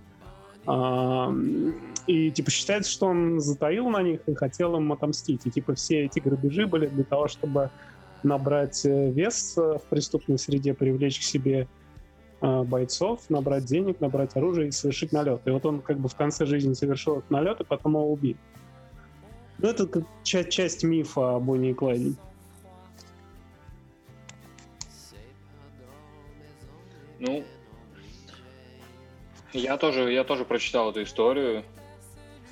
И 2.06 2.30
типа 2.30 2.50
считается, 2.50 2.90
что 2.90 3.06
он 3.06 3.40
затаил 3.40 3.88
на 3.88 4.02
них 4.02 4.20
и 4.26 4.34
хотел 4.34 4.76
им 4.76 4.92
отомстить. 4.92 5.46
И 5.46 5.50
типа 5.50 5.74
все 5.74 6.04
эти 6.04 6.20
грабежи 6.20 6.66
были 6.66 6.86
для 6.86 7.04
того, 7.04 7.28
чтобы 7.28 7.70
набрать 8.24 8.84
э, 8.84 9.10
вес 9.10 9.56
в 9.56 9.82
преступной 9.90 10.38
среде, 10.38 10.74
привлечь 10.74 11.20
к 11.20 11.22
себе 11.22 11.68
бойцов, 12.40 13.30
набрать 13.30 13.64
денег, 13.64 14.00
набрать 14.00 14.36
оружие 14.36 14.68
и 14.68 14.70
совершить 14.70 15.12
налет. 15.12 15.40
И 15.46 15.50
вот 15.50 15.64
он 15.64 15.80
как 15.80 15.98
бы 15.98 16.10
в 16.10 16.14
конце 16.14 16.44
жизни 16.44 16.74
совершил 16.74 17.18
этот 17.18 17.30
налет, 17.30 17.60
и 17.60 17.64
потом 17.64 17.92
его 17.92 18.12
убил. 18.12 18.36
Ну, 19.58 19.68
это 19.68 19.86
как 19.86 20.04
часть, 20.24 20.50
часть 20.50 20.84
мифа 20.84 21.36
о 21.36 21.40
Бонни 21.40 21.70
и 21.70 21.74
Клайде. 21.74 22.12
Ну, 27.18 27.44
я 29.54 29.78
тоже, 29.78 30.12
я 30.12 30.24
тоже 30.24 30.44
прочитал 30.44 30.90
эту 30.90 31.04
историю. 31.04 31.64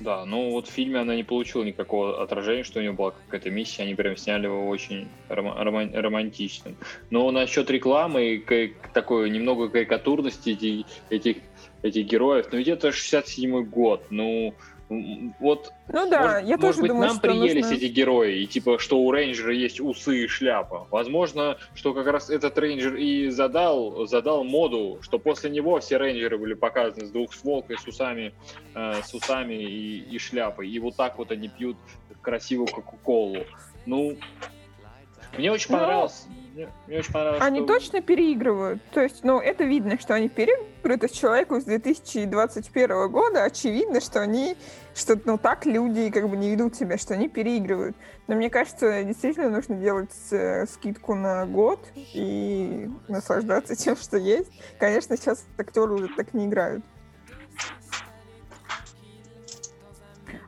Да, 0.03 0.25
ну 0.25 0.51
вот 0.51 0.67
в 0.67 0.73
фильме 0.73 0.99
она 0.99 1.15
не 1.15 1.23
получила 1.23 1.63
никакого 1.63 2.23
отражения, 2.23 2.65
что 2.65 2.81
у 2.81 2.83
нее 2.83 2.93
была 2.93 3.13
какая-то 3.13 3.51
миссия, 3.51 3.85
они 3.85 3.95
прям 3.95 4.17
сняли 4.17 4.47
его 4.47 4.69
очень 4.69 5.09
ром- 5.29 5.55
ром- 5.57 5.95
романтичным. 5.95 6.77
Но 7.11 7.31
насчет 7.31 7.71
рекламы 7.71 8.35
и 8.35 8.75
такой 8.93 9.31
немного 9.31 9.69
карикатурности 9.69 10.51
этих, 10.51 10.87
этих, 11.09 11.37
этих 11.83 12.07
героев, 12.07 12.47
ну 12.51 12.59
ведь 12.59 12.69
это 12.69 12.89
67-й 12.89 13.65
год, 13.65 14.07
ну 14.11 14.57
вот, 15.39 15.73
ну 15.89 16.09
да, 16.09 16.21
может, 16.23 16.49
я 16.49 16.57
тоже 16.57 16.67
может 16.67 16.81
быть, 16.81 16.89
думаю, 16.91 17.09
нам 17.09 17.21
приелись 17.21 17.65
нужно... 17.65 17.77
эти 17.77 17.85
герои, 17.87 18.43
и 18.43 18.47
типа, 18.47 18.79
что 18.79 18.99
у 18.99 19.11
рейнджера 19.11 19.55
есть 19.55 19.81
усы 19.81 20.25
и 20.25 20.27
шляпа. 20.27 20.87
Возможно, 20.91 21.57
что 21.75 21.95
как 21.95 22.07
раз 22.07 22.31
этот 22.31 22.59
рейнджер 22.59 22.97
и 22.97 23.29
задал, 23.29 24.07
задал 24.07 24.45
моду, 24.45 24.99
что 25.03 25.19
после 25.19 25.51
него 25.51 25.79
все 25.81 25.97
рейнджеры 25.97 26.39
были 26.39 26.55
показаны 26.55 27.07
с 27.07 27.11
двухстволкой, 27.11 27.79
с 27.79 27.87
усами, 27.87 28.35
э, 28.75 29.03
с 29.05 29.15
усами 29.15 29.55
и, 29.55 29.99
и 29.99 30.19
шляпой. 30.19 30.69
И 30.69 30.79
вот 30.79 30.97
так 30.97 31.19
вот 31.19 31.31
они 31.31 31.49
пьют 31.49 31.77
красивую 32.21 32.69
кока-колу. 32.69 33.45
Ну, 33.87 34.17
мне 35.37 35.51
очень 35.51 35.73
Но... 35.73 36.11
мне 36.87 36.99
очень 36.99 37.13
понравилось. 37.13 37.43
Они 37.43 37.59
что... 37.61 37.67
точно 37.67 38.03
переигрывают. 38.03 38.83
То 38.93 39.01
есть, 39.01 39.25
ну, 39.25 39.41
это 39.41 39.65
видно, 39.65 39.99
что 39.99 40.15
они 40.15 40.29
переигрывают. 40.29 41.01
То 41.01 41.07
есть 41.07 41.19
человеку 41.19 41.61
с 41.61 41.65
2021 41.65 43.11
года 43.11 43.45
очевидно, 43.45 44.01
что 44.01 44.21
они, 44.21 44.57
что, 44.95 45.19
ну, 45.25 45.39
так 45.39 45.65
люди 45.67 46.11
как 46.11 46.29
бы 46.29 46.37
не 46.37 46.51
ведут 46.51 46.77
себя, 46.77 46.99
что 46.99 47.15
они 47.15 47.29
переигрывают. 47.29 47.97
Но 48.27 48.35
мне 48.35 48.51
кажется, 48.51 49.03
действительно 49.05 49.51
нужно 49.51 49.77
делать 49.77 50.15
э, 50.31 50.67
скидку 50.67 51.15
на 51.15 51.47
год 51.47 51.81
и 51.95 52.89
наслаждаться 53.09 53.77
тем, 53.77 53.97
что 53.97 54.17
есть. 54.17 54.51
Конечно, 54.79 55.17
сейчас 55.17 55.45
актеры 55.59 55.93
уже 55.95 56.09
так 56.09 56.35
не 56.35 56.47
играют. 56.47 56.85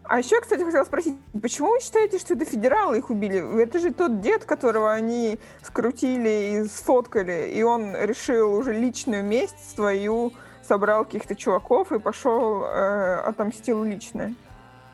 А 0.06 0.18
еще, 0.18 0.38
кстати, 0.40 0.62
хотела 0.62 0.84
спросить, 0.84 1.16
почему 1.40 1.70
вы 1.70 1.80
считаете, 1.80 2.18
что 2.18 2.34
это 2.34 2.44
федералы 2.44 2.98
их 2.98 3.08
убили? 3.08 3.62
Это 3.62 3.78
же 3.78 3.90
тот 3.90 4.20
дед, 4.20 4.44
которого 4.44 4.92
они 4.92 5.38
скрутили 5.62 6.60
и 6.60 6.68
сфоткали, 6.68 7.50
и 7.54 7.62
он 7.62 7.96
решил 7.96 8.54
уже 8.54 8.74
личную 8.74 9.24
месть 9.24 9.74
свою, 9.74 10.32
собрал 10.62 11.06
каких-то 11.06 11.34
чуваков 11.34 11.90
и 11.92 11.98
пошел 11.98 12.64
э, 12.64 13.20
отомстил 13.20 13.82
лично. 13.82 14.34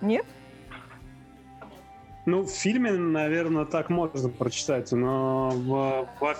Нет? 0.01 0.25
Ну, 2.27 2.43
в 2.43 2.51
фильме, 2.51 2.93
наверное, 2.93 3.65
так 3.65 3.91
можно 3.91 4.29
прочитать, 4.29 4.93
но 4.93 5.51
в, 5.51 6.09
в... 6.21 6.37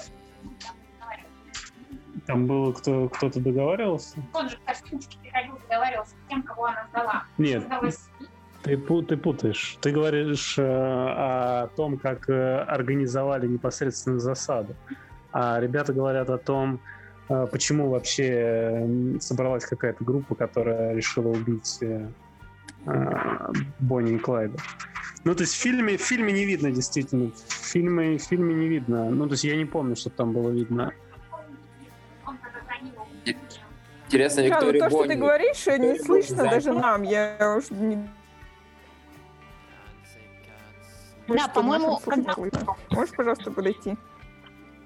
Там 2.27 2.47
было 2.47 2.73
кто, 2.73 3.09
кто-то 3.09 3.41
договаривался? 3.41 4.19
Он 4.33 4.49
же 4.49 4.57
в 4.57 5.19
приходил, 5.21 5.59
договаривался 5.69 6.13
с 6.13 6.29
тем, 6.29 6.43
кого 6.43 6.67
она 6.67 6.87
сдала. 6.91 7.25
Нет, 7.39 7.65
ты, 8.63 8.77
ты 8.77 9.17
путаешь. 9.17 9.79
Ты 9.81 9.91
говоришь 9.91 10.59
э, 10.59 10.63
о 10.63 11.69
том, 11.77 11.99
как 11.99 12.29
э, 12.29 12.59
организовали 12.63 13.47
непосредственно 13.47 14.19
засаду. 14.19 14.75
А 15.33 15.59
ребята 15.61 15.93
говорят 15.93 16.29
о 16.31 16.39
том, 16.39 16.81
э, 17.29 17.47
почему 17.51 17.89
вообще 17.89 18.87
собралась 19.21 19.65
какая-то 19.65 20.05
группа, 20.05 20.35
которая 20.35 20.95
решила 20.95 21.29
убить 21.29 21.79
э, 21.81 22.09
э, 22.87 23.53
Бонни 23.79 24.17
и 24.17 24.19
Клайда. 24.19 24.59
Ну, 25.25 25.35
то 25.35 25.43
есть 25.43 25.55
в 25.55 25.59
фильме, 25.59 25.97
в 25.97 26.03
фильме 26.03 26.33
не 26.33 26.45
видно, 26.45 26.71
действительно. 26.71 27.31
В 27.31 27.67
фильме, 27.67 28.19
в 28.19 28.23
фильме 28.23 28.55
не 28.55 28.69
видно. 28.69 29.11
Ну, 29.11 29.27
то 29.27 29.33
есть 29.33 29.45
я 29.45 29.57
не 29.57 29.67
помню, 29.67 29.97
что 29.97 30.11
там 30.11 30.33
было 30.33 30.51
видно. 30.51 30.93
Интересно, 34.07 34.41
Виктория 34.41 34.81
да, 34.81 34.87
ну, 34.87 34.91
то, 34.91 34.97
Бонни. 34.97 35.05
что 35.05 35.15
ты 35.15 35.21
говоришь, 35.21 35.67
не 35.67 35.99
слышно 35.99 36.45
даже 36.45 36.73
нам. 36.73 37.03
Я 37.03 37.55
уж 37.57 37.71
не... 37.71 38.11
Да, 41.37 41.49
по-моему... 41.49 42.01
Можешь, 42.91 43.15
пожалуйста, 43.15 43.51
подойти? 43.51 43.97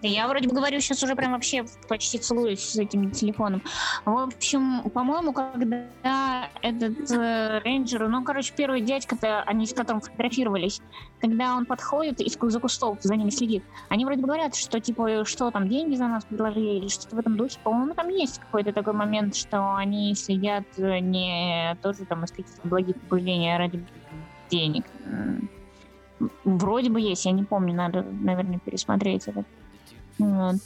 Я 0.06 0.28
вроде 0.28 0.48
бы 0.48 0.54
говорю 0.54 0.80
сейчас 0.80 1.02
уже 1.02 1.14
прям 1.14 1.32
вообще 1.32 1.64
почти 1.88 2.18
целуюсь 2.18 2.60
с 2.60 2.76
этим 2.76 3.10
телефоном. 3.10 3.62
В 4.04 4.18
общем, 4.18 4.82
по-моему, 4.90 5.32
когда 5.32 6.50
этот 6.60 7.10
э, 7.10 7.60
рейнджер, 7.64 8.06
ну, 8.08 8.22
короче, 8.22 8.52
первый 8.54 8.82
дядька-то, 8.82 9.42
они 9.44 9.66
с 9.66 9.72
которым 9.72 10.02
фотографировались, 10.02 10.82
когда 11.20 11.56
он 11.56 11.64
подходит 11.64 12.20
из 12.20 12.36
за 12.38 12.60
кустов, 12.60 12.98
за 13.00 13.16
ними 13.16 13.30
следит, 13.30 13.64
они 13.88 14.04
вроде 14.04 14.20
бы 14.20 14.26
говорят, 14.26 14.54
что, 14.54 14.78
типа, 14.78 15.24
что 15.24 15.50
там, 15.50 15.68
деньги 15.68 15.96
за 15.96 16.06
нас 16.06 16.24
предложили 16.26 16.80
или 16.80 16.88
что-то 16.88 17.16
в 17.16 17.18
этом 17.18 17.38
духе. 17.38 17.58
По-моему, 17.62 17.94
там 17.94 18.10
есть 18.10 18.40
какой-то 18.40 18.74
такой 18.74 18.92
момент, 18.92 19.34
что 19.34 19.74
они 19.74 20.14
следят 20.14 20.64
не 20.76 21.78
тоже 21.82 22.04
там 22.04 22.24
из 22.24 22.30
каких-то 22.30 22.68
благих 22.68 23.00
побуждений, 23.00 23.54
а 23.54 23.58
ради 23.58 23.82
денег. 24.50 24.84
Вроде 26.44 26.90
бы 26.90 27.00
есть, 27.00 27.24
я 27.24 27.32
не 27.32 27.44
помню, 27.44 27.74
надо, 27.74 28.02
наверное, 28.02 28.58
пересмотреть 28.58 29.28
это. 29.28 29.44
Вот. 30.18 30.56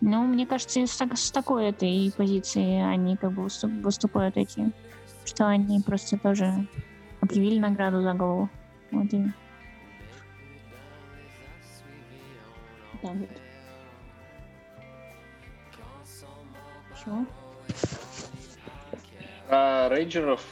Ну, 0.00 0.26
мне 0.26 0.46
кажется, 0.46 0.86
с, 0.86 1.00
с 1.00 1.30
такой 1.30 1.66
этой 1.66 2.12
позиции 2.16 2.80
они 2.80 3.16
как 3.16 3.32
бы 3.32 3.48
выступают 3.82 4.36
эти, 4.36 4.72
что 5.24 5.48
они 5.48 5.80
просто 5.80 6.18
тоже 6.18 6.66
объявили 7.20 7.58
награду 7.58 8.02
за 8.02 8.14
голову. 8.14 8.48
Вот 8.90 9.12
и... 9.12 9.24
Чего? 17.04 17.26
А 19.48 19.88
рейнджеров 19.88 20.44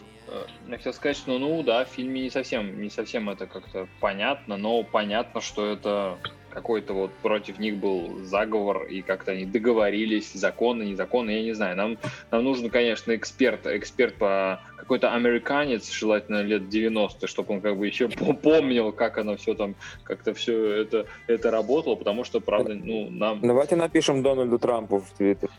я 0.68 0.76
хотел 0.76 0.92
сказать, 0.92 1.16
что 1.16 1.38
ну 1.38 1.62
да, 1.62 1.84
в 1.84 1.88
фильме 1.88 2.22
не 2.22 2.30
совсем, 2.30 2.80
не 2.80 2.90
совсем 2.90 3.30
это 3.30 3.46
как-то 3.46 3.88
понятно, 4.00 4.56
но 4.56 4.82
понятно, 4.82 5.40
что 5.40 5.66
это 5.72 6.18
какой-то 6.56 6.94
вот 6.94 7.10
против 7.22 7.58
них 7.58 7.76
был 7.76 8.24
заговор, 8.24 8.84
и 8.84 9.02
как-то 9.02 9.32
они 9.32 9.44
договорились, 9.44 10.32
законы, 10.32 10.84
незаконно, 10.84 11.28
я 11.28 11.42
не 11.42 11.52
знаю. 11.52 11.76
Нам, 11.76 11.98
нам 12.30 12.44
нужен, 12.44 12.70
конечно, 12.70 13.14
эксперт, 13.14 13.66
эксперт 13.66 14.14
по 14.14 14.62
какой-то 14.78 15.12
американец, 15.12 15.92
желательно 15.92 16.40
лет 16.40 16.70
90, 16.70 17.26
чтобы 17.26 17.56
он 17.56 17.60
как 17.60 17.76
бы 17.76 17.86
еще 17.86 18.08
помнил, 18.08 18.90
как 18.92 19.18
оно 19.18 19.36
все 19.36 19.52
там, 19.52 19.74
как-то 20.02 20.32
все 20.32 20.82
это, 20.82 21.04
это 21.26 21.50
работало, 21.50 21.94
потому 21.94 22.24
что, 22.24 22.40
правда, 22.40 22.72
ну, 22.72 23.10
нам... 23.10 23.42
Давайте 23.42 23.76
напишем 23.76 24.22
Дональду 24.22 24.58
Трампу 24.58 25.00
в 25.00 25.10
Твиттер. 25.10 25.50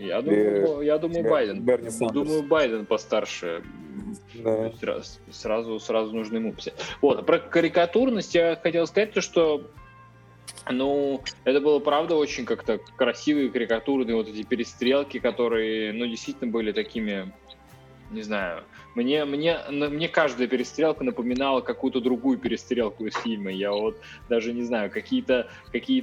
Я 0.00 0.20
думаю, 0.20 0.80
я 0.82 0.98
думаю 0.98 1.30
Байден. 1.30 1.62
Берни 1.62 1.90
думаю, 2.12 2.42
Байден 2.42 2.86
постарше. 2.86 3.62
Да. 4.34 4.72
Сразу, 5.30 5.80
сразу 5.80 6.14
нужно 6.14 6.36
ему 6.36 6.52
писать. 6.52 6.74
Вот, 7.00 7.26
про 7.26 7.38
карикатурность 7.38 8.34
я 8.34 8.56
хотел 8.56 8.86
сказать 8.86 9.12
то, 9.12 9.20
что 9.20 9.70
ну, 10.68 11.22
это 11.44 11.60
было, 11.60 11.78
правда, 11.78 12.16
очень 12.16 12.44
как-то 12.44 12.78
красивые, 12.96 13.50
карикатурные 13.50 14.14
вот 14.14 14.28
эти 14.28 14.42
перестрелки, 14.42 15.18
которые, 15.18 15.92
ну, 15.92 16.06
действительно 16.06 16.50
были 16.50 16.72
такими, 16.72 17.32
не 18.10 18.22
знаю, 18.22 18.64
мне, 18.94 19.24
мне, 19.24 19.58
мне 19.70 20.08
каждая 20.08 20.48
перестрелка 20.48 21.04
напоминала 21.04 21.60
какую-то 21.60 22.00
другую 22.00 22.38
перестрелку 22.38 23.06
из 23.06 23.14
фильма. 23.14 23.50
Я 23.50 23.72
вот 23.72 23.96
даже 24.28 24.52
не 24.52 24.62
знаю, 24.62 24.90
какие-то 24.90 25.48
какие 25.72 26.00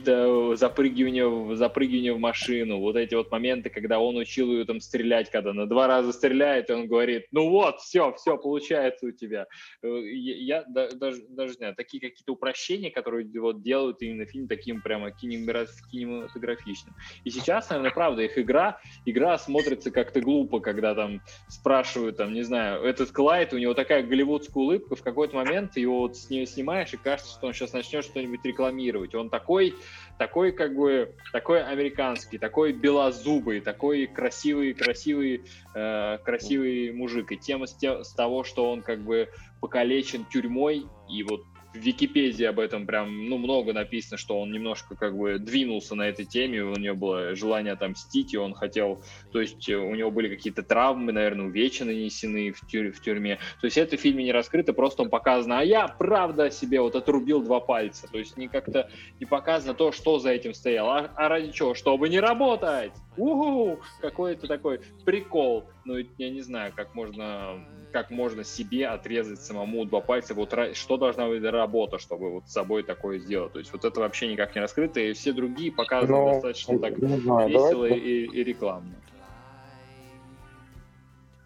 запрыгивания, 0.55 1.55
запрыгивания 1.55 2.13
в 2.13 2.19
машину, 2.19 2.79
вот 2.79 2.95
эти 2.95 3.15
вот 3.15 3.31
моменты, 3.31 3.69
когда 3.69 3.99
он 3.99 4.17
учил 4.17 4.51
ее 4.51 4.65
там 4.65 4.79
стрелять, 4.79 5.29
когда 5.29 5.53
на 5.53 5.67
два 5.67 5.87
раза 5.87 6.13
стреляет, 6.13 6.69
и 6.69 6.73
он 6.73 6.87
говорит, 6.87 7.25
ну 7.31 7.49
вот, 7.49 7.79
все, 7.79 8.13
все, 8.13 8.37
получается 8.37 9.07
у 9.07 9.11
тебя. 9.11 9.47
Э, 9.83 9.87
я, 9.87 10.61
я 10.61 10.63
даже, 10.67 11.23
даже 11.29 11.51
не 11.51 11.57
знаю, 11.57 11.75
такие 11.75 11.99
какие-то 11.99 12.33
упрощения, 12.33 12.91
которые 12.91 13.27
вот 13.39 13.61
делают 13.61 14.01
именно 14.01 14.25
фильм 14.25 14.47
таким 14.47 14.81
прямо 14.81 15.11
кинематографичным. 15.11 16.95
И 17.23 17.29
сейчас, 17.29 17.69
наверное, 17.69 17.91
правда, 17.91 18.21
их 18.23 18.37
игра, 18.37 18.79
игра 19.05 19.37
смотрится 19.37 19.91
как-то 19.91 20.21
глупо, 20.21 20.59
когда 20.59 20.95
там 20.95 21.21
спрашивают, 21.47 22.17
там, 22.17 22.33
не 22.33 22.43
знаю, 22.43 22.76
этот 22.83 23.11
Клайд, 23.11 23.53
у 23.53 23.57
него 23.57 23.73
такая 23.73 24.03
голливудская 24.03 24.63
улыбка, 24.63 24.95
в 24.95 25.01
какой-то 25.01 25.35
момент 25.35 25.77
его 25.77 25.99
вот 25.99 26.17
с 26.17 26.29
нее 26.29 26.45
снимаешь, 26.45 26.93
и 26.93 26.97
кажется, 26.97 27.31
что 27.31 27.47
он 27.47 27.53
сейчас 27.53 27.73
начнет 27.73 28.03
что-нибудь 28.03 28.43
рекламировать. 28.43 29.15
Он 29.15 29.29
такой, 29.29 29.75
такой 30.17 30.51
как 30.51 30.75
бы, 30.75 31.15
такой 31.31 31.63
американский, 31.63 32.37
такой 32.37 32.73
белозубый, 32.73 33.61
такой 33.61 34.07
красивый, 34.07 34.73
красивый, 34.73 35.43
э, 35.75 36.17
красивый 36.23 36.91
мужик. 36.91 37.31
И 37.31 37.37
тема 37.37 37.67
с, 37.67 37.73
те, 37.73 38.03
с 38.03 38.13
того, 38.13 38.43
что 38.43 38.71
он 38.71 38.81
как 38.81 39.01
бы 39.01 39.29
покалечен 39.59 40.25
тюрьмой, 40.25 40.85
и 41.09 41.23
вот 41.23 41.41
в 41.73 41.77
Википедии 41.77 42.45
об 42.45 42.59
этом 42.59 42.85
прям, 42.85 43.29
ну, 43.29 43.37
много 43.37 43.73
написано, 43.73 44.17
что 44.17 44.39
он 44.39 44.51
немножко 44.51 44.95
как 44.95 45.17
бы 45.17 45.37
двинулся 45.39 45.95
на 45.95 46.07
этой 46.07 46.25
теме, 46.25 46.63
у 46.63 46.73
него 46.73 46.95
было 46.95 47.35
желание 47.35 47.73
отомстить, 47.73 48.33
и 48.33 48.37
он 48.37 48.53
хотел, 48.53 49.03
то 49.31 49.41
есть 49.41 49.67
у 49.69 49.93
него 49.93 50.11
были 50.11 50.33
какие-то 50.33 50.63
травмы, 50.63 51.11
наверное, 51.11 51.45
увечья 51.45 51.85
нанесены 51.85 52.51
в, 52.51 52.65
тюр 52.67 52.91
в 52.91 53.01
тюрьме. 53.01 53.37
То 53.61 53.65
есть 53.65 53.77
это 53.77 53.97
в 53.97 53.99
фильме 53.99 54.23
не 54.23 54.31
раскрыто, 54.31 54.73
просто 54.73 55.03
он 55.03 55.09
показано, 55.09 55.59
а 55.59 55.63
я 55.63 55.87
правда 55.87 56.49
себе 56.51 56.81
вот 56.81 56.95
отрубил 56.95 57.41
два 57.41 57.59
пальца. 57.59 58.07
То 58.11 58.17
есть 58.17 58.37
не 58.37 58.47
как-то 58.47 58.89
не 59.19 59.25
показано 59.25 59.73
то, 59.73 59.91
что 59.91 60.19
за 60.19 60.31
этим 60.31 60.53
стояло. 60.53 60.99
А, 60.99 61.11
а 61.15 61.29
ради 61.29 61.51
чего? 61.51 61.73
Чтобы 61.73 62.09
не 62.09 62.19
работать! 62.19 62.91
Уху! 63.17 63.79
Какой-то 64.01 64.47
такой 64.47 64.81
прикол. 65.05 65.65
Ну, 65.85 65.97
я 66.17 66.29
не 66.29 66.41
знаю, 66.41 66.73
как 66.75 66.95
можно 66.95 67.65
как 67.91 68.09
можно 68.09 68.43
себе 68.43 68.87
отрезать 68.87 69.41
самому 69.41 69.85
два 69.85 70.01
пальца, 70.01 70.33
вот 70.33 70.53
что 70.73 70.97
должна 70.97 71.27
быть 71.27 71.43
работа, 71.43 71.99
чтобы 71.99 72.31
вот 72.31 72.47
с 72.47 72.53
собой 72.53 72.83
такое 72.83 73.19
сделать. 73.19 73.53
То 73.53 73.59
есть 73.59 73.71
вот 73.71 73.85
это 73.85 73.99
вообще 73.99 74.27
никак 74.27 74.55
не 74.55 74.61
раскрыто, 74.61 74.99
и 74.99 75.13
все 75.13 75.33
другие 75.33 75.71
показаны 75.71 76.11
Но, 76.11 76.25
ну, 76.25 76.33
достаточно 76.33 76.79
так 76.79 76.97
знаю, 76.97 77.49
весело 77.49 77.85
и, 77.85 78.25
и 78.25 78.43
рекламно. 78.43 78.95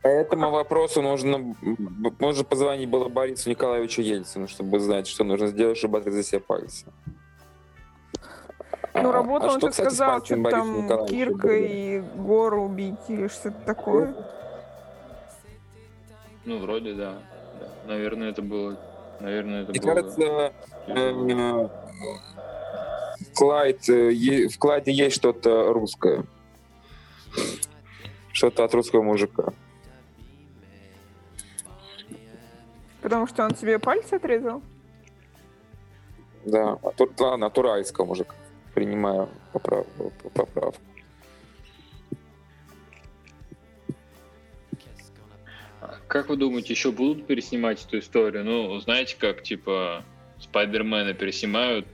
По 0.02 0.08
этому 0.08 0.50
вопросу 0.50 1.02
нужно, 1.04 1.56
можно 2.20 2.44
позвонить 2.44 2.90
было 2.90 3.08
Борису 3.08 3.50
Николаевичу 3.50 4.02
Ельцину, 4.02 4.48
чтобы 4.48 4.80
знать, 4.80 5.06
что 5.06 5.24
нужно 5.24 5.48
сделать, 5.48 5.78
чтобы 5.78 6.00
отрезать 6.00 6.26
себе 6.26 6.40
пальцы. 6.40 6.88
Ну, 8.96 9.10
а, 9.10 9.12
работа, 9.12 9.48
а 9.48 9.52
он 9.54 9.60
что, 9.60 9.72
сказал, 9.72 10.26
что 10.26 10.42
там 10.44 11.06
Кирка 11.06 11.56
и 11.56 12.00
Гору 12.00 12.64
убить 12.64 13.00
или 13.10 13.28
что-то 13.28 13.62
такое. 13.64 14.16
Ну, 16.46 16.60
вроде 16.60 16.94
да. 16.94 17.22
да. 17.60 17.68
Наверное, 17.88 18.30
это 18.30 18.42
было... 18.42 18.78
Наверное, 19.20 19.64
это 19.64 19.72
Мне 19.72 19.82
было... 19.82 19.94
кажется, 19.94 20.54
э, 20.88 21.70
Клайд, 23.36 23.90
э, 23.90 24.48
в 24.48 24.58
Клайде 24.58 24.92
есть 24.92 25.16
что-то 25.16 25.72
русское. 25.72 26.26
Что-то 28.32 28.64
от 28.64 28.74
русского 28.74 29.04
мужика. 29.04 29.54
Потому 33.02 33.28
что 33.28 33.46
он 33.46 33.56
себе 33.56 33.80
пальцы 33.80 34.16
отрезал? 34.16 34.62
Да, 36.46 36.78
а 36.82 36.92
тут, 36.92 37.20
ладно, 37.20 37.48
от 37.48 37.58
уральского 37.58 38.06
мужика. 38.06 38.36
Принимаю 38.74 39.30
поправку. 39.54 40.12
поправку. 40.34 40.82
Как 46.12 46.28
вы 46.28 46.36
думаете, 46.36 46.74
еще 46.74 46.92
будут 46.92 47.26
переснимать 47.26 47.86
эту 47.86 48.00
историю? 48.00 48.44
Ну, 48.44 48.78
знаете, 48.82 49.16
как, 49.18 49.44
типа, 49.44 50.04
Спайдермена 50.42 51.14
переснимают 51.14 51.88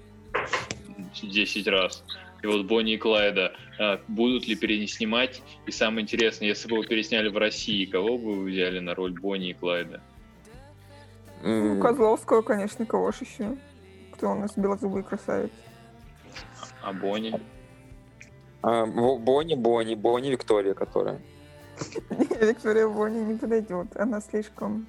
10 1.21 1.67
раз, 1.67 2.03
и 2.41 2.47
вот 2.47 2.65
Бонни 2.65 2.93
и 2.93 2.97
Клайда 2.97 3.53
а, 3.77 4.01
будут 4.07 4.47
ли 4.47 4.55
переснимать? 4.55 5.43
И 5.67 5.71
самое 5.71 6.01
интересное, 6.01 6.47
если 6.47 6.67
бы 6.67 6.77
вы 6.77 6.87
пересняли 6.87 7.29
в 7.29 7.37
России, 7.37 7.85
кого 7.85 8.17
бы 8.17 8.33
вы 8.37 8.49
взяли 8.49 8.79
на 8.79 8.95
роль 8.95 9.13
Бонни 9.13 9.51
и 9.51 9.53
Клайда? 9.53 10.01
Ну, 11.43 11.79
Козловского, 11.79 12.41
конечно, 12.41 12.87
кого 12.87 13.11
ж 13.11 13.17
еще? 13.21 13.55
Кто 14.13 14.31
у 14.31 14.35
нас 14.35 14.57
белозубый 14.57 15.03
красавец? 15.03 15.51
А 16.81 16.91
Бонни? 16.91 17.39
А, 18.63 18.87
Бонни, 18.87 19.53
Бонни, 19.53 19.93
Бонни 19.93 20.29
Виктория, 20.31 20.73
которая. 20.73 21.21
Виктория 22.41 22.87
Бонни 22.87 23.19
не 23.19 23.37
подойдет, 23.37 23.87
она 23.95 24.21
слишком 24.21 24.87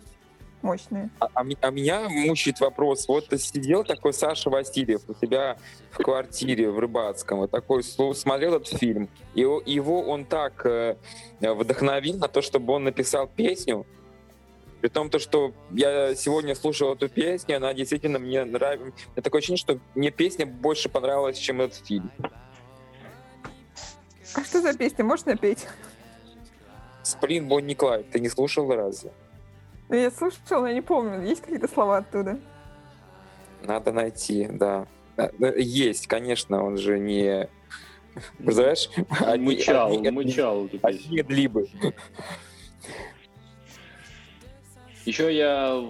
мощная. 0.62 1.10
А, 1.20 1.28
а, 1.34 1.44
а 1.60 1.70
меня 1.70 2.08
мучает 2.08 2.60
вопрос. 2.60 3.06
Вот 3.08 3.26
сидел 3.38 3.84
такой 3.84 4.12
Саша 4.12 4.50
Васильев 4.50 5.02
у 5.08 5.14
себя 5.14 5.56
в 5.90 5.96
квартире 5.98 6.70
в 6.70 6.78
Рыбацком, 6.78 7.38
вот 7.38 7.50
такой 7.50 7.82
смотрел 7.82 8.54
этот 8.54 8.78
фильм, 8.78 9.08
и 9.34 9.40
его 9.40 10.02
он 10.02 10.24
так 10.24 10.64
э, 10.66 10.96
вдохновил 11.40 12.18
на 12.18 12.28
то, 12.28 12.42
чтобы 12.42 12.72
он 12.72 12.84
написал 12.84 13.28
песню, 13.28 13.86
при 14.80 14.88
том, 14.88 15.10
то, 15.10 15.18
что 15.18 15.52
я 15.72 16.14
сегодня 16.14 16.54
слушал 16.54 16.94
эту 16.94 17.08
песню, 17.08 17.56
она 17.56 17.74
действительно 17.74 18.18
мне 18.18 18.44
нравится. 18.44 18.92
У 19.16 19.20
такое 19.20 19.40
ощущение, 19.40 19.58
что 19.58 19.80
мне 19.96 20.10
песня 20.10 20.46
больше 20.46 20.88
понравилась, 20.88 21.36
чем 21.36 21.60
этот 21.60 21.84
фильм. 21.84 22.12
А 24.34 24.44
что 24.44 24.60
за 24.60 24.76
песня? 24.76 25.04
Можно 25.04 25.36
петь? 25.36 25.66
Сплин 27.08 27.48
Бонни 27.48 27.74
Клайд. 27.74 28.10
Ты 28.10 28.20
не 28.20 28.28
слушал 28.28 28.70
разве? 28.70 29.10
Ну, 29.88 29.96
я 29.96 30.10
слушал, 30.10 30.40
но 30.50 30.68
я 30.68 30.74
не 30.74 30.82
помню. 30.82 31.26
Есть 31.26 31.40
какие-то 31.40 31.68
слова 31.68 31.98
оттуда? 31.98 32.38
Надо 33.62 33.92
найти, 33.92 34.46
да. 34.50 34.86
Э, 35.16 35.30
ну, 35.38 35.52
есть, 35.56 36.06
конечно, 36.06 36.62
он 36.62 36.76
же 36.76 36.98
не... 36.98 37.48
Представляешь? 38.38 38.90
Мычал, 39.38 39.98
мычал. 40.12 40.68
Одни 40.82 41.22
длибы. 41.22 41.68
Еще 45.08 45.34
я 45.34 45.82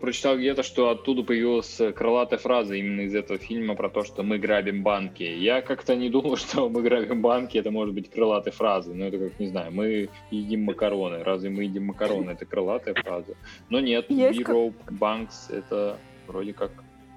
прочитал 0.00 0.38
где-то, 0.38 0.62
что 0.62 0.88
оттуда 0.88 1.22
появилась 1.22 1.78
крылатая 1.94 2.38
фраза 2.38 2.74
именно 2.74 3.02
из 3.02 3.14
этого 3.14 3.38
фильма 3.38 3.74
про 3.74 3.90
то, 3.90 4.04
что 4.04 4.22
мы 4.22 4.38
грабим 4.38 4.82
банки. 4.82 5.22
Я 5.22 5.60
как-то 5.60 5.94
не 5.94 6.08
думал, 6.08 6.36
что 6.38 6.70
мы 6.70 6.80
грабим 6.80 7.20
банки, 7.20 7.58
это 7.58 7.70
может 7.70 7.94
быть 7.94 8.10
крылатой 8.10 8.54
фразой. 8.54 8.94
Ну, 8.94 9.04
это 9.04 9.18
как, 9.18 9.38
не 9.38 9.48
знаю, 9.48 9.70
мы 9.70 10.08
едим 10.30 10.64
макароны. 10.64 11.24
Разве 11.24 11.50
мы 11.50 11.64
едим 11.64 11.88
макароны? 11.88 12.30
Это 12.30 12.46
крылатая 12.46 12.94
фраза. 12.94 13.34
Но 13.68 13.80
нет, 13.80 14.06
Есть 14.08 14.40
Europe 14.40 14.72
как... 14.86 14.94
Banks 14.94 15.54
это 15.54 15.98
вроде 16.26 16.54
как 16.54 16.70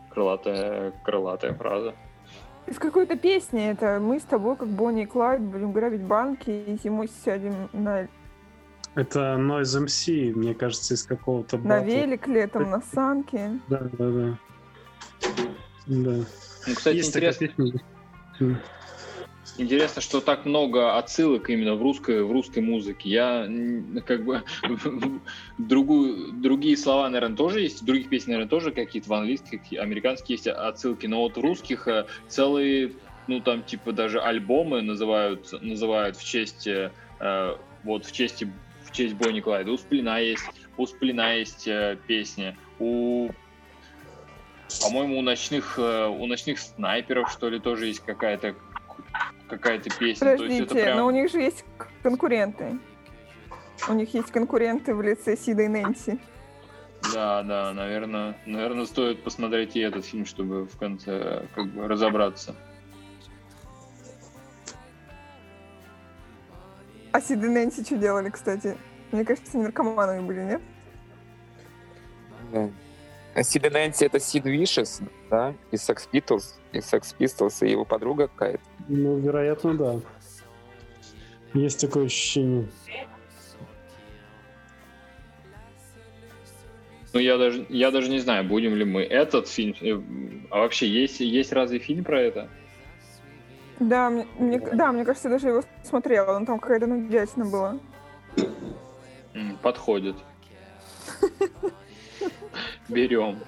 крылатая, 0.10 0.92
крылатая 1.06 1.54
фраза. 1.54 1.96
Из 2.68 2.78
какой-то 2.78 3.16
песни 3.16 3.70
это 3.70 4.02
мы 4.02 4.20
с 4.20 4.24
тобой, 4.24 4.58
как 4.58 4.68
Бонни 4.68 5.04
и 5.04 5.06
Клайд, 5.06 5.40
будем 5.40 5.72
грабить 5.72 6.02
банки 6.02 6.50
и 6.50 6.78
зимой 6.84 7.08
сядем 7.24 7.70
на 7.72 8.10
это 8.96 9.36
Noise 9.40 9.86
MC, 9.86 10.34
мне 10.34 10.54
кажется, 10.54 10.94
из 10.94 11.04
какого-то 11.04 11.58
На 11.58 11.80
велик 11.80 12.28
летом, 12.28 12.70
на 12.70 12.82
санке. 12.82 13.60
Да, 13.68 13.90
да, 13.98 14.10
да. 14.10 14.38
Да. 15.88 16.26
Ну, 16.68 16.76
кстати, 16.76 16.98
Есть 16.98 17.10
интересно. 17.10 17.48
Интересно, 19.58 20.02
что 20.02 20.22
так 20.22 20.46
много 20.46 20.98
отсылок 20.98 21.50
именно 21.50 21.76
в 21.76 21.82
русской, 21.82 22.24
в 22.24 22.32
русской 22.32 22.60
музыке. 22.60 23.10
Я 23.10 23.50
как 24.06 24.24
бы 24.24 24.44
другую, 25.58 26.32
другие 26.32 26.78
слова, 26.78 27.10
наверное, 27.10 27.36
тоже 27.36 27.62
есть, 27.62 27.84
других 27.84 28.08
песнях, 28.08 28.36
наверное, 28.36 28.50
тоже 28.50 28.72
какие-то 28.72 29.10
в 29.10 29.14
английских, 29.14 29.62
американских 29.78 30.30
есть 30.30 30.48
отсылки, 30.48 31.08
но 31.08 31.20
вот 31.22 31.36
в 31.36 31.42
русских 31.42 31.90
э, 31.90 32.06
целые, 32.30 32.94
ну 33.28 33.42
там 33.42 33.64
типа 33.64 33.92
даже 33.92 34.22
альбомы 34.22 34.82
называют, 34.82 35.52
называют 35.62 36.16
в 36.16 36.24
честь, 36.24 36.66
э, 36.66 36.92
вот 37.84 38.06
в 38.06 38.12
честь 38.14 38.46
в 38.90 38.92
честь 38.92 39.16
Бонни 39.16 39.40
Клайда. 39.40 39.72
У 39.72 39.78
Сплина 39.78 40.20
есть, 40.20 40.44
у 40.78 40.86
Сплина 40.86 41.36
есть 41.36 41.68
э, 41.68 41.98
песни, 42.08 42.58
у 42.80 43.30
по-моему, 44.82 45.18
у 45.18 45.22
ночных, 45.22 45.80
э, 45.80 46.08
у 46.08 46.26
ночных 46.28 46.60
снайперов, 46.60 47.32
что 47.32 47.50
ли, 47.50 47.60
тоже 47.60 47.88
есть 47.88 48.02
какая-то 48.02 48.56
какая-то 49.48 49.90
песня. 49.98 50.32
Подождите, 50.32 50.66
То 50.66 50.76
есть 50.76 50.86
прям... 50.86 50.98
но 50.98 51.06
у 51.08 51.12
них 51.12 51.32
же 51.32 51.40
есть 51.40 51.66
конкуренты. 52.04 52.78
У 53.88 53.94
них 53.94 54.14
есть 54.14 54.32
конкуренты 54.32 54.94
в 54.94 55.02
лице 55.02 55.36
Сида 55.36 55.64
и 55.64 55.68
Нэнси. 55.68 56.20
Да, 57.14 57.42
да, 57.44 57.74
наверное, 57.74 58.38
наверное, 58.46 58.86
стоит 58.86 59.24
посмотреть 59.24 59.76
и 59.76 59.80
этот 59.80 60.06
фильм, 60.06 60.26
чтобы 60.26 60.66
в 60.66 60.78
конце 60.78 61.46
как 61.56 61.68
бы 61.68 61.88
разобраться. 61.88 62.56
А 67.20 67.22
Сид 67.22 67.44
и 67.44 67.50
Нэнси 67.50 67.84
что 67.84 67.98
делали, 67.98 68.30
кстати? 68.30 68.78
Мне 69.12 69.26
кажется, 69.26 69.52
они 69.54 69.64
наркоманами 69.64 70.26
были, 70.26 70.40
нет? 70.40 70.62
Да. 72.54 72.70
А 73.36 73.44
Сид 73.44 73.66
и 73.66 73.70
Нэнси 73.70 74.06
это 74.06 74.22
Сид 74.22 74.46
Вишес, 74.46 75.02
да? 75.30 75.54
Из 75.70 75.82
Sex 75.82 76.08
Pistols, 76.14 76.54
из 76.72 76.86
Sex 76.86 77.14
Pistols 77.20 77.68
и 77.68 77.72
его 77.72 77.84
подруга 77.84 78.30
какая-то. 78.30 78.64
Ну, 78.88 79.18
вероятно, 79.18 79.74
да. 79.78 80.00
Есть 81.54 81.82
такое 81.82 82.06
ощущение. 82.06 82.70
Ну, 87.12 87.20
я 87.20 87.38
даже, 87.38 87.66
я 87.68 87.92
даже 87.92 88.10
не 88.10 88.20
знаю, 88.20 88.46
будем 88.46 88.76
ли 88.76 88.86
мы 88.86 89.02
этот 89.02 89.50
фильм... 89.50 89.76
Э, 89.82 90.02
а 90.52 90.60
вообще, 90.60 90.88
есть, 90.88 91.20
есть 91.20 91.52
разве 91.52 91.80
фильм 91.80 92.06
про 92.06 92.22
это? 92.22 92.50
Да, 93.80 94.10
мне, 94.10 94.28
мне, 94.38 94.60
да, 94.60 94.92
мне 94.92 95.06
кажется, 95.06 95.30
я 95.30 95.36
даже 95.36 95.50
его 95.50 95.64
смотрела, 95.84 96.38
но 96.38 96.46
там 96.46 96.60
какая-то 96.60 96.88
нудятина 96.88 97.46
была. 97.46 97.78
Подходит. 99.62 100.16
Берем. 102.90 103.40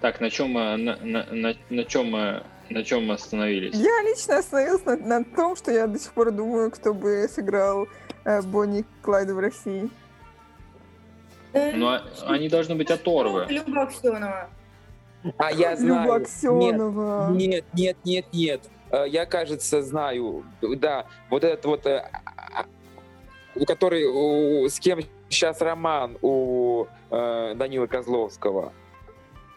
Так, 0.00 0.20
на 0.20 0.28
чем 0.28 0.50
мы, 0.50 0.76
на, 0.76 0.96
на, 0.96 1.24
на, 1.30 1.54
на 1.70 1.84
чем 1.84 2.10
мы, 2.10 2.42
на 2.68 2.84
чем 2.84 3.06
мы 3.06 3.14
остановились? 3.14 3.74
Я 3.74 4.02
лично 4.02 4.38
остановилась 4.38 4.84
на, 4.84 4.96
на 4.96 5.24
том, 5.24 5.56
что 5.56 5.72
я 5.72 5.86
до 5.86 5.98
сих 5.98 6.12
пор 6.12 6.30
думаю, 6.30 6.70
кто 6.70 6.92
бы 6.92 7.26
сыграл 7.30 7.88
э, 8.24 8.42
Бонни 8.42 8.84
Клайда 9.00 9.34
в 9.34 9.38
России. 9.38 9.88
Ну, 11.54 11.86
а, 11.86 12.02
они 12.26 12.48
должны 12.50 12.74
быть 12.74 12.90
оторвы. 12.90 13.46
Люба 13.48 13.82
Аксенова. 13.82 14.50
А 15.38 15.52
я 15.52 15.76
знаю. 15.76 16.02
Люба 16.02 16.16
Аксенова. 16.16 17.30
Нет, 17.32 17.64
нет, 17.72 17.96
нет, 18.04 18.26
нет. 18.32 18.60
Э, 18.90 19.04
я, 19.08 19.26
кажется, 19.26 19.82
знаю. 19.82 20.44
Да, 20.60 21.06
вот 21.30 21.44
этот 21.44 21.64
вот, 21.64 21.86
э, 21.86 22.10
а, 22.24 22.66
который, 23.66 24.68
с 24.68 24.78
кем 24.78 25.00
сейчас 25.28 25.60
роман 25.60 26.16
у 26.22 26.86
э, 27.10 27.54
Данила 27.56 27.86
Козловского. 27.86 28.72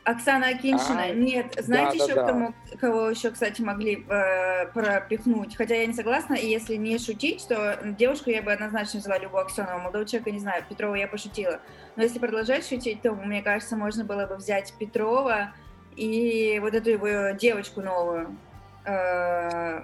Оксана 0.07 0.47
Акиншина. 0.47 1.03
А, 1.03 1.13
Нет, 1.13 1.53
знаете 1.59 1.97
да, 1.97 2.03
еще, 2.05 2.15
да, 2.15 2.27
кому, 2.27 2.53
да. 2.71 2.77
кого 2.77 3.09
еще, 3.09 3.29
кстати, 3.29 3.61
могли 3.61 4.05
э, 4.07 4.67
пропихнуть? 4.67 5.57
Хотя 5.57 5.75
я 5.75 5.85
не 5.85 5.93
согласна, 5.93 6.35
и 6.35 6.47
если 6.47 6.75
не 6.75 6.97
шутить, 6.97 7.45
то 7.49 7.77
девушку 7.83 8.29
я 8.29 8.41
бы 8.41 8.53
однозначно 8.53 9.01
взяла 9.01 9.17
Любу 9.17 9.35
Аксенову. 9.35 9.79
Молодого 9.79 10.05
человека, 10.05 10.31
не 10.31 10.39
знаю, 10.39 10.63
Петрова 10.69 10.95
я 10.95 11.09
пошутила. 11.09 11.59
Но 11.97 12.03
если 12.03 12.19
продолжать 12.19 12.65
шутить, 12.65 13.01
то, 13.01 13.11
мне 13.15 13.41
кажется, 13.41 13.75
можно 13.75 14.05
было 14.05 14.25
бы 14.25 14.37
взять 14.37 14.73
Петрова 14.79 15.53
и 15.97 16.57
вот 16.61 16.73
эту 16.73 16.89
его 16.91 17.35
девочку 17.37 17.81
новую. 17.81 18.37
Э... 18.85 19.81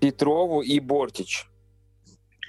Петрову 0.00 0.62
и 0.62 0.80
Бортич. 0.80 1.46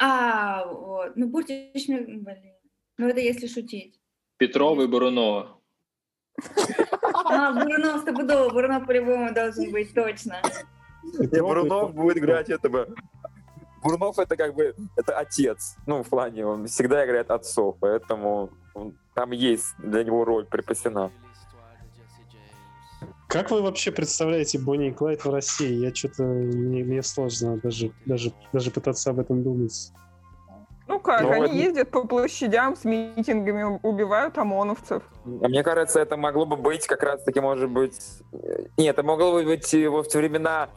А, 0.02 0.66
вот. 0.66 1.16
Ну, 1.16 1.28
Бортич 1.28 1.88
мне... 1.88 2.00
Блин. 2.00 2.56
Ну, 2.98 3.10
это 3.10 3.20
если 3.20 3.46
шутить. 3.46 4.00
Петрова 4.38 4.82
и 4.82 4.88
Бурунова. 4.88 5.59
А, 7.26 7.54
Бурунов 7.54 8.02
стопудово, 8.02 8.50
Бурунов 8.50 8.86
по-любому 8.86 9.34
должен 9.34 9.72
быть, 9.72 9.94
точно. 9.94 10.42
Не, 11.18 11.42
Бурунов 11.42 11.94
будет 11.94 12.18
играть 12.18 12.50
этого. 12.50 12.88
Бурунов 13.82 14.20
это 14.20 14.36
как 14.36 14.54
бы, 14.56 14.76
это 14.98 15.18
отец. 15.18 15.76
Ну, 15.86 16.04
в 16.04 16.10
плане, 16.10 16.46
он 16.46 16.68
всегда 16.68 17.06
играет 17.06 17.32
отцов, 17.32 17.78
поэтому 17.80 18.50
там 19.14 19.32
есть 19.32 19.76
для 19.78 20.04
него 20.04 20.26
роль 20.26 20.46
припасена. 20.46 21.12
Как 23.28 23.52
вы 23.52 23.62
вообще 23.62 23.92
представляете 23.92 24.58
Бонни 24.58 24.88
и 24.88 24.92
Клайд 24.92 25.24
в 25.24 25.30
России? 25.30 25.72
Я 25.72 25.94
что-то 25.94 26.24
мне, 26.24 26.84
мне 26.84 27.04
сложно 27.04 27.58
даже, 27.58 27.92
даже, 28.06 28.34
даже 28.52 28.72
пытаться 28.72 29.12
об 29.12 29.20
этом 29.20 29.44
думать. 29.44 29.92
Ну 30.90 31.00
как, 31.00 31.22
Но 31.22 31.28
ну, 31.28 31.34
они 31.34 31.46
это... 31.46 31.68
ездят 31.68 31.92
по 31.92 32.04
площадям 32.04 32.76
с 32.76 32.84
митингами, 32.84 33.80
убивают 33.84 34.36
ОМОНовцев. 34.40 35.04
А 35.24 35.48
мне 35.48 35.62
кажется, 35.62 36.00
это 36.00 36.18
могло 36.18 36.48
бы 36.48 36.58
быть 36.58 36.88
как 36.88 37.04
раз-таки, 37.04 37.40
может 37.40 37.70
быть... 37.70 37.96
Нет, 38.76 38.96
это 38.96 39.04
могло 39.04 39.34
бы 39.34 39.44
быть 39.44 39.72
во 39.72 40.02
времена 40.02 40.70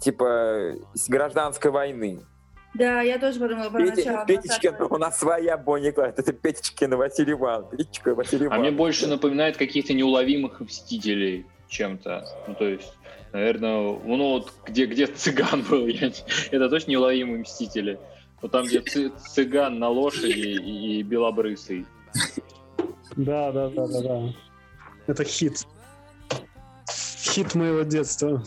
типа 0.00 0.72
гражданской 1.08 1.70
войны. 1.70 2.22
Да, 2.74 3.02
я 3.02 3.20
тоже 3.20 3.38
подумала 3.38 3.70
про 3.70 3.82
Петя, 3.82 3.96
начало. 3.96 4.26
Петечкин, 4.26 4.74
у 4.90 4.98
нас 4.98 5.16
своя 5.16 5.56
Бонни 5.56 5.92
Клайд, 5.92 6.18
это 6.18 6.32
Петечкин 6.32 6.96
Василий 6.96 7.34
Иван. 7.34 7.68
Петечка 7.68 8.16
Василий 8.16 8.46
Иван. 8.46 8.58
А 8.58 8.60
мне 8.60 8.72
больше 8.72 9.06
напоминает 9.06 9.56
каких-то 9.56 9.94
неуловимых 9.94 10.58
мстителей 10.58 11.46
чем-то. 11.68 12.26
Ну, 12.48 12.54
то 12.54 12.64
есть, 12.64 12.92
наверное, 13.32 13.96
ну 14.04 14.32
вот 14.32 14.52
где, 14.66 14.86
где 14.86 15.06
цыган 15.06 15.62
был, 15.62 15.86
я, 15.86 16.10
это 16.50 16.68
точно 16.68 16.90
неуловимые 16.90 17.42
мстители. 17.42 18.00
Вот 18.44 18.50
там, 18.50 18.66
где 18.66 18.82
цыган 18.82 19.78
на 19.78 19.88
лошади 19.88 20.38
и 20.38 21.02
белобрысый. 21.02 21.86
Да, 23.16 23.50
да, 23.50 23.70
да, 23.70 23.86
да, 23.86 24.02
да. 24.02 24.34
Это 25.06 25.24
хит. 25.24 25.66
Хит 26.86 27.54
моего 27.54 27.84
детства. 27.84 28.44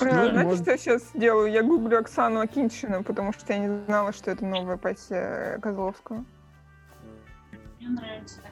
Ну, 0.00 0.10
Знаете, 0.10 0.38
может... 0.40 0.62
что 0.62 0.70
я 0.72 0.78
сейчас 0.78 1.10
делаю? 1.14 1.52
Я 1.52 1.62
гуглю 1.62 2.00
Оксану 2.00 2.40
Акиншину, 2.40 3.04
потому 3.04 3.32
что 3.32 3.52
я 3.52 3.60
не 3.60 3.84
знала, 3.86 4.12
что 4.12 4.32
это 4.32 4.44
новая 4.44 4.76
пассия 4.76 5.56
Козловского. 5.60 6.24
Мне 7.78 7.90
нравится 7.90 8.40
так 8.42 8.50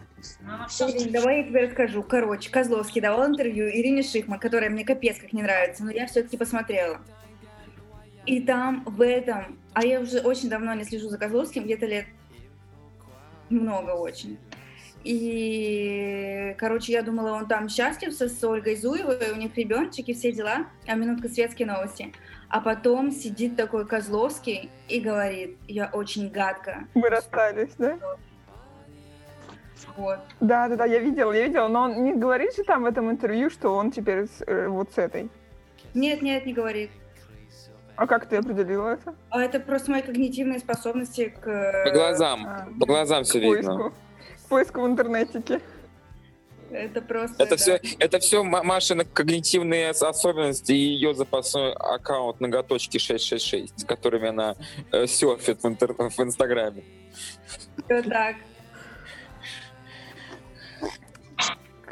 Ирина, 0.88 1.12
давай 1.12 1.38
я 1.38 1.44
тебе 1.44 1.66
расскажу. 1.66 2.02
Короче, 2.02 2.50
Козловский 2.50 3.00
давал 3.00 3.28
интервью 3.28 3.68
Ирине 3.68 4.02
Шихман, 4.02 4.38
которая 4.38 4.70
мне 4.70 4.84
капец 4.84 5.18
как 5.18 5.32
не 5.32 5.42
нравится, 5.42 5.84
но 5.84 5.90
я 5.90 6.06
все-таки 6.06 6.36
посмотрела. 6.36 7.00
И 8.26 8.40
там 8.40 8.84
в 8.84 9.02
этом, 9.02 9.58
а 9.72 9.84
я 9.84 10.00
уже 10.00 10.20
очень 10.20 10.48
давно 10.48 10.74
не 10.74 10.84
слежу 10.84 11.08
за 11.08 11.18
Козловским, 11.18 11.64
где-то 11.64 11.86
лет 11.86 12.06
много 13.50 13.90
очень. 13.90 14.38
И, 15.04 16.54
короче, 16.58 16.92
я 16.92 17.02
думала, 17.02 17.32
он 17.32 17.48
там 17.48 17.68
счастлив 17.68 18.12
с 18.12 18.44
Ольгой 18.44 18.76
Зуевой, 18.76 19.32
у 19.32 19.36
них 19.36 19.56
ребеночек 19.56 20.08
и 20.08 20.14
все 20.14 20.30
дела, 20.30 20.66
а 20.86 20.94
минутка 20.94 21.28
светские 21.28 21.66
новости. 21.66 22.12
А 22.48 22.60
потом 22.60 23.10
сидит 23.10 23.56
такой 23.56 23.86
Козловский 23.86 24.70
и 24.88 25.00
говорит, 25.00 25.56
я 25.66 25.90
очень 25.92 26.30
гадко. 26.30 26.86
Мы 26.94 27.08
расстались, 27.08 27.72
да? 27.78 27.98
Вот. 29.96 30.18
Да, 30.40 30.68
да, 30.68 30.76
да, 30.76 30.84
я 30.84 30.98
видела, 30.98 31.32
я 31.32 31.46
видела, 31.46 31.68
но 31.68 31.82
он 31.82 32.04
не 32.04 32.14
говорит 32.14 32.54
же 32.54 32.64
там 32.64 32.82
в 32.82 32.86
этом 32.86 33.10
интервью, 33.10 33.50
что 33.50 33.74
он 33.74 33.90
теперь 33.90 34.26
с, 34.26 34.42
э, 34.46 34.68
вот 34.68 34.92
с 34.92 34.98
этой. 34.98 35.30
Нет, 35.94 36.22
нет, 36.22 36.46
не 36.46 36.52
говорит. 36.52 36.90
А 37.96 38.06
как 38.06 38.26
ты 38.26 38.36
определила 38.36 38.88
это? 38.88 39.14
А 39.30 39.42
это 39.42 39.60
просто 39.60 39.90
мои 39.90 40.02
когнитивные 40.02 40.58
способности 40.58 41.34
к... 41.40 41.84
По 41.84 41.90
глазам, 41.90 42.46
а, 42.46 42.68
по 42.80 42.86
глазам 42.86 43.24
все 43.24 43.40
поиску. 43.40 43.72
видно. 43.72 43.92
Поиску 44.48 44.80
в 44.80 44.86
интернетике. 44.86 45.60
Это 46.70 47.02
просто... 47.02 47.42
Это, 47.42 47.50
да. 47.50 47.56
все, 47.56 47.80
это 47.98 48.18
все 48.18 48.42
Машины 48.42 49.04
когнитивные 49.04 49.90
особенности 49.90 50.72
и 50.72 50.76
ее 50.76 51.14
запасной 51.14 51.72
аккаунт 51.74 52.40
ноготочки 52.40 52.96
666, 52.98 53.80
с 53.80 53.84
которыми 53.84 54.28
она 54.28 54.56
э, 54.90 55.06
серфит 55.06 55.62
в, 55.62 55.66
интер... 55.66 55.92
в 55.92 56.18
Инстаграме. 56.20 56.82
Все 57.84 58.02
так. 58.02 58.36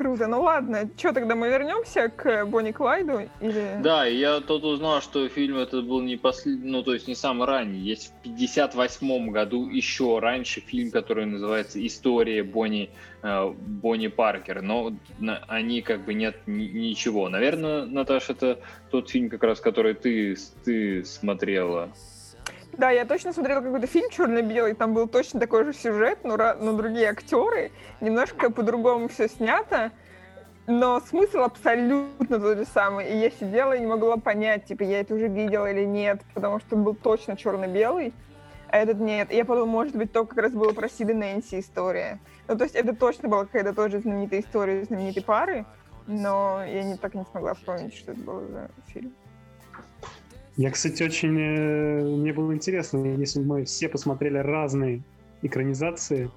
Круто. 0.00 0.26
Ну 0.28 0.40
ладно, 0.40 0.88
что 0.96 1.12
тогда 1.12 1.34
мы 1.34 1.50
вернемся 1.50 2.08
к 2.08 2.46
Бонни 2.46 2.72
Клайду 2.72 3.28
или? 3.42 3.80
Да, 3.82 4.06
я 4.06 4.40
тут 4.40 4.64
узнал, 4.64 5.02
что 5.02 5.28
фильм 5.28 5.58
этот 5.58 5.86
был 5.86 6.00
не 6.00 6.16
последний, 6.16 6.70
ну 6.70 6.82
то 6.82 6.94
есть 6.94 7.06
не 7.06 7.14
самый 7.14 7.46
ранний. 7.46 7.80
Есть 7.80 8.14
в 8.14 8.22
58 8.22 9.30
году 9.30 9.68
еще 9.68 10.18
раньше 10.18 10.62
фильм, 10.62 10.90
который 10.90 11.26
называется 11.26 11.86
"История 11.86 12.42
Бонни 12.42 12.88
э, 13.22 13.52
Бонни 13.54 14.06
Паркер", 14.06 14.62
но 14.62 14.94
они 15.48 15.82
как 15.82 16.06
бы 16.06 16.14
нет 16.14 16.34
ничего. 16.46 17.28
Наверное, 17.28 17.84
Наташа, 17.84 18.32
это 18.32 18.58
тот 18.90 19.10
фильм 19.10 19.28
как 19.28 19.42
раз, 19.42 19.60
который 19.60 19.92
ты 19.92 20.34
ты 20.64 21.04
смотрела. 21.04 21.92
Да, 22.72 22.90
я 22.90 23.04
точно 23.04 23.32
смотрела 23.32 23.60
какой-то 23.60 23.86
фильм 23.86 24.08
черно-белый, 24.10 24.74
там 24.74 24.94
был 24.94 25.06
точно 25.06 25.40
такой 25.40 25.64
же 25.64 25.72
сюжет, 25.72 26.20
но, 26.24 26.36
но 26.36 26.72
другие 26.72 27.10
актеры, 27.10 27.72
немножко 28.00 28.50
по-другому 28.50 29.08
все 29.08 29.28
снято, 29.28 29.90
но 30.66 31.00
смысл 31.00 31.40
абсолютно 31.40 32.38
тот 32.40 32.58
же 32.58 32.64
самый. 32.64 33.10
И 33.10 33.16
я 33.16 33.30
сидела 33.30 33.72
и 33.72 33.80
не 33.80 33.86
могла 33.86 34.16
понять, 34.16 34.66
типа, 34.66 34.82
я 34.84 35.00
это 35.00 35.14
уже 35.14 35.28
видела 35.28 35.70
или 35.70 35.84
нет, 35.84 36.22
потому 36.32 36.60
что 36.60 36.76
был 36.76 36.94
точно 36.94 37.36
черно-белый, 37.36 38.14
а 38.68 38.78
этот 38.78 39.00
нет. 39.00 39.32
И 39.32 39.36
я 39.36 39.44
подумала, 39.44 39.66
может 39.66 39.96
быть, 39.96 40.12
то 40.12 40.24
как 40.24 40.38
раз 40.38 40.52
было 40.52 40.72
про 40.72 40.88
Сида 40.88 41.12
Нэнси 41.12 41.60
история. 41.60 42.20
Ну, 42.46 42.56
то 42.56 42.64
есть 42.64 42.76
это 42.76 42.94
точно 42.94 43.28
была 43.28 43.44
какая-то 43.46 43.74
тоже 43.74 43.98
знаменитая 43.98 44.40
история 44.40 44.84
знаменитой 44.84 45.24
пары, 45.24 45.66
но 46.06 46.64
я 46.64 46.84
не, 46.84 46.96
так 46.96 47.14
и 47.14 47.18
не 47.18 47.24
смогла 47.24 47.54
вспомнить, 47.54 47.94
что 47.94 48.12
это 48.12 48.20
был 48.20 48.40
за 48.48 48.70
фильм. 48.86 49.12
Я, 50.56 50.70
кстати, 50.70 51.02
очень... 51.02 51.38
Э, 51.38 52.02
мне 52.02 52.32
было 52.32 52.52
интересно, 52.52 53.04
если 53.16 53.40
бы 53.40 53.46
мы 53.46 53.64
все 53.64 53.88
посмотрели 53.88 54.38
разные 54.38 55.02
экранизации. 55.42 56.30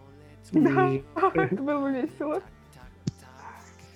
Да, 0.52 0.90
и... 0.90 1.04
это 1.34 1.56
было 1.56 1.82
бы 1.82 2.02
весело. 2.02 2.42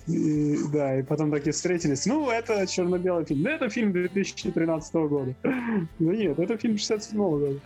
И, 0.06 0.56
да, 0.72 0.98
и 0.98 1.02
потом 1.02 1.30
такие 1.30 1.52
встретились. 1.52 2.06
Ну, 2.06 2.30
это 2.30 2.66
черно-белый 2.66 3.26
фильм. 3.26 3.42
Да, 3.42 3.50
это 3.52 3.68
фильм 3.68 3.92
2013 3.92 4.94
года. 4.94 5.34
Да 5.42 6.12
нет, 6.12 6.38
это 6.38 6.56
фильм 6.56 6.78
67 6.78 7.18
года. 7.18 7.60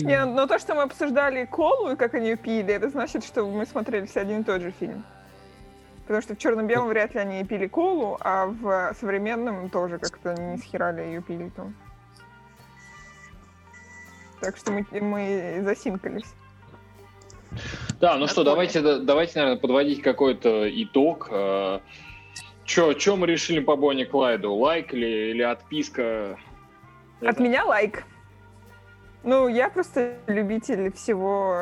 Не, 0.00 0.24
но 0.26 0.46
то, 0.46 0.58
что 0.58 0.74
мы 0.74 0.82
обсуждали 0.82 1.44
колу 1.46 1.92
и 1.92 1.96
как 1.96 2.14
они 2.14 2.30
ее 2.30 2.36
пили, 2.36 2.74
это 2.74 2.88
значит, 2.90 3.24
что 3.24 3.44
мы 3.46 3.66
смотрели 3.66 4.06
все 4.06 4.20
один 4.20 4.42
и 4.42 4.44
тот 4.44 4.60
же 4.60 4.72
фильм. 4.78 5.04
Потому 6.08 6.22
что 6.22 6.34
в 6.34 6.38
черно-белом 6.38 6.88
вряд 6.88 7.12
ли 7.12 7.20
они 7.20 7.44
пили 7.44 7.66
колу, 7.66 8.16
а 8.22 8.46
в 8.46 8.94
современном 8.98 9.68
тоже 9.68 9.98
как-то 9.98 10.32
не 10.32 10.56
схерали 10.56 11.02
ее 11.02 11.20
пили 11.20 11.50
там. 11.54 11.74
Так 14.40 14.56
что 14.56 14.72
мы, 14.72 14.86
мы 14.90 15.60
засинкались. 15.62 16.34
Да, 18.00 18.16
ну 18.16 18.26
что, 18.26 18.42
давайте, 18.42 18.80
давайте, 18.80 19.38
наверное, 19.38 19.60
подводить 19.60 20.00
какой-то 20.00 20.66
итог. 20.82 21.28
Э, 21.30 21.80
Че, 22.64 22.94
че 22.94 23.14
мы 23.16 23.26
решили 23.26 23.60
по 23.60 23.76
Бонни 23.76 24.04
Клайду? 24.04 24.54
Лайк 24.54 24.94
или, 24.94 25.30
или 25.30 25.42
отписка? 25.42 26.38
От 27.20 27.28
Это... 27.28 27.42
меня 27.42 27.64
лайк. 27.66 28.04
Ну, 29.24 29.48
я 29.48 29.68
просто 29.68 30.16
любитель 30.26 30.90
всего 30.92 31.54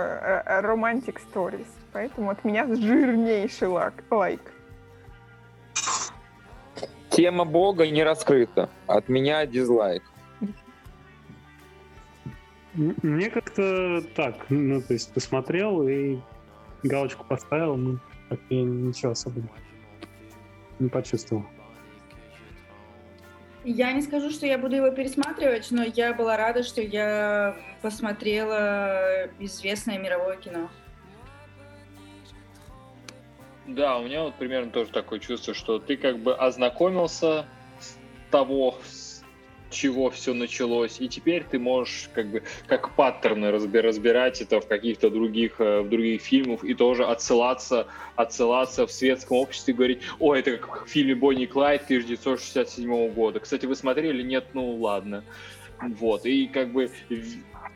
романтик 0.46 1.18
э, 1.18 1.22
stories. 1.32 1.66
Поэтому 1.96 2.28
от 2.28 2.44
меня 2.44 2.66
жирнейший 2.66 3.68
лайк. 3.68 3.94
лайк. 4.10 4.52
Тема 7.08 7.46
Бога 7.46 7.88
не 7.88 8.04
раскрыта. 8.04 8.68
От 8.86 9.08
меня 9.08 9.46
дизлайк. 9.46 10.02
Мне 12.74 13.30
как-то 13.30 14.02
так, 14.14 14.34
ну, 14.50 14.82
то 14.82 14.92
есть 14.92 15.14
посмотрел 15.14 15.88
и 15.88 16.18
галочку 16.82 17.24
поставил, 17.24 17.76
ну, 17.76 17.98
так 18.28 18.40
я 18.50 18.62
ничего 18.62 19.12
особо 19.12 19.40
не 20.78 20.90
почувствовал. 20.90 21.46
Я 23.64 23.92
не 23.92 24.02
скажу, 24.02 24.28
что 24.28 24.44
я 24.44 24.58
буду 24.58 24.76
его 24.76 24.90
пересматривать, 24.90 25.68
но 25.70 25.82
я 25.82 26.12
была 26.12 26.36
рада, 26.36 26.62
что 26.62 26.82
я 26.82 27.56
посмотрела 27.80 29.30
известное 29.38 29.98
мировое 29.98 30.36
кино. 30.36 30.68
Да, 33.66 33.98
у 33.98 34.04
меня 34.04 34.22
вот 34.22 34.34
примерно 34.36 34.70
тоже 34.70 34.90
такое 34.90 35.18
чувство, 35.18 35.52
что 35.52 35.78
ты 35.78 35.96
как 35.96 36.18
бы 36.18 36.34
ознакомился 36.34 37.46
с 37.80 37.96
того, 38.30 38.78
с 38.84 39.06
чего 39.70 40.10
все 40.10 40.32
началось, 40.34 41.00
и 41.00 41.08
теперь 41.08 41.44
ты 41.44 41.58
можешь 41.58 42.08
как 42.14 42.30
бы 42.30 42.42
как 42.66 42.94
паттерны 42.94 43.50
разбирать 43.50 44.40
это 44.40 44.60
в 44.60 44.68
каких-то 44.68 45.10
других, 45.10 45.60
э, 45.60 45.80
в 45.80 45.88
других 45.88 46.22
фильмах 46.22 46.62
и 46.64 46.74
тоже 46.74 47.04
отсылаться, 47.04 47.88
отсылаться 48.14 48.86
в 48.86 48.92
светском 48.92 49.38
обществе 49.38 49.74
и 49.74 49.76
говорить, 49.76 50.02
о, 50.20 50.34
это 50.34 50.56
как 50.58 50.86
в 50.86 50.88
фильме 50.88 51.16
Бонни 51.16 51.46
Клайд 51.46 51.82
1967 51.82 53.12
года. 53.12 53.40
Кстати, 53.40 53.66
вы 53.66 53.74
смотрели? 53.74 54.22
Нет, 54.22 54.46
ну 54.52 54.76
ладно. 54.76 55.24
Вот, 55.80 56.24
и 56.24 56.46
как 56.46 56.72
бы 56.72 56.90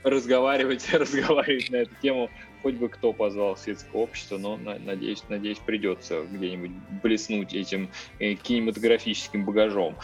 разговаривать, 0.05 0.88
разговаривать 0.93 1.70
на 1.70 1.76
эту 1.76 1.95
тему 2.01 2.30
хоть 2.62 2.74
бы 2.74 2.88
кто 2.88 3.12
позвал 3.12 3.56
светское 3.56 4.00
общество, 4.00 4.38
но 4.38 4.56
надеюсь, 4.56 5.22
надеюсь, 5.28 5.58
придется 5.58 6.22
где-нибудь 6.22 6.70
блеснуть 7.02 7.54
этим 7.54 7.90
э, 8.18 8.34
кинематографическим 8.34 9.44
багажом. 9.44 9.96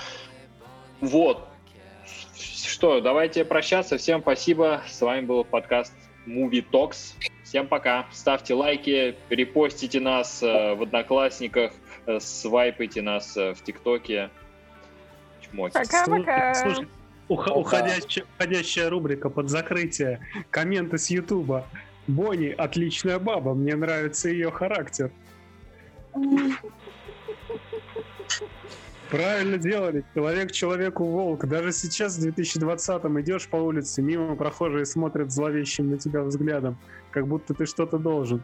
Вот. 1.00 1.48
Что, 2.34 3.00
давайте 3.00 3.44
прощаться. 3.44 3.96
Всем 3.98 4.20
спасибо. 4.20 4.82
С 4.88 5.00
вами 5.00 5.24
был 5.24 5.44
подкаст 5.44 5.92
Movie 6.26 6.64
Talks. 6.70 7.14
Всем 7.44 7.66
пока. 7.66 8.06
Ставьте 8.12 8.54
лайки, 8.54 9.16
репостите 9.30 10.00
нас 10.00 10.42
э, 10.42 10.74
в 10.74 10.82
Одноклассниках, 10.82 11.72
э, 12.06 12.18
свайпайте 12.20 13.02
нас 13.02 13.36
в 13.36 13.56
ТикТоке. 13.62 14.30
Пока-пока. 15.56 16.54
уходящая, 17.28 18.24
уходящая 18.24 18.90
рубрика 18.90 19.30
под 19.30 19.48
закрытие. 19.48 20.20
Комменты 20.50 20.98
с 20.98 21.08
Ютуба. 21.08 21.66
Бонни 22.06 22.48
отличная 22.48 23.18
баба, 23.18 23.54
мне 23.54 23.74
нравится 23.74 24.28
ее 24.28 24.50
характер. 24.50 25.10
Правильно 29.10 29.56
делали. 29.56 30.04
Человек 30.14 30.52
человеку 30.52 31.04
волк. 31.04 31.46
Даже 31.46 31.72
сейчас, 31.72 32.18
в 32.18 32.26
2020-м, 32.26 33.20
идешь 33.20 33.48
по 33.48 33.56
улице, 33.56 34.02
мимо 34.02 34.34
прохожие 34.34 34.84
смотрят 34.84 35.30
зловещим 35.30 35.90
на 35.90 35.98
тебя 35.98 36.22
взглядом, 36.22 36.76
как 37.12 37.26
будто 37.26 37.54
ты 37.54 37.66
что-то 37.66 37.98
должен. 37.98 38.42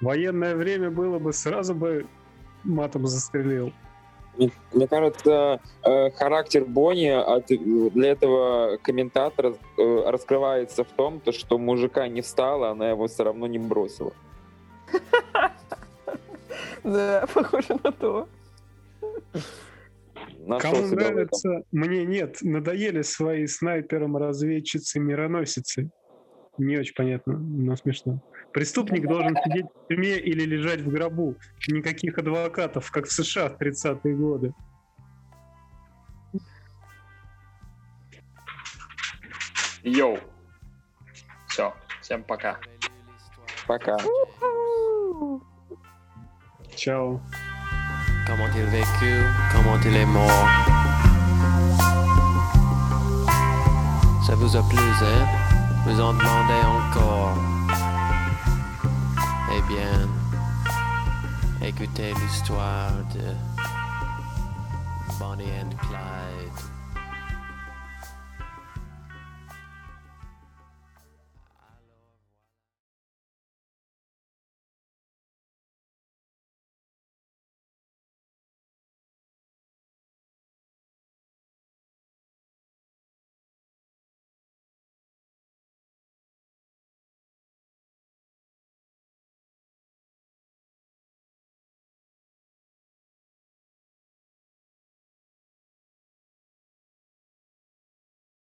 Военное 0.00 0.54
время 0.54 0.90
было 0.90 1.18
бы, 1.18 1.32
сразу 1.32 1.74
бы 1.74 2.06
матом 2.64 3.06
застрелил. 3.06 3.72
Мне 4.38 4.86
кажется, 4.88 5.60
э, 5.84 6.10
характер 6.10 6.64
Бонни 6.64 7.08
от, 7.08 7.46
для 7.46 8.10
этого 8.10 8.76
комментатора 8.82 9.54
э, 9.78 10.02
раскрывается 10.06 10.84
в 10.84 10.88
том, 10.88 11.20
то, 11.20 11.32
что 11.32 11.58
мужика 11.58 12.06
не 12.08 12.20
встала, 12.20 12.70
она 12.70 12.90
его 12.90 13.06
все 13.06 13.24
равно 13.24 13.46
не 13.46 13.58
бросила. 13.58 14.12
Да, 16.84 17.26
похоже 17.34 17.76
на 17.82 17.90
то. 17.90 18.28
Кому 20.60 20.86
нравится, 20.86 21.62
мне 21.72 22.04
нет, 22.04 22.38
надоели 22.42 23.02
свои 23.02 23.46
снайпером, 23.46 24.16
разведчицы, 24.16 25.00
мироносицы. 25.00 25.90
Не 26.58 26.78
очень 26.78 26.94
понятно, 26.94 27.36
но 27.36 27.74
смешно. 27.76 28.20
Преступник 28.56 29.06
должен 29.06 29.36
сидеть 29.44 29.66
в 29.66 29.86
тюрьме 29.86 30.16
или 30.16 30.46
лежать 30.46 30.80
в 30.80 30.90
гробу. 30.90 31.36
Никаких 31.68 32.16
адвокатов, 32.16 32.90
как 32.90 33.04
в 33.04 33.12
США 33.12 33.50
в 33.50 33.60
30-е 33.60 34.16
годы. 34.16 34.54
Йоу. 39.82 40.18
Все, 41.48 41.74
всем 42.00 42.24
пока. 42.24 42.58
Пока. 43.66 43.98
Ciao. 46.74 47.20
Comment 48.26 48.48
il 48.56 48.64
vécu, 48.70 49.22
comment 49.52 49.78
il 49.84 49.96
est 49.96 50.06
mort. 50.06 50.48
Ça 54.26 54.34
vous 54.34 54.56
a 54.56 54.62
plu, 54.70 54.78
hein? 54.78 55.26
Vous 55.84 56.00
en 56.00 56.14
demandez 56.14 56.62
encore. 56.64 57.55
Bien, 59.68 60.08
écoutez 61.60 62.14
l'histoire 62.22 62.92
de 63.14 63.34
Bonnie 65.18 65.50
and 65.60 65.76
Clyde. 65.80 66.65